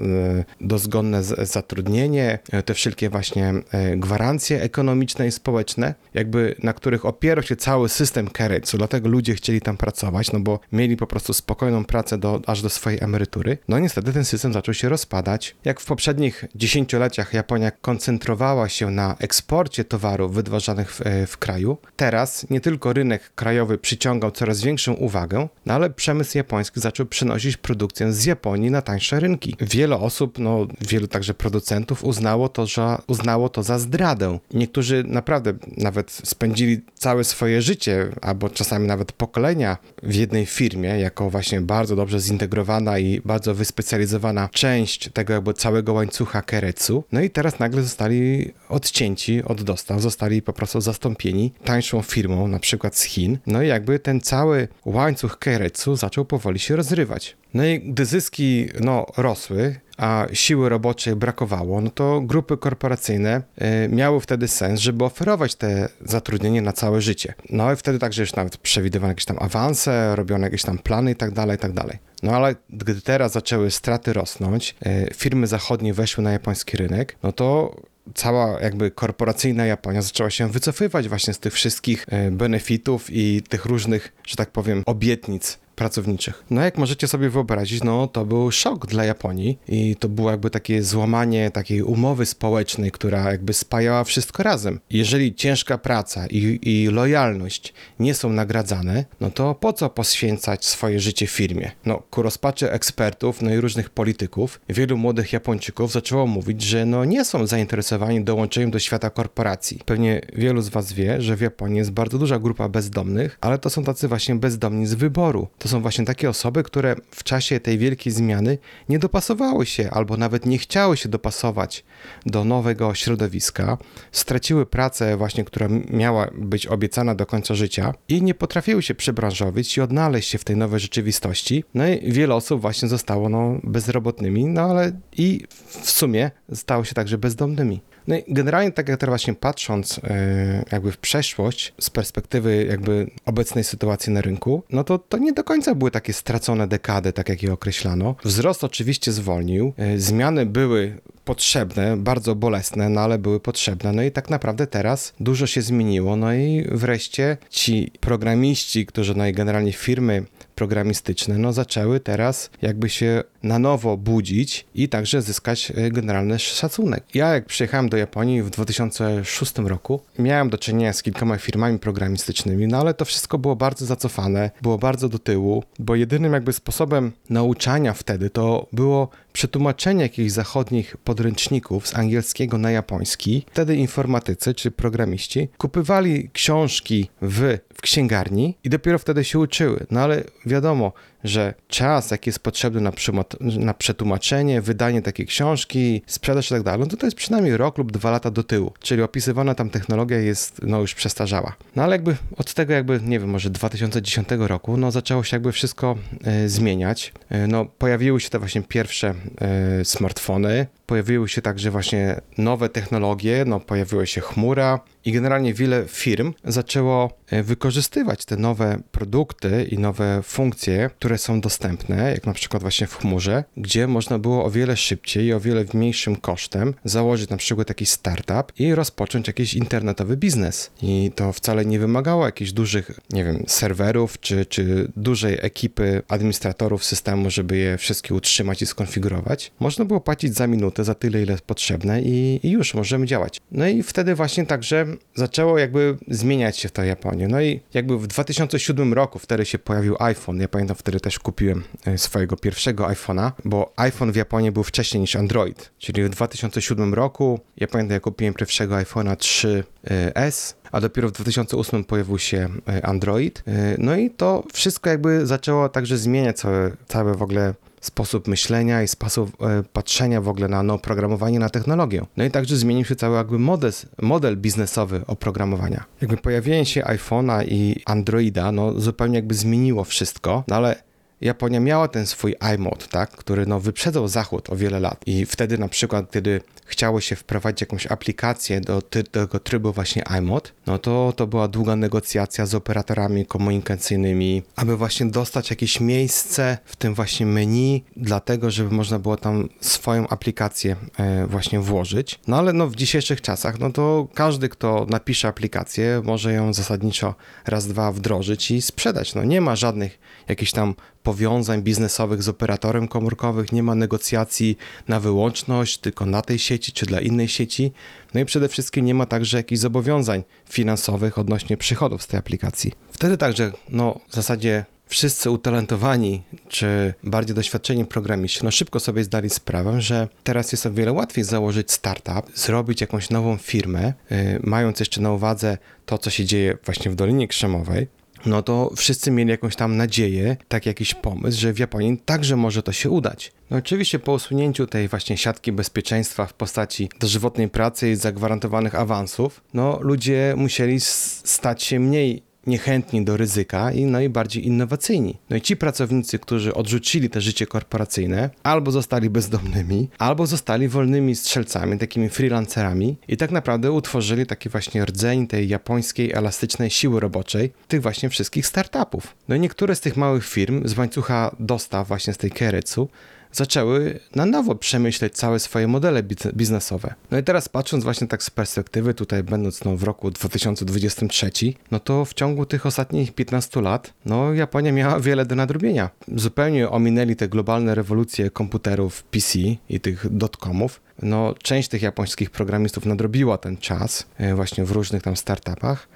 dozgonne 0.61 1.23
zatrudnienie, 1.23 2.39
e, 2.53 2.63
te 2.63 2.75
wszelkie 2.75 3.11
właśnie 3.11 3.55
gwarancje 3.97 4.63
ekonomiczne 4.63 5.27
i 5.27 5.33
społeczne, 5.33 5.95
jakby 6.15 6.55
na 6.63 6.73
których 6.73 7.07
opierał 7.07 7.43
się 7.43 7.57
cały 7.57 7.89
system 7.89 8.31
Keretsu, 8.31 8.79
dlatego 8.93 9.09
ludzie 9.09 9.35
chcieli 9.35 9.61
tam 9.61 9.77
pracować, 9.77 10.33
no 10.33 10.41
bo 10.41 10.61
mieli 10.73 10.97
po 10.97 11.07
prostu 11.07 11.33
spokojną 11.33 11.85
pracę 11.85 12.19
do, 12.19 12.41
aż 12.47 12.63
do 12.63 12.71
swojej 12.71 12.99
emerytury. 13.03 13.59
No 13.69 13.79
niestety 13.79 14.13
ten 14.13 14.25
system 14.25 14.53
zaczął 14.53 14.75
się 14.75 14.89
rozpadać. 14.89 15.57
Jak 15.65 15.81
w 15.81 15.87
poprzednich 15.87 16.45
dziesięcioleciach 16.55 17.35
Japonia 17.35 17.71
koncentrowała 17.71 18.69
się 18.69 18.91
na 18.91 19.17
eksporcie 19.19 19.85
towarów 19.85 20.35
wytwarzanych 20.35 20.93
w, 20.95 21.01
w 21.27 21.39
kraju, 21.39 21.77
teraz 21.97 22.47
nie 22.51 22.61
tylko 22.61 22.93
rynek 22.93 23.35
krajowy 23.35 23.79
przyciągał 23.79 24.31
coraz 24.31 24.61
większą 24.61 24.93
uwagę, 24.93 25.49
no 25.67 25.75
ale 25.75 25.91
przemysł 25.91 26.39
japoński 26.39 26.81
zaczął 26.81 27.07
przynosić 27.07 27.57
produkcję 27.57 28.13
z 28.13 28.25
Japonii 28.25 28.71
na 28.71 28.83
tańsze 28.83 29.21
rynki. 29.21 29.57
Wiele 29.61 29.97
osób, 29.97 30.39
no 30.39 30.67
wielu 30.81 31.07
także 31.07 31.35
producentów 31.35 32.05
uznało 32.05 32.49
to, 32.49 32.67
że, 32.67 32.99
uznało 33.07 33.49
to 33.49 33.63
za 33.63 33.79
zdradę. 33.79 34.39
Niektórzy 34.55 35.05
naprawdę 35.07 35.55
nawet 35.77 36.11
spędzili 36.11 36.81
całe 36.95 37.25
swoje 37.25 37.63
życie, 37.63 38.09
albo 38.23 38.51
czasami 38.51 38.82
nawet 38.87 39.13
pokolenia 39.13 39.77
w 40.03 40.15
jednej 40.15 40.47
firmie, 40.47 40.89
jako 40.89 41.31
właśnie 41.31 41.61
bardzo 41.61 41.97
dobrze 41.97 42.21
zintegrowana 42.21 42.99
i 42.99 43.21
bardzo 43.25 43.55
wyspecjalizowana 43.55 44.49
część 44.53 45.11
tego 45.13 45.33
jakby 45.33 45.55
całego 45.55 45.93
łańcucha 45.93 46.43
Keretsu. 46.43 47.05
No 47.13 47.21
i 47.21 47.31
teraz 47.31 47.59
nagle 47.59 47.83
zostali 47.83 48.53
odcięci 48.69 49.43
od 49.45 49.63
dostaw, 49.63 50.01
zostali 50.01 50.43
po 50.43 50.53
prostu 50.53 50.81
zastąpieni 50.81 51.53
tańszą 51.65 52.03
firmą, 52.03 52.49
na 52.49 52.59
przykład 52.59 52.97
z 52.97 53.03
Chin. 53.03 53.39
No 53.47 53.63
i 53.63 53.69
jakby 53.69 53.99
ten 53.99 54.21
cały 54.21 54.69
łańcuch 54.85 55.39
Keretsu 55.39 55.97
zaczął 55.97 56.25
powoli 56.25 56.59
się 56.59 56.77
rozrywać. 56.77 57.37
No 57.55 57.65
i 57.65 57.81
gdy 57.81 58.05
zyski 58.05 58.69
no, 58.81 59.07
rosły, 59.17 59.81
a 59.97 60.27
siły 60.33 60.69
roboczej 60.69 61.17
brakowało, 61.17 61.81
no 61.81 61.91
to 61.91 62.21
grupy 62.21 62.57
korporacyjne 62.57 63.43
y, 63.85 63.89
miały 63.89 64.21
wtedy 64.21 64.49
sens, 64.49 64.81
żeby 64.81 65.05
oferować 65.05 65.55
te 65.55 65.89
zatrudnienie 66.05 66.63
na 66.63 66.73
całe 66.73 67.01
życie. 67.01 67.35
No 67.51 67.73
i 67.73 67.77
wtedy 67.77 67.99
także 67.99 68.23
już 68.23 68.35
nawet 68.35 68.57
przewidywano 68.57 69.11
jakieś 69.11 69.25
tam 69.25 69.37
awanse, 69.41 70.17
robiono 70.17 70.45
jakieś 70.45 70.63
tam 70.63 70.79
plany 70.79 71.11
i 71.11 71.17
tak 71.17 71.31
dalej, 71.31 71.57
i 71.57 71.61
tak 71.61 71.73
dalej. 71.73 71.99
No 72.23 72.33
ale 72.33 72.55
gdy 72.71 73.01
teraz 73.01 73.33
zaczęły 73.33 73.71
straty 73.71 74.13
rosnąć, 74.13 74.75
y, 74.87 75.15
firmy 75.15 75.47
zachodnie 75.47 75.95
weszły 75.95 76.25
na 76.25 76.33
japoński 76.33 76.77
rynek, 76.77 77.17
no 77.23 77.33
to 77.33 77.77
cała 78.15 78.61
jakby 78.61 78.91
korporacyjna 78.91 79.67
Japonia 79.67 80.03
zaczęła 80.03 80.31
się 80.31 80.49
wycofywać 80.49 81.09
właśnie 81.09 81.35
z 81.35 81.39
tych 81.39 81.53
wszystkich 81.53 82.07
benefitów 82.31 83.11
i 83.11 83.43
tych 83.49 83.65
różnych, 83.65 84.13
że 84.27 84.37
tak 84.37 84.51
powiem, 84.51 84.83
obietnic 84.87 85.59
pracowniczych. 85.75 86.45
No 86.51 86.63
jak 86.63 86.79
możecie 86.79 87.09
sobie 87.09 87.31
wyobrazić, 87.31 87.85
no 87.85 88.07
to 88.07 88.25
był 88.25 88.51
szok 88.51 88.87
dla 88.87 89.05
Japonii 89.05 89.59
i 89.69 89.97
to 89.97 90.09
było 90.09 90.31
jakby 90.31 90.51
takie 90.51 90.83
złamanie 90.83 91.51
takiej 91.51 91.83
umowy 91.83 92.27
społecznej, 92.27 92.91
która 92.91 93.31
jakby 93.31 93.53
spajała 93.53 94.05
wszystko 94.05 94.43
razem. 94.43 94.81
Jeżeli 94.91 95.35
ciężka 95.35 95.79
praca 95.79 96.27
i, 96.27 96.59
i 96.63 96.87
lojalność 96.87 97.75
nie 97.99 98.15
są 98.15 98.33
nagradzane, 98.33 99.05
no 99.21 99.31
to 99.31 99.55
po 99.55 99.73
co 99.73 99.91
poświęcać 99.91 100.65
swoje 100.65 101.01
życie 101.01 101.27
firmie? 101.27 101.71
No 101.87 102.03
ku 102.11 102.23
rozpaczy 102.23 102.71
ekspertów, 102.71 103.43
no 103.43 103.55
i 103.55 103.61
różnych 103.61 103.91
polityków, 103.91 104.61
wielu 104.69 104.97
młodych 104.97 105.33
Japończyków 105.33 105.93
zaczęło 105.93 106.27
mówić, 106.27 106.63
że 106.63 106.87
no 106.87 107.05
nie 107.05 107.25
są 107.25 107.47
zainteresowani 107.47 108.25
dołączeniem 108.25 108.71
do 108.71 108.79
świata 108.79 109.11
korporacji. 109.11 109.81
Pewnie 109.87 110.21
wielu 110.37 110.63
z 110.63 110.69
was 110.69 110.93
wie, 110.93 111.21
że 111.23 111.37
w 111.37 111.41
Japonii 111.41 111.79
jest 111.79 111.91
bardzo 111.91 112.19
duża 112.19 112.39
grupa 112.39 112.69
bezdomnych, 112.69 113.39
ale 113.41 113.59
to 113.59 113.71
są 113.71 113.85
tacy 113.85 114.09
właśnie 114.09 114.35
bezdomni 114.35 114.87
z 114.87 114.95
wyboru. 114.95 115.49
To 115.63 115.69
są 115.69 115.83
właśnie 115.83 116.05
takie 116.05 116.31
osoby, 116.31 116.63
które 116.63 116.97
w 117.11 117.25
czasie 117.25 117.61
tej 117.61 117.79
wielkiej 117.79 118.13
zmiany 118.13 118.59
nie 118.89 118.99
dopasowały 118.99 119.67
się 119.67 119.91
albo 119.91 120.17
nawet 120.17 120.47
nie 120.47 120.59
chciały 120.59 120.97
się 120.97 121.09
dopasować 121.09 121.85
do 122.27 122.45
nowego 122.45 122.95
środowiska, 122.95 123.79
straciły 124.13 124.67
pracę 124.67 125.17
właśnie, 125.17 125.45
która 125.45 125.69
miała 125.91 126.31
być 126.35 126.67
obiecana 126.67 127.15
do 127.15 127.27
końca 127.27 127.55
życia 127.55 127.95
i 128.09 128.23
nie 128.23 128.35
potrafiły 128.35 128.83
się 128.83 128.95
przebranżowić 128.95 129.77
i 129.77 129.81
odnaleźć 129.81 130.31
się 130.31 130.39
w 130.39 130.45
tej 130.45 130.57
nowej 130.57 130.81
rzeczywistości. 130.81 131.65
No 131.75 131.89
i 131.89 132.13
wiele 132.13 132.35
osób 132.35 132.61
właśnie 132.61 132.89
zostało 132.89 133.29
no, 133.29 133.61
bezrobotnymi, 133.65 134.45
no 134.45 134.63
ale 134.63 134.93
i 135.17 135.41
w 135.83 135.91
sumie 135.91 136.31
stało 136.53 136.85
się 136.85 136.95
także 136.95 137.19
bezdomnymi. 137.19 137.81
No 138.07 138.17
i 138.17 138.25
generalnie 138.29 138.73
tak 138.73 138.89
jak 138.89 139.01
teraz 139.01 139.11
właśnie 139.11 139.35
patrząc 139.35 140.01
e, 140.05 140.65
jakby 140.73 140.93
w 140.93 140.99
przeszłość 140.99 141.73
z 141.81 141.91
perspektywy 141.91 142.67
jakby 142.71 143.11
obecnej 143.27 143.65
sytuacji 143.65 144.13
na 144.13 144.21
rynku, 144.21 144.63
no 144.71 144.85
to 144.85 144.99
to 144.99 145.19
nie 145.19 145.33
do 145.33 145.45
końca 145.45 145.75
były 145.75 145.91
takie 145.91 146.13
stracone 146.13 146.69
dekady, 146.69 147.13
tak 147.13 147.29
jak 147.29 147.43
je 147.43 147.53
określano. 147.53 148.15
Wzrost 148.25 148.65
oczywiście 148.65 149.13
zwolnił, 149.13 149.73
e, 149.77 149.99
zmiany 149.99 150.47
były 150.47 150.99
potrzebne, 151.25 151.97
bardzo 151.97 152.35
bolesne, 152.35 152.89
no 152.89 153.01
ale 153.01 153.19
były 153.19 153.41
potrzebne. 153.41 153.93
No 153.93 154.03
i 154.03 154.11
tak 154.11 154.31
naprawdę 154.31 154.67
teraz 154.67 155.13
dużo 155.21 155.47
się 155.47 155.63
zmieniło, 155.63 156.17
no 156.17 156.35
i 156.35 156.67
wreszcie 156.71 157.37
ci 157.51 157.93
programiści, 158.01 158.87
którzy, 158.87 159.15
no 159.15 159.27
i 159.27 159.33
generalnie 159.33 159.73
firmy 159.73 160.25
programistyczne, 160.55 161.39
no 161.39 161.53
zaczęły 161.53 162.01
teraz 162.01 162.51
jakby 162.63 162.89
się 162.89 163.23
na 163.43 163.59
nowo 163.59 163.97
budzić 163.97 164.67
i 164.75 164.89
także 164.89 165.23
zyskać 165.23 165.73
e, 165.77 165.91
generalny 165.91 166.39
szacunek. 166.39 167.05
Ja 167.15 167.29
jak 167.29 167.47
przyjechałem 167.47 167.89
do 167.89 167.97
Japonii 167.97 168.43
w 168.43 168.51
2006 168.51 169.59
roku, 169.59 170.01
miałem 170.19 170.51
do 170.51 170.59
czynienia 170.59 170.93
z 170.93 171.03
kilkoma 171.03 171.39
firmami 171.39 171.79
programistycznymi, 171.79 172.67
no 172.67 172.79
ale 172.81 172.95
to 172.95 173.05
wszystko 173.05 173.39
było 173.39 173.57
bardzo 173.57 173.87
zacofane, 173.87 174.51
było 174.63 174.79
bardzo 174.79 175.09
do 175.09 175.19
tyłu, 175.19 175.65
bo 175.79 175.95
jedynym 175.95 176.33
jakby 176.33 176.53
sposobem 176.53 177.13
nauczania 177.31 177.93
wtedy 177.93 178.31
to 178.31 178.67
było 178.73 179.09
przetłumaczenie 179.33 180.03
jakichś 180.03 180.33
zachodnich 180.33 180.97
podręczników 180.97 181.89
z 181.89 181.95
angielskiego 181.95 182.59
na 182.59 182.71
japoński. 182.71 183.47
Wtedy 183.53 183.77
informatycy 183.77 184.55
czy 184.55 184.71
programiści 184.71 185.49
kupywali 185.59 186.31
książki 186.33 187.11
w, 187.23 187.59
w 187.75 187.81
księgarni 187.81 188.57
i 188.65 188.71
dopiero 188.71 188.99
wtedy 188.99 189.25
się 189.25 189.39
uczyły. 189.39 189.87
No 189.91 190.01
ale 190.01 190.25
wiadomo, 190.47 190.93
że 191.25 191.55
czas, 191.69 192.11
jaki 192.11 192.29
jest 192.29 192.39
potrzebny 192.39 192.81
na, 192.81 192.93
na 193.41 193.75
przetłumaczenie, 193.75 194.61
wydanie 194.61 195.03
takiej 195.03 195.27
książki, 195.27 196.03
sprzedaż 196.07 196.47
i 196.47 196.55
tak 196.55 196.63
dalej, 196.63 196.81
no 196.81 196.87
to 196.87 196.97
to 196.97 197.07
jest 197.07 197.17
przynajmniej 197.17 197.57
rok 197.57 197.79
lub 197.79 197.93
dwa 197.93 198.11
lata 198.11 198.31
do 198.31 198.43
tyłu. 198.43 198.73
Czyli 198.81 199.03
opisywana 199.03 199.55
tam 199.55 199.71
technologia 199.71 200.19
jest 200.19 200.61
no 200.63 200.81
już 200.81 200.95
przestarzała. 200.95 201.57
No 201.77 201.83
ale 201.83 201.93
jakby 201.93 202.17
od 202.37 202.55
tego 202.55 202.73
jakby, 202.73 203.01
nie 203.05 203.21
wiem, 203.21 203.31
może 203.31 203.51
2010 203.51 204.29
roku, 204.39 204.77
no 204.77 204.91
zaczęło 204.91 205.25
się 205.25 205.37
jakby 205.37 205.53
wszystko 205.53 205.97
e, 206.25 206.49
zmieniać. 206.49 207.13
E, 207.29 207.47
no 207.47 207.65
pojawiły 207.65 208.21
się 208.21 208.31
te 208.31 208.39
właśnie 208.39 208.63
pierwsze 208.63 209.15
e, 209.41 209.85
smartfony, 209.85 210.67
pojawiły 210.93 211.29
się 211.29 211.43
także 211.43 211.71
właśnie 211.71 212.21
nowe 212.39 212.69
technologie, 212.69 213.45
no 213.47 213.61
pojawiła 213.61 214.07
się 214.07 214.21
chmura 214.21 214.81
i 215.05 215.13
generalnie 215.13 215.55
wiele 215.55 215.85
firm 215.89 216.35
zaczęło 216.45 217.11
e, 217.27 217.43
wykorzystywać 217.43 218.25
te 218.25 218.37
nowe 218.37 218.79
produkty 218.93 219.67
i 219.71 219.79
nowe 219.79 220.23
funkcje, 220.23 220.91
które 220.99 221.19
są 221.19 221.41
dostępne, 221.41 222.13
jak 222.13 222.27
na 222.27 222.33
przykład 222.33 222.63
właśnie 222.63 222.87
w 222.87 222.97
chmurze, 222.97 223.45
gdzie 223.57 223.87
można 223.87 224.19
było 224.19 224.45
o 224.45 224.51
wiele 224.51 224.77
szybciej 224.77 225.27
i 225.27 225.33
o 225.33 225.41
wiele 225.41 225.65
mniejszym 225.75 226.17
kosztem 226.17 226.75
założyć 226.85 227.31
na 227.31 227.37
przykład 227.37 227.69
jakiś 227.69 227.89
startup 227.89 228.53
i 228.59 228.75
rozpocząć 228.75 229.27
jakiś 229.27 229.55
internetowy 229.55 230.17
biznes. 230.17 230.71
I 230.83 231.11
to 231.15 231.33
wcale 231.33 231.65
nie 231.65 231.79
wymagało 231.79 232.27
jakichś 232.27 232.53
dużych, 232.53 233.01
nie 233.13 233.25
wiem, 233.25 233.45
serwerów 233.47 234.21
czy, 234.21 234.47
czy 234.47 234.93
dużej 234.97 235.39
ekipy 235.41 236.03
administratorów 236.09 236.85
systemu, 236.85 237.31
żeby 237.31 237.57
je 237.57 237.79
wszystkie 237.79 238.15
utrzymać 238.15 238.63
i 238.63 238.67
skonfigurować. 238.67 239.53
Można 239.61 239.85
było 239.85 240.01
płacić 240.01 240.35
za 240.35 240.47
minutę 240.47 240.82
za 240.85 240.95
tyle, 240.95 241.23
ile 241.23 241.39
potrzebne 241.47 242.03
i, 242.03 242.41
i, 242.43 242.51
już 242.51 242.75
możemy 242.75 243.07
działać. 243.07 243.41
No 243.53 243.67
i 243.67 243.83
wtedy 243.83 244.15
właśnie 244.15 244.47
także 244.47 244.87
zaczęło 245.15 245.59
jakby 245.59 245.97
zmieniać 246.09 246.59
się 246.59 246.69
w 246.69 246.73
ta 246.73 246.85
Japonia. 246.85 247.29
No 247.29 247.41
i 247.41 247.61
jakby 247.75 247.99
w 247.99 248.07
2007 248.07 248.93
roku 248.95 249.19
wtedy 249.19 249.45
się 249.45 249.59
pojawił 249.59 249.97
iPhone. 249.99 250.41
Ja 250.41 250.49
pamiętam, 250.49 250.77
wtedy 250.77 251.01
też 251.01 251.19
kupiłem 251.19 251.63
e, 251.87 251.99
swojego 251.99 252.37
pierwszego 252.37 252.85
iPhone'a, 252.85 253.33
bo 253.45 253.73
iPhone 253.77 254.13
w 254.13 254.17
Japonii 254.17 254.53
był 254.53 254.63
wcześniej 254.63 255.01
niż 255.01 255.17
Android. 255.17 255.71
Czyli 255.79 256.05
w 256.05 256.09
2007 256.09 256.95
roku, 256.95 257.41
ja 257.57 257.67
pamiętam, 257.67 257.95
ja 257.95 258.01
kupiłem 258.01 258.35
pierwszego 258.35 258.75
iPhone'a 258.75 259.17
3S, 259.17 260.55
a 260.73 260.81
dopiero 260.81 261.09
w 261.09 261.13
2008 261.13 261.85
pojawił 261.85 262.19
się 262.19 262.49
e, 262.69 262.87
Android. 262.87 263.43
E, 263.47 263.75
no 263.79 263.97
i 263.97 264.11
to 264.11 264.45
wszystko 264.53 264.91
jakby 264.91 265.27
zaczęło 265.27 265.69
także 265.69 265.99
zmieniać 265.99 266.37
całe, 266.37 266.71
całe 266.87 267.15
w 267.15 267.23
ogóle 267.23 267.55
sposób 267.83 268.29
myślenia 268.29 268.83
i 268.83 268.89
sposób 268.89 269.43
e, 269.43 269.63
patrzenia 269.73 270.21
w 270.21 270.29
ogóle 270.29 270.49
na 270.49 270.63
no, 270.63 270.79
programowanie, 270.79 271.39
na 271.39 271.49
technologię. 271.49 272.05
No 272.17 272.25
i 272.25 272.31
także 272.31 272.57
zmienił 272.57 272.85
się 272.85 272.97
cały 272.97 273.17
jakby 273.17 273.39
model, 273.39 273.73
model 274.03 274.37
biznesowy 274.37 275.03
oprogramowania. 275.07 275.85
Jakby 276.01 276.17
pojawienie 276.17 276.67
się 276.67 276.83
iPhone'a 276.83 277.45
i 277.49 277.83
Androida, 277.87 278.53
no 278.53 278.81
zupełnie 278.81 279.17
jakby 279.17 279.35
zmieniło 279.35 279.85
wszystko, 279.85 280.45
no 280.49 280.57
ale 280.57 280.83
Japonia 281.23 281.61
miała 281.61 281.89
ten 281.89 282.07
swój 282.07 282.35
iMod, 282.55 282.89
tak, 282.89 283.11
który 283.11 283.47
no, 283.47 283.61
wyprzedzał 283.61 284.09
Zachód 284.09 284.51
o 284.51 284.57
wiele 284.57 284.81
lat. 284.81 285.01
I 285.07 285.27
wtedy 285.27 285.59
na 285.59 285.69
przykład, 285.69 286.11
kiedy 286.11 286.41
chciało 286.65 287.01
się 287.01 287.17
wprowadzić 287.17 287.61
jakąś 287.61 287.87
aplikację 287.87 288.61
do, 288.61 288.83
tego 289.11 289.41
trybu 289.41 289.73
właśnie 289.73 290.03
iMod, 290.09 290.53
no 290.67 290.79
to 290.79 291.13
to 291.17 291.27
była 291.27 291.49
długa 291.49 291.77
negocjacja 291.77 292.47
z 292.47 292.55
operatorami 292.55 293.27
komunikacyjnymi, 293.27 294.43
aby 294.57 294.77
właśnie 294.77 295.07
dostać 295.07 295.51
jakieś 295.51 295.81
miejsce 295.81 296.59
w 296.65 296.77
tym 296.77 296.95
właśnie 296.95 297.27
menu, 297.27 297.85
dlatego, 297.97 298.51
żeby 298.51 298.75
można 298.75 298.99
było 298.99 299.17
tam 299.17 299.49
swoją 299.61 300.09
aplikację 300.09 300.77
e, 300.99 301.27
właśnie 301.27 301.61
włożyć. 301.61 302.19
No 302.27 302.39
ale 302.39 302.53
no 302.53 302.67
w 302.67 302.77
dzisiejszych 302.77 303.21
czasach, 303.21 303.59
no 303.59 303.71
to 303.71 304.09
każdy, 304.15 304.49
kto 304.49 304.87
napisze 304.91 305.29
aplikację, 305.29 306.03
może 306.05 306.33
ją 306.33 306.53
zasadniczo 306.53 307.15
raz, 307.47 307.67
dwa 307.67 307.93
wdrożyć 307.93 308.51
i 308.51 308.63
sprzedać. 308.63 309.15
No 309.15 309.25
nie 309.25 309.41
ma 309.41 309.57
żadnych 309.57 309.99
jakichś 310.29 310.53
tam 310.53 310.75
powiązań 311.03 311.63
biznesowych 311.63 312.23
z 312.23 312.29
operatorem 312.29 312.89
komórkowych, 312.89 313.53
nie 313.53 313.63
ma 313.63 313.75
negocjacji 313.75 314.57
na 314.89 315.01
wyłączność, 315.01 315.79
tylko 315.79 316.07
na 316.07 316.23
tej 316.23 316.39
sieci 316.39 316.73
czy 316.73 316.87
dla 316.87 317.01
innej 317.01 317.29
sieci. 317.29 317.73
No 318.15 318.21
i 318.21 318.25
przede 318.25 318.49
wszystkim 318.49 318.85
nie 318.85 318.95
ma 318.95 319.07
także 319.07 319.37
jakichś 319.37 319.61
zobowiązań 319.61 320.23
finansowych 320.51 321.19
odnośnie 321.19 321.57
przychodów 321.57 322.03
z 322.03 322.07
tej 322.07 322.19
aplikacji. 322.19 322.73
Wtedy 322.93 323.17
także, 323.19 323.53
no 323.69 324.01
w 324.09 324.15
zasadzie 324.15 324.65
wszyscy 324.87 325.31
utalentowani 325.31 326.23
czy 326.49 326.95
bardziej 327.05 327.37
doświadczeni 327.37 327.85
programiści, 327.85 328.41
no 328.45 328.51
szybko 328.51 328.81
sobie 328.81 329.05
zdali 329.05 329.31
sprawę, 329.31 329.81
że 329.81 330.09
teraz 330.25 330.53
jest 330.53 330.67
o 330.67 330.73
wiele 330.73 330.93
łatwiej 330.93 331.25
założyć 331.25 331.73
startup, 331.73 332.31
zrobić 332.35 332.81
jakąś 332.81 333.11
nową 333.11 333.37
firmę, 333.37 333.93
yy, 334.11 334.41
mając 334.43 334.81
jeszcze 334.81 335.01
na 335.01 335.13
uwadze 335.13 335.59
to, 335.87 335.99
co 335.99 336.11
się 336.11 336.25
dzieje 336.25 336.59
właśnie 336.65 336.91
w 336.91 336.95
Dolinie 336.95 337.29
Krzemowej, 337.29 337.87
no 338.27 338.43
to 338.43 338.71
wszyscy 338.77 339.11
mieli 339.11 339.31
jakąś 339.31 339.57
tam 339.57 339.77
nadzieję, 339.77 340.37
tak 340.49 340.67
jakiś 340.67 340.95
pomysł, 340.95 341.41
że 341.41 341.53
w 341.53 341.59
Japonii 341.59 341.99
także 342.05 342.37
może 342.37 342.63
to 342.63 342.73
się 342.73 342.91
udać. 342.91 343.33
No 343.51 343.57
oczywiście 343.57 343.99
po 343.99 344.13
usunięciu 344.13 344.67
tej 344.67 344.89
właśnie 344.89 345.17
siatki 345.17 345.53
bezpieczeństwa 345.53 346.27
w 346.27 346.35
postaci 346.35 346.91
dożywotnej 347.01 347.49
pracy 347.49 347.91
i 347.91 347.97
zagwarantowanych 347.97 348.75
awansów, 348.75 349.45
no 349.55 349.79
ludzie 349.81 350.35
musieli 350.37 350.81
stać 350.81 351.63
się 351.63 351.81
mniej 351.81 352.32
niechętni 352.47 353.05
do 353.05 353.17
ryzyka 353.17 353.73
i 353.73 353.85
no 353.85 354.01
i 354.01 354.09
bardziej 354.09 354.47
innowacyjni. 354.47 355.19
No 355.31 355.37
i 355.37 355.41
ci 355.41 355.57
pracownicy, 355.57 356.19
którzy 356.19 356.55
odrzucili 356.55 357.11
te 357.11 357.21
życie 357.21 357.47
korporacyjne, 357.47 358.31
albo 358.43 358.71
zostali 358.71 359.11
bezdomnymi, 359.11 359.89
albo 359.99 360.27
zostali 360.27 360.69
wolnymi 360.69 361.17
strzelcami, 361.17 361.79
takimi 361.79 362.09
freelancerami 362.09 362.97
i 363.09 363.17
tak 363.17 363.31
naprawdę 363.31 363.73
utworzyli 363.73 364.27
taki 364.27 364.49
właśnie 364.49 364.85
rdzeń 364.85 365.27
tej 365.27 365.49
japońskiej 365.49 366.13
elastycznej 366.13 366.71
siły 366.71 367.01
roboczej, 367.01 367.53
tych 367.69 367.83
właśnie 367.83 368.09
wszystkich 368.09 368.47
startupów. 368.47 369.15
No 369.29 369.35
i 369.35 369.41
niektóre 369.41 369.77
z 369.77 369.81
tych 369.81 369.97
małych 369.97 370.27
firm 370.27 370.69
z 370.69 370.79
łańcucha 370.79 371.37
dostaw 371.41 371.89
właśnie 371.89 372.13
z 372.13 372.19
tej 372.19 372.31
Keretsu 372.31 372.89
zaczęły 373.33 374.01
na 374.15 374.27
nowo 374.27 374.55
przemyśleć 374.55 375.15
całe 375.15 375.39
swoje 375.39 375.69
modele 375.69 376.03
biznesowe. 376.35 376.95
No 377.11 377.19
i 377.19 377.23
teraz 377.23 377.49
patrząc 377.49 377.85
właśnie 377.85 378.07
tak 378.07 378.23
z 378.23 378.31
perspektywy, 378.31 378.95
tutaj 378.95 379.23
będąc 379.23 379.65
no, 379.65 379.77
w 379.77 379.83
roku 379.83 380.11
2023, 380.11 381.31
no 381.71 381.81
to 381.81 382.05
w 382.05 382.15
ciągu 382.15 382.47
tych 382.47 382.67
ostatnich 382.67 383.15
15 383.15 383.61
lat, 383.61 383.93
no 384.07 384.35
Japonia 384.35 384.73
miała 384.73 385.01
wiele 385.01 385.27
do 385.27 385.35
nadrobienia. 385.35 385.91
Zupełnie 386.17 386.71
ominęli 386.71 387.17
te 387.17 387.29
globalne 387.29 387.75
rewolucje 387.75 388.31
komputerów 388.31 389.03
PC 389.03 389.39
i 389.69 389.81
tych 389.81 390.17
dotcomów. 390.17 390.81
No, 391.03 391.35
część 391.43 391.69
tych 391.69 391.83
japońskich 391.83 392.31
programistów 392.31 392.87
nadrobiła 392.87 393.39
ten 393.39 393.57
czas 393.57 394.07
e, 394.19 394.35
właśnie 394.35 394.65
w 394.65 394.71
różnych 394.71 395.03
tam 395.03 395.17
startupach. 395.17 395.89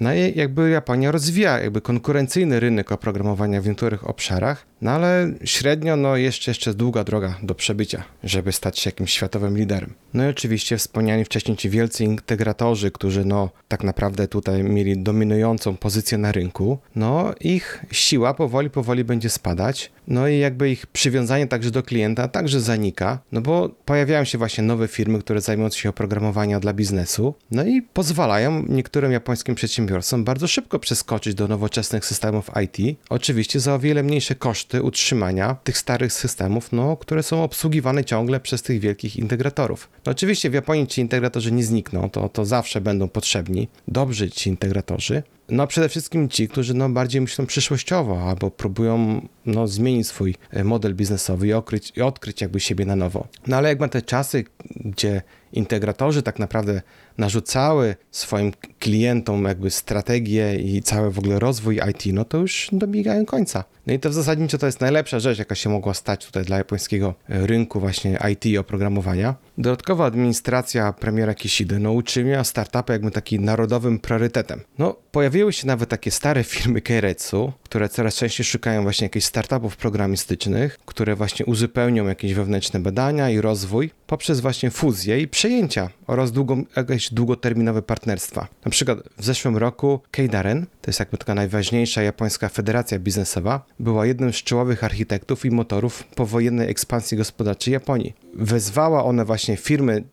No 0.00 0.14
i 0.14 0.32
jakby 0.38 0.70
Japonia 0.70 1.12
rozwija 1.12 1.58
jakby 1.58 1.80
konkurencyjny 1.80 2.60
rynek 2.60 2.92
oprogramowania 2.92 3.62
w 3.62 3.66
niektórych 3.66 4.08
obszarach, 4.08 4.66
no 4.80 4.90
ale 4.90 5.32
średnio 5.44 5.96
no 5.96 6.16
jeszcze, 6.16 6.50
jeszcze 6.50 6.74
długa 6.74 7.04
droga 7.04 7.38
do 7.42 7.54
przebycia, 7.54 8.04
żeby 8.24 8.52
stać 8.52 8.78
się 8.78 8.88
jakimś 8.88 9.12
światowym 9.12 9.58
liderem. 9.58 9.94
No 10.14 10.26
i 10.26 10.28
oczywiście 10.28 10.76
wspomniani 10.76 11.24
wcześniej 11.24 11.56
ci 11.56 11.70
wielcy 11.70 12.04
integratorzy, 12.04 12.90
którzy 12.90 13.24
no 13.24 13.50
tak 13.68 13.84
naprawdę 13.84 14.28
tutaj 14.28 14.64
mieli 14.64 14.98
dominującą 14.98 15.76
pozycję 15.76 16.18
na 16.18 16.32
rynku, 16.32 16.78
no 16.96 17.34
ich 17.40 17.84
siła 17.90 18.34
powoli, 18.34 18.70
powoli 18.70 19.04
będzie 19.04 19.30
spadać, 19.30 19.92
no 20.08 20.28
i 20.28 20.38
jakby 20.38 20.70
ich 20.70 20.86
przywiązanie 20.86 21.46
także 21.46 21.70
do 21.70 21.82
klienta 21.82 22.28
także 22.28 22.60
zanika, 22.60 23.18
no 23.32 23.40
bo 23.40 23.68
pojawiają 23.84 24.24
się 24.24 24.38
właśnie 24.38 24.64
nowe 24.64 24.88
firmy, 24.88 25.18
które 25.18 25.40
zajmują 25.40 25.70
się 25.70 25.88
oprogramowaniem 25.88 26.60
dla 26.60 26.72
biznesu, 26.72 27.34
no 27.50 27.64
i 27.64 27.82
pozwalają 27.82 28.64
niektórym 28.68 29.12
japońskim 29.12 29.54
przedsiębiorcom 29.54 30.24
bardzo 30.24 30.48
szybko 30.48 30.78
przeskoczyć 30.78 31.34
do 31.34 31.48
nowoczesnych 31.48 32.04
systemów 32.04 32.50
IT, 32.64 32.98
oczywiście 33.08 33.60
za 33.60 33.74
o 33.74 33.78
wiele 33.78 34.02
mniejsze 34.02 34.34
koszty 34.34 34.82
utrzymania 34.82 35.56
tych 35.64 35.78
starych 35.78 36.12
systemów, 36.12 36.72
no, 36.72 36.96
które 36.96 37.22
są 37.22 37.44
obsługiwane 37.44 38.04
ciągle 38.04 38.40
przez 38.40 38.62
tych 38.62 38.80
wielkich 38.80 39.16
integratorów. 39.16 39.88
No 40.06 40.12
oczywiście 40.12 40.50
w 40.50 40.54
Japonii 40.54 40.86
ci 40.86 41.00
integratorzy 41.00 41.52
nie 41.52 41.64
znikną, 41.64 42.10
to, 42.10 42.28
to 42.28 42.44
zawsze 42.44 42.80
będą 42.80 43.08
potrzebni, 43.08 43.68
dobrzy 43.88 44.30
ci 44.30 44.50
integratorzy, 44.50 45.22
no 45.52 45.66
przede 45.66 45.88
wszystkim 45.88 46.28
ci, 46.28 46.48
którzy 46.48 46.74
no 46.74 46.88
bardziej 46.88 47.20
myślą 47.20 47.46
przyszłościowo 47.46 48.22
albo 48.28 48.50
próbują 48.50 49.26
no 49.46 49.68
zmienić 49.68 50.06
swój 50.06 50.34
e, 50.50 50.64
model 50.64 50.94
biznesowy 50.94 51.46
i 51.46 51.52
odkryć, 51.52 51.92
i 51.96 52.02
odkryć 52.02 52.40
jakby 52.40 52.60
siebie 52.60 52.86
na 52.86 52.96
nowo. 52.96 53.26
No 53.46 53.56
ale 53.56 53.68
jak 53.68 53.80
ma 53.80 53.88
te 53.88 54.02
czasy, 54.02 54.44
gdzie 54.76 55.22
integratorzy 55.52 56.22
tak 56.22 56.38
naprawdę 56.38 56.82
narzucały 57.18 57.96
swoim 58.10 58.52
klientom 58.78 59.44
jakby 59.44 59.70
strategię 59.70 60.54
i 60.56 60.82
cały 60.82 61.10
w 61.10 61.18
ogóle 61.18 61.38
rozwój 61.38 61.80
IT, 61.90 62.12
no 62.12 62.24
to 62.24 62.38
już 62.38 62.68
dobiegają 62.72 63.26
końca. 63.26 63.64
No 63.86 63.92
i 63.92 63.98
to 63.98 64.10
w 64.10 64.12
zasadniczo 64.12 64.58
to 64.58 64.66
jest 64.66 64.80
najlepsza 64.80 65.20
rzecz, 65.20 65.38
jaka 65.38 65.54
się 65.54 65.70
mogła 65.70 65.94
stać 65.94 66.26
tutaj 66.26 66.44
dla 66.44 66.56
japońskiego 66.58 67.14
rynku 67.28 67.80
właśnie 67.80 68.18
IT 68.32 68.46
i 68.46 68.58
oprogramowania. 68.58 69.34
Dodatkowa 69.58 70.06
administracja 70.06 70.92
premiera 70.92 71.34
Kishidy 71.34 71.78
no, 71.78 71.92
uczyniła 71.92 72.44
startupy 72.44 72.92
jakby 72.92 73.10
takim 73.10 73.44
narodowym 73.44 73.98
priorytetem. 73.98 74.60
No, 74.78 74.96
pojawiły 75.12 75.52
się 75.52 75.66
nawet 75.66 75.88
takie 75.88 76.10
stare 76.10 76.44
firmy 76.54 76.80
Keiretsu, 76.80 77.52
które 77.64 77.88
coraz 77.88 78.14
częściej 78.14 78.46
szukają 78.46 78.82
właśnie 78.82 79.04
jakichś 79.04 79.26
startupów 79.26 79.76
programistycznych, 79.76 80.78
które 80.86 81.16
właśnie 81.16 81.46
uzupełnią 81.46 82.06
jakieś 82.06 82.34
wewnętrzne 82.34 82.80
badania 82.80 83.30
i 83.30 83.40
rozwój 83.40 83.90
poprzez 84.06 84.40
właśnie 84.40 84.70
fuzję 84.70 85.20
i 85.20 85.28
przejęcia 85.28 85.90
oraz 86.06 86.32
długo, 86.32 86.56
jakieś 86.76 87.12
długoterminowe 87.14 87.82
partnerstwa. 87.82 88.48
Na 88.64 88.70
przykład 88.70 88.98
w 89.18 89.24
zeszłym 89.24 89.56
roku 89.56 90.00
Keidaren, 90.10 90.66
to 90.82 90.88
jest 90.90 91.00
jakby 91.00 91.18
taka 91.18 91.34
najważniejsza 91.34 92.02
japońska 92.02 92.48
federacja 92.48 92.98
biznesowa, 92.98 93.64
była 93.80 94.06
jednym 94.06 94.32
z 94.32 94.36
czołowych 94.36 94.84
architektów 94.84 95.44
i 95.44 95.50
motorów 95.50 96.04
powojennej 96.04 96.70
ekspansji 96.70 97.16
gospodarczej 97.16 97.72
Japonii. 97.72 98.14
Wezwała 98.34 99.04
one 99.04 99.24
właśnie 99.24 99.56
firmy 99.56 100.04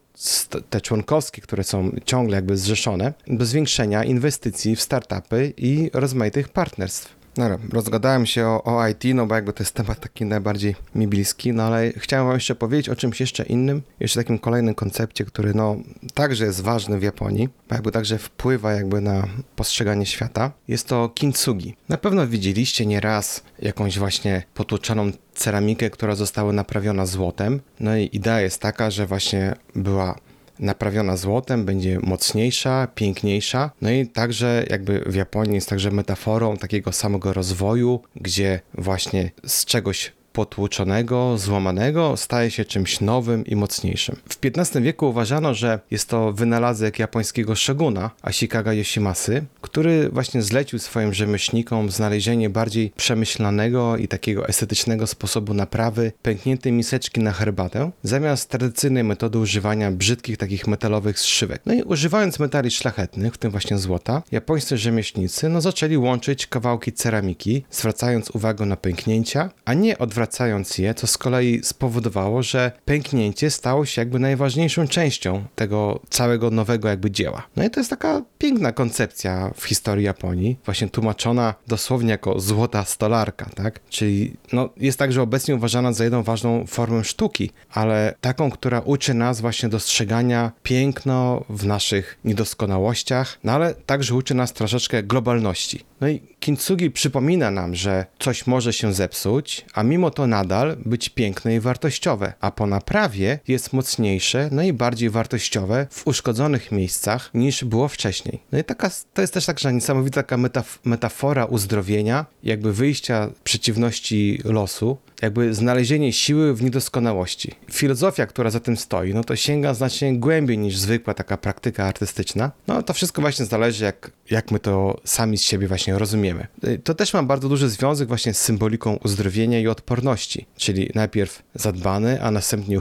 te 0.70 0.82
członkowskie, 0.82 1.41
które 1.41 1.64
są 1.64 1.91
ciągle 2.05 2.36
jakby 2.36 2.57
zrzeszone, 2.57 3.14
do 3.28 3.45
zwiększenia 3.45 4.03
inwestycji 4.03 4.76
w 4.76 4.82
startupy 4.82 5.53
i 5.57 5.89
rozmaitych 5.93 6.49
partnerstw. 6.49 7.18
Dobra, 7.36 7.57
rozgadałem 7.71 8.25
się 8.25 8.47
o, 8.47 8.63
o, 8.63 8.88
IT, 8.88 9.03
no 9.13 9.25
bo 9.25 9.36
jakby 9.36 9.53
to 9.53 9.63
jest 9.63 9.75
temat 9.75 9.99
taki 9.99 10.25
najbardziej 10.25 10.75
mi 10.95 11.07
bliski, 11.07 11.53
no 11.53 11.63
ale 11.63 11.91
chciałem 11.91 12.25
wam 12.25 12.36
jeszcze 12.36 12.55
powiedzieć 12.55 12.89
o 12.89 12.95
czymś 12.95 13.19
jeszcze 13.19 13.43
innym, 13.43 13.82
jeszcze 13.99 14.19
takim 14.19 14.39
kolejnym 14.39 14.75
koncepcie, 14.75 15.25
który 15.25 15.53
no 15.53 15.75
także 16.13 16.45
jest 16.45 16.61
ważny 16.61 16.99
w 16.99 17.03
Japonii, 17.03 17.49
bo 17.69 17.75
jakby 17.75 17.91
także 17.91 18.17
wpływa 18.17 18.73
jakby 18.73 19.01
na 19.01 19.27
postrzeganie 19.55 20.05
świata. 20.05 20.51
Jest 20.67 20.88
to 20.88 21.09
kintsugi. 21.09 21.75
Na 21.89 21.97
pewno 21.97 22.27
widzieliście 22.27 22.86
nieraz 22.86 23.43
jakąś 23.59 23.99
właśnie 23.99 24.43
potłuczoną 24.53 25.11
ceramikę, 25.34 25.89
która 25.89 26.15
została 26.15 26.53
naprawiona 26.53 27.05
złotem. 27.05 27.59
No 27.80 27.97
i 27.97 28.09
idea 28.13 28.41
jest 28.41 28.61
taka, 28.61 28.91
że 28.91 29.05
właśnie 29.05 29.55
była 29.75 30.15
naprawiona 30.60 31.18
złotem, 31.18 31.66
będzie 31.66 31.99
mocniejsza, 32.03 32.88
piękniejsza. 32.95 33.72
No 33.82 33.91
i 33.91 34.07
także 34.07 34.66
jakby 34.70 35.03
w 35.05 35.16
Japonii 35.16 35.55
jest 35.55 35.70
także 35.70 35.91
metaforą 35.91 36.57
takiego 36.57 36.91
samego 36.91 37.34
rozwoju, 37.34 37.99
gdzie 38.16 38.60
właśnie 38.74 39.32
z 39.45 39.66
czegoś 39.66 40.18
potłuczonego, 40.34 41.38
złamanego 41.38 42.17
staje 42.17 42.51
się 42.51 42.65
czymś 42.65 43.01
nowym 43.01 43.45
i 43.45 43.55
mocniejszym. 43.55 44.15
W 44.30 44.38
XV 44.43 44.82
wieku 44.82 45.09
uważano, 45.09 45.53
że 45.53 45.80
jest 45.91 46.09
to 46.09 46.34
wynalazek 46.34 46.99
japońskiego 46.99 47.55
szoguna 47.55 48.11
Ashikaga 48.21 48.73
Yoshimasy, 48.73 49.45
który 49.61 50.09
właśnie 50.09 50.41
zlecił 50.41 50.80
swoim 50.80 51.13
rzemieślnikom 51.13 51.91
znalezienie 51.91 52.49
bardziej 52.49 52.91
przemyślanego 52.95 53.97
i 53.97 54.07
takiego 54.07 54.47
estetycznego 54.47 55.07
sposobu 55.07 55.53
naprawy 55.53 56.11
pękniętej 56.21 56.71
miseczki 56.71 57.21
na 57.21 57.32
herbatę, 57.32 57.91
zamiast 58.03 58.49
tradycyjnej 58.49 59.03
metody 59.03 59.38
używania 59.38 59.91
brzydkich 59.91 60.38
takich 60.38 60.67
metalowych 60.67 61.19
zszywek. 61.19 61.61
No 61.65 61.73
i 61.73 61.84
używając 61.84 62.39
metali 62.39 62.71
szlachetnych, 62.71 63.34
w 63.34 63.38
tym 63.38 63.51
właśnie 63.51 63.77
złota, 63.77 64.23
japońscy 64.32 64.77
rzemieślnicy 64.77 65.49
no, 65.49 65.61
zaczęli 65.61 65.97
łączyć 65.97 66.47
kawałki 66.47 66.91
ceramiki, 66.91 67.63
zwracając 67.71 68.30
uwagę 68.30 68.65
na 68.65 68.77
pęknięcia, 68.77 69.49
a 69.65 69.73
nie 69.73 69.97
odwracając 69.97 70.18
odwracając 70.20 70.78
je, 70.78 70.93
co 70.93 71.07
z 71.07 71.17
kolei 71.17 71.59
spowodowało, 71.63 72.43
że 72.43 72.72
pęknięcie 72.86 73.51
stało 73.51 73.86
się 73.86 74.01
jakby 74.01 74.20
najważniejszą 74.20 74.88
częścią 74.88 75.43
tego 75.55 75.99
całego 76.09 76.51
nowego 76.51 76.89
jakby 76.89 77.11
dzieła. 77.11 77.47
No 77.55 77.63
i 77.63 77.70
to 77.70 77.80
jest 77.80 77.89
taka 77.89 78.22
piękna 78.38 78.72
koncepcja 78.72 79.51
w 79.55 79.65
historii 79.65 80.05
Japonii, 80.05 80.57
właśnie 80.65 80.89
tłumaczona 80.89 81.53
dosłownie 81.67 82.11
jako 82.11 82.39
złota 82.39 82.86
stolarka, 82.86 83.49
tak? 83.55 83.80
Czyli 83.89 84.34
no, 84.53 84.70
jest 84.78 84.99
także 84.99 85.22
obecnie 85.22 85.55
uważana 85.55 85.93
za 85.93 86.03
jedną 86.03 86.24
ważną 86.24 86.65
formę 86.67 87.03
sztuki, 87.03 87.51
ale 87.74 88.15
taką, 88.22 88.51
która 88.51 88.80
uczy 88.80 89.13
nas 89.13 89.41
właśnie 89.41 89.70
dostrzegania 89.70 90.51
piękno 90.63 91.43
w 91.49 91.65
naszych 91.65 92.20
niedoskonałościach, 92.26 93.39
no 93.43 93.51
ale 93.51 93.74
także 93.74 94.15
uczy 94.15 94.34
nas 94.34 94.53
troszeczkę 94.53 95.03
globalności. 95.03 95.84
No 96.01 96.07
i 96.07 96.22
Kintsugi 96.39 96.91
przypomina 96.91 97.51
nam, 97.51 97.76
że 97.76 98.05
coś 98.20 98.47
może 98.47 98.74
się 98.74 98.93
zepsuć, 98.93 99.65
a 99.74 99.84
mimo 99.84 100.09
to 100.12 100.28
nadal 100.28 100.78
być 100.86 101.10
piękne 101.10 101.55
i 101.55 101.60
wartościowe, 101.60 102.34
a 102.39 102.51
po 102.51 102.68
naprawie 102.68 103.39
jest 103.47 103.74
mocniejsze, 103.74 104.49
no 104.51 104.64
i 104.64 104.74
bardziej 104.74 105.10
wartościowe 105.10 105.88
w 105.89 106.07
uszkodzonych 106.07 106.72
miejscach 106.72 107.30
niż 107.34 107.64
było 107.64 107.88
wcześniej. 107.88 108.39
No 108.51 108.60
i 108.60 108.64
taka, 108.64 108.89
to 109.14 109.22
jest 109.22 109.34
też 109.34 109.45
taka 109.45 109.72
niesamowita 109.72 110.20
taka 110.24 110.38
metaf 110.38 110.80
metafora 110.84 111.45
uzdrowienia, 111.45 112.26
jakby 112.43 112.74
wyjścia 112.74 113.30
przeciwności 113.43 114.41
losu, 114.43 114.97
jakby 115.22 115.53
znalezienie 115.53 116.14
siły 116.14 116.53
w 116.55 116.64
niedoskonałości. 116.64 117.55
Filozofia, 117.72 118.26
która 118.26 118.49
za 118.49 118.60
tym 118.60 118.78
stoi, 118.78 119.14
no 119.14 119.24
to 119.24 119.36
sięga 119.36 119.74
znacznie 119.74 120.18
głębiej 120.18 120.57
niż 120.57 120.78
zwykła 120.78 121.14
taka 121.14 121.38
praktyka 121.38 121.86
artystyczna. 121.86 122.51
No 122.68 122.84
to 122.84 122.93
wszystko 122.93 123.22
właśnie 123.22 123.45
zależy, 123.45 123.86
jak, 123.86 124.12
jak 124.32 124.51
my 124.51 124.59
to 124.59 125.01
sami 125.03 125.38
z 125.38 125.41
siebie 125.41 125.67
właśnie 125.67 125.99
rozumiemy. 125.99 126.47
To 126.84 126.93
też 126.93 127.13
ma 127.13 127.23
bardzo 127.23 127.49
duży 127.49 127.69
związek 127.69 128.07
właśnie 128.07 128.34
z 128.34 128.41
symboliką 128.41 128.99
uzdrowienia 129.03 129.59
i 129.59 129.67
odporności, 129.67 130.45
czyli 130.57 130.89
najpierw 130.95 131.43
zadbany, 131.55 132.21
a 132.21 132.32
następnie 132.32 132.77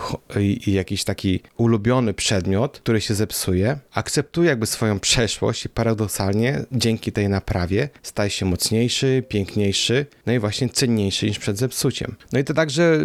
jakiś 0.66 1.04
taki 1.04 1.40
ulubiony 1.56 2.14
przedmiot, 2.14 2.78
który 2.80 3.00
się 3.00 3.14
zepsuje, 3.14 3.78
akceptuje 3.92 4.48
jakby 4.48 4.66
swoją 4.66 5.00
przeszłość 5.00 5.64
i 5.64 5.68
paradoksalnie 5.68 6.64
dzięki 6.72 7.12
tej 7.12 7.28
naprawie 7.28 7.88
staje 8.02 8.30
się 8.30 8.46
mocniejszy, 8.46 9.22
piękniejszy, 9.28 10.06
no 10.26 10.32
i 10.32 10.38
właśnie 10.38 10.68
cenniejszy 10.68 11.26
niż 11.26 11.38
przed 11.38 11.58
zepsuciem. 11.58 12.16
No 12.32 12.38
i 12.38 12.44
to 12.44 12.54
także 12.54 12.98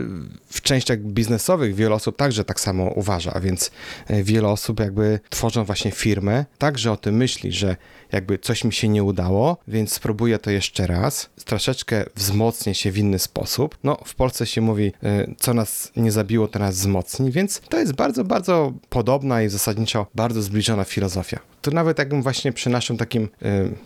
w 0.47 0.61
częściach 0.61 0.99
biznesowych 0.99 1.75
wiele 1.75 1.95
osób 1.95 2.17
także 2.17 2.43
tak 2.43 2.59
samo 2.59 2.83
uważa, 2.95 3.33
a 3.33 3.39
więc 3.39 3.71
e, 4.07 4.23
wiele 4.23 4.47
osób 4.47 4.79
jakby 4.79 5.19
tworzą 5.29 5.63
właśnie 5.63 5.91
firmę, 5.91 6.45
także 6.57 6.91
o 6.91 6.97
tym 6.97 7.15
myśli, 7.15 7.51
że 7.51 7.75
jakby 8.14 8.38
coś 8.38 8.64
mi 8.64 8.74
się 8.74 8.89
nie 8.89 9.03
udało, 9.03 9.57
więc 9.68 9.93
spróbuję 9.93 10.39
to 10.39 10.51
jeszcze 10.51 10.88
raz, 10.88 11.30
troszeczkę 11.45 12.05
wzmocnię 12.16 12.76
się 12.76 12.91
w 12.91 12.97
inny 12.97 13.20
sposób. 13.20 13.78
No, 13.84 13.97
w 14.05 14.16
Polsce 14.16 14.45
się 14.45 14.61
mówi, 14.61 14.91
e, 15.03 15.28
co 15.38 15.53
nas 15.53 15.91
nie 15.95 16.11
zabiło, 16.11 16.47
to 16.47 16.59
nas 16.59 16.76
wzmocni, 16.76 17.32
więc 17.32 17.61
to 17.70 17.80
jest 17.80 17.93
bardzo, 17.93 18.24
bardzo 18.24 18.74
podobna 18.89 19.43
i 19.43 19.49
zasadniczo 19.49 20.07
bardzo 20.16 20.41
zbliżona 20.41 20.84
filozofia 20.84 21.52
to 21.64 21.72
nawet 21.72 21.99
jakbym 21.99 22.22
właśnie 22.22 22.51
przy 22.51 22.70
naszym 22.70 22.97
takim 22.97 23.24
y, 23.24 23.30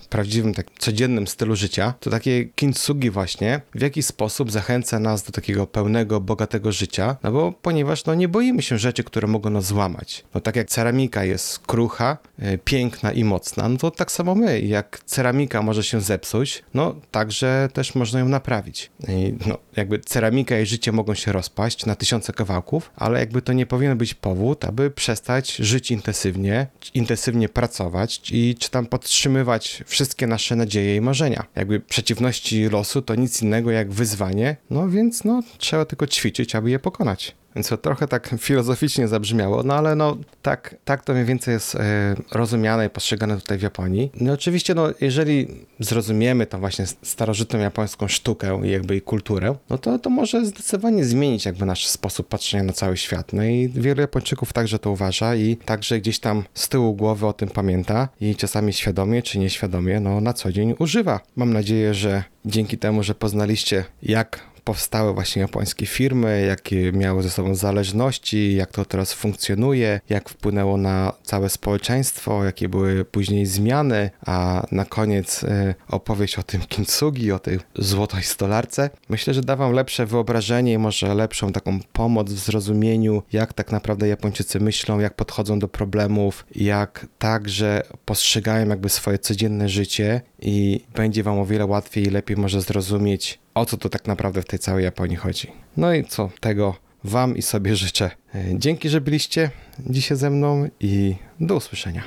prawdziwym, 0.09 0.53
tak 0.53 0.67
codziennym 0.79 1.27
stylu 1.27 1.55
życia, 1.55 1.93
to 1.99 2.09
takie 2.09 2.45
kintsugi 2.45 3.09
właśnie 3.09 3.61
w 3.75 3.81
jakiś 3.81 4.05
sposób 4.05 4.51
zachęca 4.51 4.99
nas 4.99 5.23
do 5.23 5.31
takiego 5.31 5.67
pełnego, 5.67 6.21
bogatego 6.21 6.71
życia, 6.71 7.17
no 7.23 7.31
bo 7.31 7.51
ponieważ 7.51 8.05
no 8.05 8.15
nie 8.15 8.27
boimy 8.27 8.61
się 8.61 8.77
rzeczy, 8.77 9.03
które 9.03 9.27
mogą 9.27 9.49
nas 9.49 9.65
złamać. 9.65 10.25
No 10.33 10.41
tak 10.41 10.55
jak 10.55 10.67
ceramika 10.67 11.23
jest 11.23 11.59
krucha, 11.59 12.17
y, 12.39 12.59
piękna 12.63 13.11
i 13.11 13.23
mocna, 13.23 13.69
no 13.69 13.77
to 13.77 13.91
tak 13.91 14.11
samo 14.11 14.35
my, 14.35 14.61
jak 14.61 14.99
ceramika 15.05 15.61
może 15.61 15.83
się 15.83 16.01
zepsuć, 16.01 16.63
no 16.73 16.95
także 17.11 17.69
też 17.73 17.95
można 17.95 18.19
ją 18.19 18.29
naprawić. 18.29 18.91
I, 19.07 19.33
no 19.45 19.57
jakby 19.75 19.99
ceramika 19.99 20.59
i 20.59 20.65
życie 20.65 20.91
mogą 20.91 21.13
się 21.13 21.31
rozpaść 21.31 21.85
na 21.85 21.95
tysiące 21.95 22.33
kawałków, 22.33 22.91
ale 22.95 23.19
jakby 23.19 23.41
to 23.41 23.53
nie 23.53 23.65
powinien 23.65 23.97
być 23.97 24.13
powód, 24.13 24.65
aby 24.65 24.91
przestać 24.91 25.55
żyć 25.55 25.91
intensywnie, 25.91 26.67
intensywnie 26.93 27.49
pracować 27.49 27.66
pracować 27.67 28.21
i 28.31 28.55
czy 28.59 28.69
tam 28.69 28.85
podtrzymywać 28.85 29.83
wszystkie 29.85 30.27
nasze 30.27 30.55
nadzieje 30.55 30.95
i 30.95 31.01
marzenia. 31.01 31.45
Jakby 31.55 31.79
przeciwności 31.79 32.69
losu 32.69 33.01
to 33.01 33.15
nic 33.15 33.41
innego 33.41 33.71
jak 33.71 33.91
wyzwanie, 33.91 34.57
no 34.69 34.89
więc 34.89 35.23
no 35.23 35.43
trzeba 35.57 35.85
tylko 35.85 36.07
ćwiczyć, 36.07 36.55
aby 36.55 36.69
je 36.69 36.79
pokonać. 36.79 37.35
Więc 37.57 37.69
to 37.69 37.77
trochę 37.77 38.07
tak 38.07 38.35
filozoficznie 38.39 39.07
zabrzmiało, 39.07 39.63
no 39.63 39.73
ale 39.73 39.95
no 39.95 40.17
tak, 40.41 40.75
tak 40.85 41.03
to 41.03 41.13
mniej 41.13 41.25
więcej 41.25 41.53
jest 41.53 41.75
e, 41.75 42.15
rozumiane 42.31 42.85
i 42.85 42.89
postrzegane 42.89 43.37
tutaj 43.37 43.57
w 43.57 43.61
Japonii. 43.61 44.11
No 44.21 44.33
oczywiście, 44.33 44.75
no 44.75 44.87
jeżeli 45.01 45.47
zrozumiemy 45.79 46.45
tą 46.45 46.59
właśnie 46.59 46.85
starożytną 47.01 47.59
japońską 47.59 48.07
sztukę 48.07 48.61
i 48.63 48.69
jakby 48.69 48.95
i 48.95 49.01
kulturę, 49.01 49.55
no 49.69 49.77
to 49.77 49.99
to 49.99 50.09
może 50.09 50.45
zdecydowanie 50.45 51.05
zmienić 51.05 51.45
jakby 51.45 51.65
nasz 51.65 51.87
sposób 51.87 52.27
patrzenia 52.27 52.63
na 52.63 52.73
cały 52.73 52.97
świat. 52.97 53.33
No 53.33 53.43
i 53.43 53.69
wielu 53.69 54.01
Japończyków 54.01 54.53
także 54.53 54.79
to 54.79 54.91
uważa 54.91 55.35
i 55.35 55.55
także 55.55 55.99
gdzieś 55.99 56.19
tam 56.19 56.43
z 56.53 56.69
tyłu 56.69 56.93
głowy 56.93 57.27
o 57.27 57.33
tym 57.33 57.49
pamięta 57.49 58.09
i 58.21 58.35
czasami 58.35 58.73
świadomie 58.73 59.23
czy 59.23 59.39
nieświadomie, 59.39 59.99
no 59.99 60.21
na 60.21 60.33
co 60.33 60.51
dzień 60.51 60.75
używa. 60.79 61.19
Mam 61.35 61.53
nadzieję, 61.53 61.93
że 61.93 62.23
dzięki 62.45 62.77
temu, 62.77 63.03
że 63.03 63.15
poznaliście 63.15 63.85
jak 64.03 64.39
powstały 64.67 65.13
właśnie 65.13 65.41
japońskie 65.41 65.85
firmy, 65.85 66.45
jakie 66.47 66.91
miały 66.91 67.23
ze 67.23 67.29
sobą 67.29 67.55
zależności, 67.55 68.55
jak 68.55 68.71
to 68.71 68.85
teraz 68.85 69.13
funkcjonuje, 69.13 69.99
jak 70.09 70.29
wpłynęło 70.29 70.77
na 70.77 71.13
całe 71.23 71.49
społeczeństwo, 71.49 72.43
jakie 72.43 72.69
były 72.69 73.05
później 73.05 73.45
zmiany, 73.45 74.09
a 74.25 74.65
na 74.71 74.85
koniec 74.85 75.43
e, 75.43 75.75
opowieść 75.89 76.39
o 76.39 76.43
tym 76.43 76.61
kintsugi, 76.73 77.31
o 77.31 77.39
tej 77.39 77.59
złotej 77.75 78.23
stolarce. 78.23 78.89
Myślę, 79.09 79.33
że 79.33 79.41
da 79.41 79.55
wam 79.55 79.71
lepsze 79.73 80.05
wyobrażenie 80.05 80.73
i 80.73 80.77
może 80.77 81.15
lepszą 81.15 81.51
taką 81.51 81.79
pomoc 81.93 82.33
w 82.33 82.39
zrozumieniu, 82.39 83.23
jak 83.33 83.53
tak 83.53 83.71
naprawdę 83.71 84.07
Japończycy 84.07 84.59
myślą, 84.59 84.99
jak 84.99 85.13
podchodzą 85.13 85.59
do 85.59 85.67
problemów, 85.67 86.45
jak 86.55 87.07
także 87.19 87.83
postrzegają 88.05 88.69
jakby 88.69 88.89
swoje 88.89 89.19
codzienne 89.19 89.69
życie 89.69 90.21
i 90.41 90.81
będzie 90.95 91.23
wam 91.23 91.39
o 91.39 91.45
wiele 91.45 91.65
łatwiej 91.65 92.03
i 92.03 92.09
lepiej 92.09 92.37
może 92.37 92.61
zrozumieć, 92.61 93.39
o 93.59 93.65
co 93.65 93.77
tu 93.77 93.89
tak 93.89 94.07
naprawdę 94.07 94.41
w 94.41 94.45
tej 94.45 94.59
całej 94.59 94.83
Japonii 94.83 95.17
chodzi. 95.17 95.51
No 95.77 95.93
i 95.93 96.03
co 96.05 96.29
tego 96.39 96.75
wam 97.03 97.37
i 97.37 97.41
sobie 97.41 97.75
życzę. 97.75 98.11
E, 98.35 98.43
Dzięki, 98.53 98.89
że 98.89 99.01
byliście 99.01 99.49
dzisiaj 99.79 100.17
ze 100.17 100.29
mną 100.29 100.69
i 100.79 101.15
do 101.39 101.55
usłyszenia. 101.55 102.03